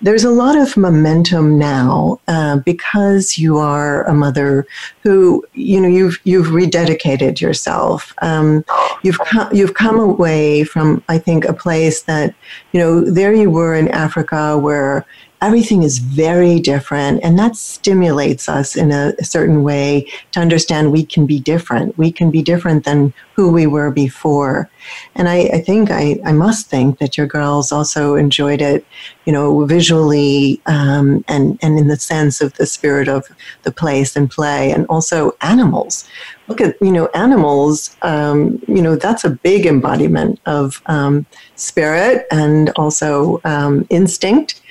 there's 0.00 0.22
a 0.24 0.30
lot 0.30 0.56
of 0.56 0.76
momentum 0.76 1.58
now 1.58 2.20
uh, 2.28 2.58
because 2.58 3.38
you 3.38 3.58
are 3.58 4.04
a 4.04 4.14
mother 4.14 4.66
who, 5.02 5.44
you 5.54 5.80
know, 5.80 5.88
you've 5.88 6.20
you've 6.24 6.48
rededicated 6.48 7.40
yourself. 7.40 8.14
Um, 8.22 8.64
you've 9.02 9.18
come, 9.18 9.52
you've 9.52 9.74
come 9.74 9.98
away 9.98 10.62
from, 10.64 11.02
I 11.08 11.18
think, 11.18 11.44
a 11.44 11.52
place 11.52 12.02
that, 12.02 12.34
you 12.72 12.78
know, 12.78 13.00
there 13.00 13.34
you 13.34 13.50
were 13.50 13.74
in 13.74 13.88
Africa 13.88 14.56
where 14.56 15.04
everything 15.42 15.82
is 15.82 15.98
very 15.98 16.60
different 16.60 17.20
and 17.24 17.36
that 17.38 17.56
stimulates 17.56 18.48
us 18.48 18.76
in 18.76 18.92
a, 18.92 19.12
certain 19.22 19.62
way 19.62 20.08
to 20.30 20.40
understand 20.40 20.92
we 20.92 21.04
can 21.04 21.26
be 21.26 21.40
different. 21.40 21.96
We 21.98 22.12
can 22.12 22.30
be 22.30 22.42
different 22.42 22.84
than 22.84 23.12
who 23.34 23.50
we 23.50 23.66
were 23.66 23.90
before. 23.90 24.70
And 25.14 25.28
i, 25.28 25.38
I 25.54 25.60
think 25.60 25.90
I, 25.90 26.20
I 26.24 26.32
must 26.32 26.68
think 26.68 26.98
that 26.98 27.16
your 27.16 27.26
girls 27.26 27.72
also 27.72 28.14
enjoyed 28.14 28.60
it 28.60 28.86
you 29.24 29.32
know 29.32 29.64
visually 29.66 30.60
um, 30.66 31.24
and, 31.28 31.58
and 31.62 31.78
in 31.78 31.88
the 31.88 31.96
sense 31.96 32.40
of 32.40 32.54
the 32.54 32.66
spirit 32.66 33.08
of 33.08 33.28
the 33.62 33.72
place 33.72 34.16
and 34.16 34.30
play 34.30 34.70
and 34.72 34.86
also 34.86 35.36
animals. 35.40 36.08
Look 36.48 36.60
at 36.60 36.76
you 36.80 36.92
know 36.92 37.06
animals 37.14 37.96
um, 38.02 38.62
you 38.68 38.82
know 38.82 38.96
that's 38.96 39.24
a 39.24 39.30
big 39.30 39.66
embodiment 39.66 40.40
of 40.46 40.82
um, 40.86 41.26
spirit 41.56 42.26
and 42.30 42.70
also 42.76 43.40
um, 43.44 43.86
instinct 43.90 44.61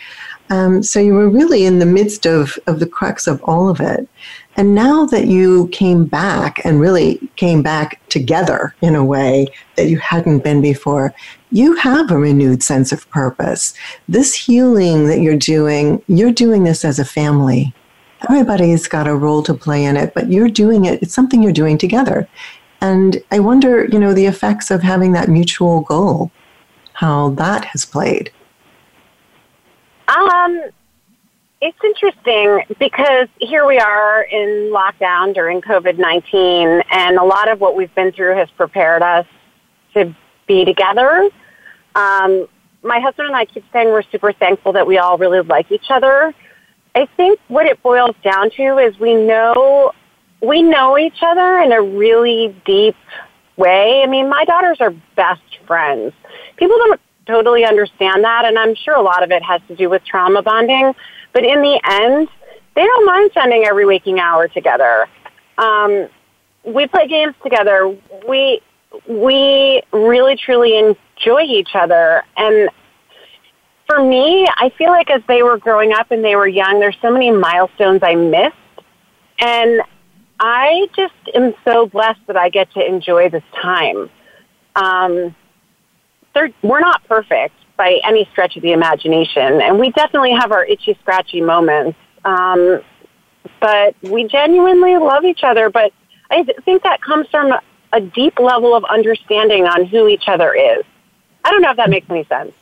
um, 0.52 0.84
so 0.84 0.99
you 0.99 1.14
were 1.14 1.30
really 1.30 1.66
in 1.66 1.80
the 1.80 1.86
midst 1.86 2.28
of, 2.28 2.60
of 2.68 2.82
the 2.82 2.86
crux 2.86 3.26
of 3.26 3.41
all 3.43 3.70
of 3.70 3.80
it. 3.80 4.08
And 4.58 4.76
now 4.76 5.06
that 5.06 5.28
you 5.28 5.70
came 5.70 6.04
back 6.04 6.60
and 6.66 6.82
really 6.82 7.26
came 7.38 7.64
back 7.64 8.02
together 8.10 8.76
in 8.82 8.93
a 8.93 9.04
way 9.04 9.47
that 9.78 9.88
you 9.88 9.97
hadn't 9.97 10.43
been 10.43 10.62
before, 10.62 11.14
you 11.52 11.76
have 11.76 12.12
a 12.12 12.18
renewed 12.18 12.64
sense 12.64 12.91
of 12.91 13.10
purpose. 13.12 13.74
This 14.10 14.36
healing 14.36 15.08
that 15.08 15.22
you're 15.22 15.38
doing, 15.38 16.04
you're 16.10 16.34
doing 16.34 16.66
this 16.66 16.84
as 16.84 16.99
a 16.99 17.06
family. 17.06 17.74
Everybody's 18.30 18.89
got 18.89 19.08
a 19.08 19.16
role 19.16 19.43
to 19.43 19.54
play 19.54 19.86
in 19.86 19.95
it, 19.95 20.14
but 20.14 20.30
you're 20.30 20.49
doing 20.49 20.84
it, 20.84 21.02
it's 21.02 21.14
something 21.14 21.41
you're 21.41 21.54
doing 21.54 21.78
together. 21.78 22.28
And 22.82 23.24
I 23.32 23.39
wonder, 23.39 23.86
you 23.86 23.99
know, 23.99 24.14
the 24.14 24.26
effects 24.26 24.70
of 24.70 24.84
having 24.84 25.14
that 25.14 25.30
mutual 25.30 25.80
goal, 25.80 26.30
how 26.91 27.30
that 27.32 27.64
has 27.66 27.86
played. 27.86 28.34
Um, 30.12 30.62
it's 31.62 31.78
interesting 31.84 32.64
because 32.80 33.28
here 33.39 33.66
we 33.66 33.78
are 33.78 34.24
in 34.24 34.72
lockdown 34.74 35.34
during 35.34 35.62
COVID 35.62 35.97
19, 35.97 36.84
and 36.91 37.18
a 37.18 37.24
lot 37.24 37.49
of 37.49 37.62
what 37.62 37.76
we've 37.76 37.93
been 37.95 38.12
through 38.12 38.36
has 38.36 38.49
prepared 38.51 39.01
us 39.03 39.26
to 39.93 40.14
be 40.47 40.66
together. 40.66 41.30
Um, 41.95 42.47
my 42.84 42.99
husband 42.99 43.28
and 43.28 43.36
I 43.36 43.45
keep 43.45 43.64
saying 43.72 43.88
we're 43.88 44.03
super 44.12 44.34
thankful 44.34 44.74
that 44.74 44.86
we 44.86 44.97
all 44.97 45.18
really 45.18 45.41
like 45.41 45.72
each 45.72 45.89
other. 45.89 46.34
I 46.93 47.05
think 47.16 47.39
what 47.47 47.66
it 47.66 47.82
boils 47.82 48.16
down 48.24 48.49
to 48.51 48.78
is 48.80 48.99
we 48.99 49.14
know 49.14 49.93
we 50.41 50.62
know 50.62 50.97
each 50.97 51.22
other 51.22 51.59
in 51.59 51.72
a 51.72 51.82
really 51.82 52.53
deep 52.66 52.97
way. 53.55 54.01
I 54.03 54.07
mean, 54.07 54.28
my 54.28 54.43
daughters 54.43 54.82
are 54.82 54.93
best 55.16 55.59
friends. 55.68 56.14
People 56.57 56.78
don't 56.80 56.99
totally 57.26 57.65
understand 57.65 58.24
that, 58.24 58.45
and 58.45 58.57
I'm 58.57 58.76
sure 58.76 58.95
a 58.95 59.01
lot 59.01 59.24
of 59.24 59.32
it 59.32 59.43
has 59.43 59.61
to 59.67 59.76
do 59.76 59.89
with 59.89 60.03
trauma 60.05 60.41
bonding. 60.41 60.93
But 61.34 61.43
in 61.43 61.61
the 61.61 61.80
end, 61.89 62.28
they 62.76 62.84
don't 62.84 63.05
mind 63.05 63.32
spending 63.32 63.65
every 63.65 63.86
waking 63.86 64.19
hour 64.19 64.47
together. 64.47 65.07
Um, 65.57 66.07
we 66.63 66.88
play 66.88 67.07
games 67.07 67.36
together. 67.43 67.95
We 68.28 68.61
we 69.07 69.82
really 69.93 70.36
truly 70.36 70.78
enjoy 70.78 71.43
each 71.43 71.76
other, 71.76 72.24
and 72.36 72.69
for 73.88 74.03
me, 74.03 74.47
I 74.57 74.72
feel 74.78 74.89
like 74.89 75.09
as 75.09 75.22
they 75.28 75.43
were 75.43 75.57
growing 75.57 75.93
up 75.93 76.11
and 76.11 76.24
they 76.24 76.36
were 76.36 76.47
young, 76.47 76.80
there's 76.80 76.97
so 77.01 77.11
many 77.11 77.32
milestones 77.32 78.01
I 78.03 78.15
missed, 78.15 78.55
and 79.39 79.82
I 80.39 80.88
just 80.95 81.13
am 81.36 81.53
so 81.63 81.86
blessed 81.86 82.22
that 82.28 82.38
I 82.38 82.49
get 82.49 82.72
to 82.74 82.86
enjoy 82.86 83.30
this 83.30 83.43
time. 83.61 84.09
Um, 84.76 85.36
we're 86.62 86.80
not 86.80 87.04
perfect 87.06 87.56
by 87.78 88.00
any 88.06 88.28
stretch 88.32 88.56
of 88.56 88.64
the 88.64 88.72
imagination, 88.72 89.62
and 89.62 89.80
we 89.80 89.92
definitely 89.92 90.32
have 90.32 90.52
our 90.52 90.66
itchy, 90.66 90.98
scratchy 91.02 91.42
moments. 91.42 91.98
Um, 92.26 92.82
but 93.60 93.96
we 94.02 94.28
genuinely 94.28 94.98
love 94.98 95.24
each 95.24 95.44
other. 95.44 95.70
But 95.70 95.94
I 96.30 96.44
think 96.66 96.84
that 96.84 97.02
comes 97.02 97.28
from 97.30 97.54
a 97.94 98.02
deep 98.02 98.40
level 98.40 98.76
of 98.76 98.84
understanding 98.86 99.66
on 99.66 99.86
who 99.86 100.08
each 100.08 100.28
other 100.28 100.54
is. 100.54 100.84
I 101.44 101.52
don't 101.52 101.62
know 101.62 101.72
if 101.72 101.78
that 101.78 101.90
makes 101.90 102.10
any 102.10 102.24
sense. 102.26 102.54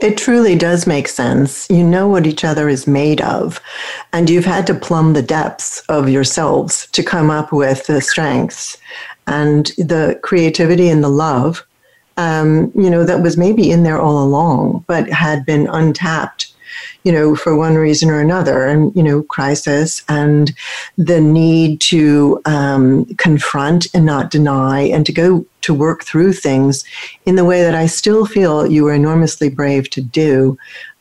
It 0.00 0.16
truly 0.16 0.54
does 0.54 0.86
make 0.86 1.08
sense. 1.08 1.68
You 1.68 1.82
know 1.82 2.06
what 2.06 2.26
each 2.26 2.44
other 2.44 2.68
is 2.68 2.86
made 2.86 3.20
of, 3.20 3.60
and 4.12 4.30
you've 4.30 4.44
had 4.44 4.66
to 4.68 4.74
plumb 4.74 5.12
the 5.12 5.22
depths 5.22 5.80
of 5.88 6.08
yourselves 6.08 6.86
to 6.92 7.02
come 7.02 7.30
up 7.30 7.52
with 7.52 7.86
the 7.86 8.00
strengths 8.00 8.76
and 9.26 9.66
the 9.76 10.18
creativity 10.22 10.88
and 10.88 11.02
the 11.02 11.08
love, 11.08 11.66
um, 12.18 12.70
you 12.74 12.90
know, 12.90 13.04
that 13.04 13.22
was 13.22 13.38
maybe 13.38 13.70
in 13.70 13.84
there 13.84 14.00
all 14.00 14.22
along, 14.22 14.84
but 14.86 15.08
had 15.08 15.46
been 15.46 15.66
untapped 15.68 16.52
you 17.04 17.12
know, 17.12 17.34
for 17.34 17.56
one 17.56 17.76
reason 17.76 18.10
or 18.10 18.20
another, 18.20 18.66
and, 18.66 18.94
you 18.94 19.02
know, 19.02 19.22
crisis 19.22 20.02
and 20.08 20.52
the 20.96 21.20
need 21.20 21.80
to 21.80 22.40
um, 22.44 23.06
confront 23.16 23.86
and 23.94 24.04
not 24.04 24.30
deny 24.30 24.80
and 24.80 25.06
to 25.06 25.12
go 25.12 25.46
to 25.62 25.72
work 25.72 26.04
through 26.04 26.32
things 26.32 26.84
in 27.24 27.36
the 27.36 27.44
way 27.44 27.62
that 27.62 27.74
I 27.74 27.86
still 27.86 28.26
feel 28.26 28.66
you 28.66 28.84
were 28.84 28.94
enormously 28.94 29.48
brave 29.48 29.88
to 29.90 30.02
do. 30.02 30.58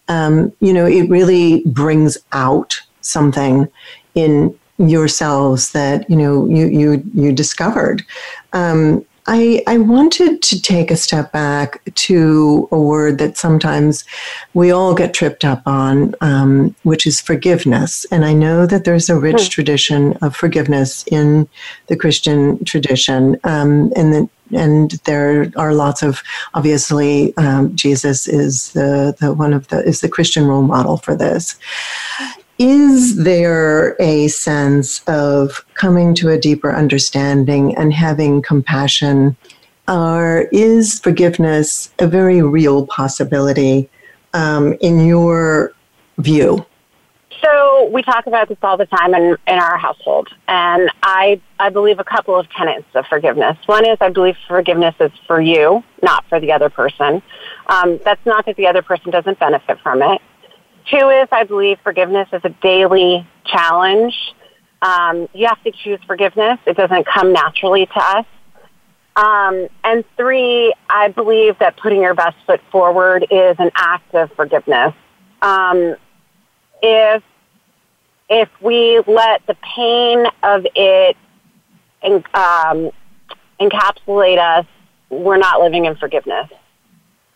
Um, 0.07 0.53
you 0.61 0.71
know, 0.71 0.85
it 0.85 1.09
really 1.09 1.63
brings 1.65 2.17
out 2.31 2.81
something 3.01 3.67
in 4.15 4.57
yourselves 4.79 5.71
that 5.71 6.07
you 6.09 6.15
know 6.15 6.47
you 6.47 6.67
you 6.67 7.03
you 7.13 7.31
discovered. 7.33 8.03
Um, 8.53 9.05
I, 9.27 9.61
I 9.67 9.77
wanted 9.77 10.41
to 10.41 10.61
take 10.61 10.89
a 10.89 10.95
step 10.95 11.33
back 11.33 11.81
to 11.93 12.67
a 12.71 12.79
word 12.79 13.17
that 13.17 13.37
sometimes 13.37 14.05
we 14.53 14.71
all 14.71 14.95
get 14.95 15.13
tripped 15.13 15.43
up 15.43 15.61
on, 15.65 16.15
um, 16.21 16.73
which 16.83 17.05
is 17.05 17.19
forgiveness. 17.19 18.05
And 18.09 18.23
I 18.23 18.33
know 18.33 18.65
that 18.65 18.85
there's 18.85 19.09
a 19.09 19.19
rich 19.19 19.43
hmm. 19.43 19.49
tradition 19.49 20.13
of 20.21 20.35
forgiveness 20.35 21.03
in 21.07 21.47
the 21.87 21.97
Christian 21.97 22.63
tradition, 22.63 23.37
um, 23.43 23.91
and 23.95 24.13
the, 24.13 24.29
and 24.55 24.91
there 25.03 25.51
are 25.57 25.73
lots 25.73 26.01
of 26.01 26.23
obviously 26.53 27.35
um, 27.35 27.75
Jesus 27.75 28.29
is 28.29 28.71
the, 28.71 29.13
the 29.19 29.33
one 29.33 29.51
of 29.51 29.67
the 29.67 29.83
is 29.83 29.99
the 29.99 30.07
Christian 30.07 30.47
role 30.47 30.61
model 30.61 30.95
for 30.95 31.15
this 31.15 31.57
is 32.59 33.23
there 33.23 33.95
a 33.99 34.27
sense 34.29 35.03
of 35.07 35.65
coming 35.75 36.15
to 36.15 36.29
a 36.29 36.39
deeper 36.39 36.73
understanding 36.73 37.75
and 37.77 37.93
having 37.93 38.41
compassion? 38.41 39.37
Or 39.87 40.49
is 40.51 40.99
forgiveness 40.99 41.91
a 41.99 42.07
very 42.07 42.41
real 42.41 42.87
possibility 42.87 43.89
um, 44.33 44.73
in 44.81 45.05
your 45.05 45.71
view? 46.17 46.65
So 47.43 47.89
we 47.93 48.01
talk 48.01 48.25
about 48.25 48.49
this 48.49 48.57
all 48.63 48.77
the 48.77 48.87
time 48.87 49.13
in, 49.13 49.37
in 49.47 49.59
our 49.59 49.77
household, 49.77 50.29
and 50.47 50.89
I 51.03 51.39
I 51.59 51.69
believe 51.69 51.99
a 51.99 52.03
couple 52.03 52.37
of 52.37 52.49
tenets 52.49 52.87
of 52.95 53.05
forgiveness. 53.05 53.57
One 53.67 53.85
is 53.85 53.97
I 54.01 54.09
believe 54.09 54.35
forgiveness 54.47 54.95
is 54.99 55.11
for 55.27 55.39
you, 55.39 55.83
not 56.01 56.25
for 56.29 56.39
the 56.39 56.51
other 56.51 56.69
person. 56.69 57.21
Um, 57.67 57.99
that's 58.03 58.25
not 58.25 58.47
that 58.47 58.55
the 58.55 58.65
other 58.65 58.81
person 58.81 59.11
doesn't 59.11 59.39
benefit 59.39 59.79
from 59.81 60.01
it. 60.01 60.19
Two 60.89 61.09
is 61.09 61.27
I 61.31 61.43
believe 61.43 61.79
forgiveness 61.83 62.29
is 62.31 62.41
a 62.43 62.49
daily 62.61 63.27
challenge. 63.45 64.15
Um, 64.81 65.27
you 65.33 65.47
have 65.47 65.61
to 65.63 65.71
choose 65.71 65.99
forgiveness. 66.05 66.59
It 66.65 66.77
doesn't 66.77 67.05
come 67.05 67.33
naturally 67.33 67.85
to 67.87 67.99
us. 67.99 68.25
Um, 69.15 69.67
and 69.83 70.03
three, 70.15 70.73
I 70.89 71.07
believe 71.09 71.57
that 71.59 71.75
putting 71.77 72.01
your 72.01 72.13
best 72.13 72.37
foot 72.45 72.61
forward 72.71 73.25
is 73.31 73.55
an 73.57 73.71
act 73.75 74.13
of 74.13 74.31
forgiveness. 74.33 74.93
Um, 75.41 75.95
if 76.81 77.23
if 78.29 78.49
we 78.61 79.01
let 79.07 79.45
the 79.47 79.55
pain 79.75 80.25
of 80.43 80.67
it 80.75 81.15
um, 82.33 82.91
encapsulate 83.59 84.37
us, 84.37 84.65
we're 85.09 85.37
not 85.37 85.61
living 85.61 85.85
in 85.85 85.95
forgiveness. 85.95 86.49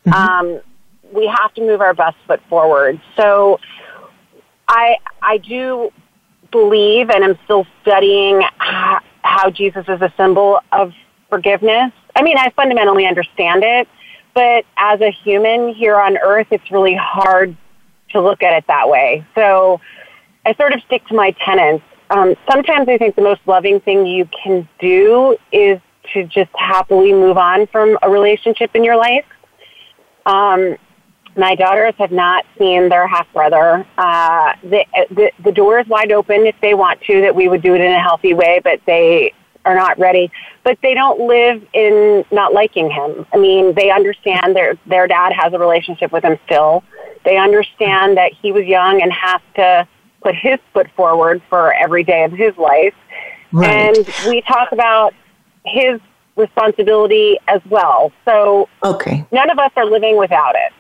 Mm-hmm. 0.06 0.14
Um, 0.14 0.62
we 1.14 1.28
have 1.28 1.54
to 1.56 1.62
move 1.62 1.82
our 1.82 1.94
best 1.94 2.18
foot 2.28 2.42
forward. 2.50 3.00
So 3.18 3.60
I 4.68 4.98
I 5.22 5.38
do 5.38 5.92
believe 6.52 7.10
and 7.10 7.24
I'm 7.24 7.38
still 7.46 7.66
studying 7.82 8.42
how 8.58 9.50
Jesus 9.50 9.86
is 9.88 10.02
a 10.02 10.14
symbol 10.18 10.60
of 10.72 10.94
forgiveness. 11.30 11.92
I 12.16 12.22
mean, 12.22 12.38
I 12.38 12.50
fundamentally 12.56 13.06
understand 13.06 13.64
it, 13.64 13.88
but 14.34 14.66
as 14.78 15.00
a 15.02 15.12
human 15.12 15.74
here 15.74 16.00
on 16.00 16.18
earth, 16.18 16.48
it's 16.52 16.70
really 16.72 16.96
hard 16.96 17.56
to 18.10 18.22
look 18.22 18.44
at 18.44 18.54
it 18.54 18.66
that 18.68 18.90
way. 18.90 19.26
So 19.36 19.80
I 20.46 20.54
sort 20.56 20.74
of 20.74 20.82
stick 20.84 21.06
to 21.08 21.16
my 21.16 21.32
tenets. 21.46 21.84
Um, 22.10 22.36
sometimes 22.50 22.90
I 22.90 22.98
think 22.98 23.16
the 23.16 23.22
most 23.22 23.42
loving 23.46 23.80
thing 23.80 24.06
you 24.06 24.28
can 24.44 24.68
do 24.80 25.38
is 25.52 25.80
to 26.14 26.26
just 26.26 26.52
happily 26.56 27.14
move 27.14 27.38
on 27.38 27.68
from 27.68 27.98
a 28.02 28.10
relationship 28.10 28.72
in 28.76 28.84
your 28.84 28.98
life. 28.98 29.26
Um, 30.26 30.76
my 31.38 31.56
daughters 31.56 31.94
have 31.98 32.12
not 32.12 32.46
seen 32.58 32.90
their 32.90 33.08
half 33.08 33.32
brother. 33.34 33.86
Uh, 33.98 34.54
the, 34.64 34.86
the 35.10 35.32
the 35.44 35.52
door 35.52 35.80
is 35.80 35.88
wide 35.88 36.12
open 36.12 36.46
if 36.46 36.56
they 36.62 36.74
want 36.74 37.02
to. 37.02 37.22
That 37.22 37.36
we 37.36 37.48
would 37.48 37.62
do 37.62 37.74
it 37.76 37.82
in 37.82 37.92
a 37.92 38.00
healthy 38.00 38.34
way, 38.34 38.60
but 38.64 38.82
they 38.86 39.34
are 39.66 39.76
not 39.76 39.98
ready. 40.00 40.32
But 40.64 40.78
they 40.82 40.94
don't 40.94 41.28
live 41.28 41.66
in 41.74 42.26
not 42.32 42.54
liking 42.54 42.90
him. 42.90 43.26
I 43.34 43.38
mean, 43.38 43.74
they 43.74 43.92
understand 43.92 44.56
their 44.56 44.78
their 44.86 45.08
dad 45.08 45.34
has 45.34 45.54
a 45.54 45.60
relationship 45.60 46.12
with 46.12 46.24
him 46.24 46.38
still. 46.46 46.84
They 47.24 47.38
understand 47.38 48.18
that 48.18 48.34
he 48.34 48.52
was 48.52 48.66
young 48.66 49.02
and 49.02 49.12
has 49.12 49.42
to 49.56 49.88
put 50.22 50.36
his 50.36 50.60
foot 50.74 50.88
forward 50.96 51.42
for 51.50 51.74
every 51.74 52.04
day 52.04 52.24
of 52.24 52.32
his 52.32 52.56
life. 52.58 52.94
Right. 53.52 53.70
And 53.70 54.08
we 54.28 54.42
talk 54.42 54.72
about 54.72 55.14
his 55.66 56.00
responsibility 56.36 57.38
as 57.48 57.62
well. 57.70 58.12
So 58.26 58.70
okay. 58.84 59.26
none 59.32 59.50
of 59.50 59.60
us 59.60 59.72
are 59.76 59.86
living 59.86 60.18
without 60.18 60.56
it. 60.56 60.74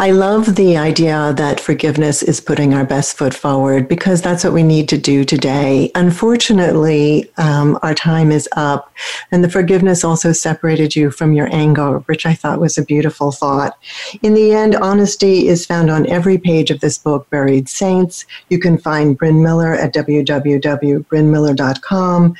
I 0.00 0.12
love 0.12 0.54
the 0.54 0.76
idea 0.76 1.34
that 1.36 1.58
forgiveness 1.58 2.22
is 2.22 2.40
putting 2.40 2.72
our 2.72 2.84
best 2.84 3.16
foot 3.16 3.34
forward 3.34 3.88
because 3.88 4.22
that's 4.22 4.44
what 4.44 4.52
we 4.52 4.62
need 4.62 4.88
to 4.90 4.98
do 4.98 5.24
today. 5.24 5.90
Unfortunately, 5.96 7.28
um, 7.36 7.76
our 7.82 7.94
time 7.94 8.30
is 8.30 8.48
up, 8.52 8.94
and 9.32 9.42
the 9.42 9.50
forgiveness 9.50 10.04
also 10.04 10.30
separated 10.30 10.94
you 10.94 11.10
from 11.10 11.32
your 11.32 11.52
anger, 11.52 11.98
which 12.06 12.26
I 12.26 12.34
thought 12.34 12.60
was 12.60 12.78
a 12.78 12.84
beautiful 12.84 13.32
thought. 13.32 13.76
In 14.22 14.34
the 14.34 14.52
end, 14.52 14.76
honesty 14.76 15.48
is 15.48 15.66
found 15.66 15.90
on 15.90 16.06
every 16.06 16.38
page 16.38 16.70
of 16.70 16.78
this 16.78 16.96
book, 16.96 17.28
Buried 17.30 17.68
Saints. 17.68 18.24
You 18.50 18.60
can 18.60 18.78
find 18.78 19.18
Brin 19.18 19.42
Miller 19.42 19.74
at 19.74 19.92
www.brinmiller.com 19.92 22.36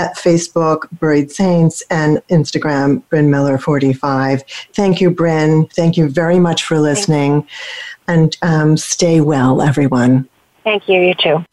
at 0.00 0.16
Facebook, 0.16 0.88
Buried 0.98 1.30
Saints, 1.30 1.82
and 1.90 2.22
Instagram, 2.28 3.02
Brin 3.10 3.30
Miller 3.30 3.58
45. 3.58 4.42
Thank 4.74 5.00
you, 5.00 5.10
Brin. 5.10 5.66
Thank 5.66 5.96
you 5.96 6.08
very 6.08 6.38
much 6.38 6.64
for 6.64 6.78
listening. 6.78 7.46
And 8.08 8.36
um, 8.42 8.76
stay 8.76 9.20
well, 9.20 9.60
everyone. 9.60 10.28
Thank 10.64 10.88
you. 10.88 11.00
You 11.00 11.14
too. 11.14 11.44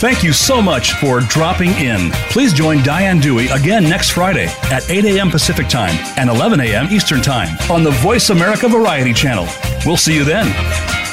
Thank 0.00 0.22
you 0.22 0.34
so 0.34 0.60
much 0.60 0.92
for 0.94 1.20
dropping 1.20 1.70
in. 1.70 2.10
Please 2.28 2.52
join 2.52 2.82
Diane 2.82 3.20
Dewey 3.20 3.46
again 3.46 3.84
next 3.84 4.10
Friday 4.10 4.48
at 4.64 4.88
8 4.90 5.04
a.m. 5.06 5.30
Pacific 5.30 5.66
Time 5.66 5.96
and 6.18 6.28
11 6.28 6.60
a.m. 6.60 6.88
Eastern 6.90 7.22
Time 7.22 7.56
on 7.70 7.82
the 7.82 7.92
Voice 7.92 8.28
America 8.28 8.68
Variety 8.68 9.14
Channel. 9.14 9.46
We'll 9.86 9.96
see 9.96 10.14
you 10.14 10.24
then. 10.24 11.03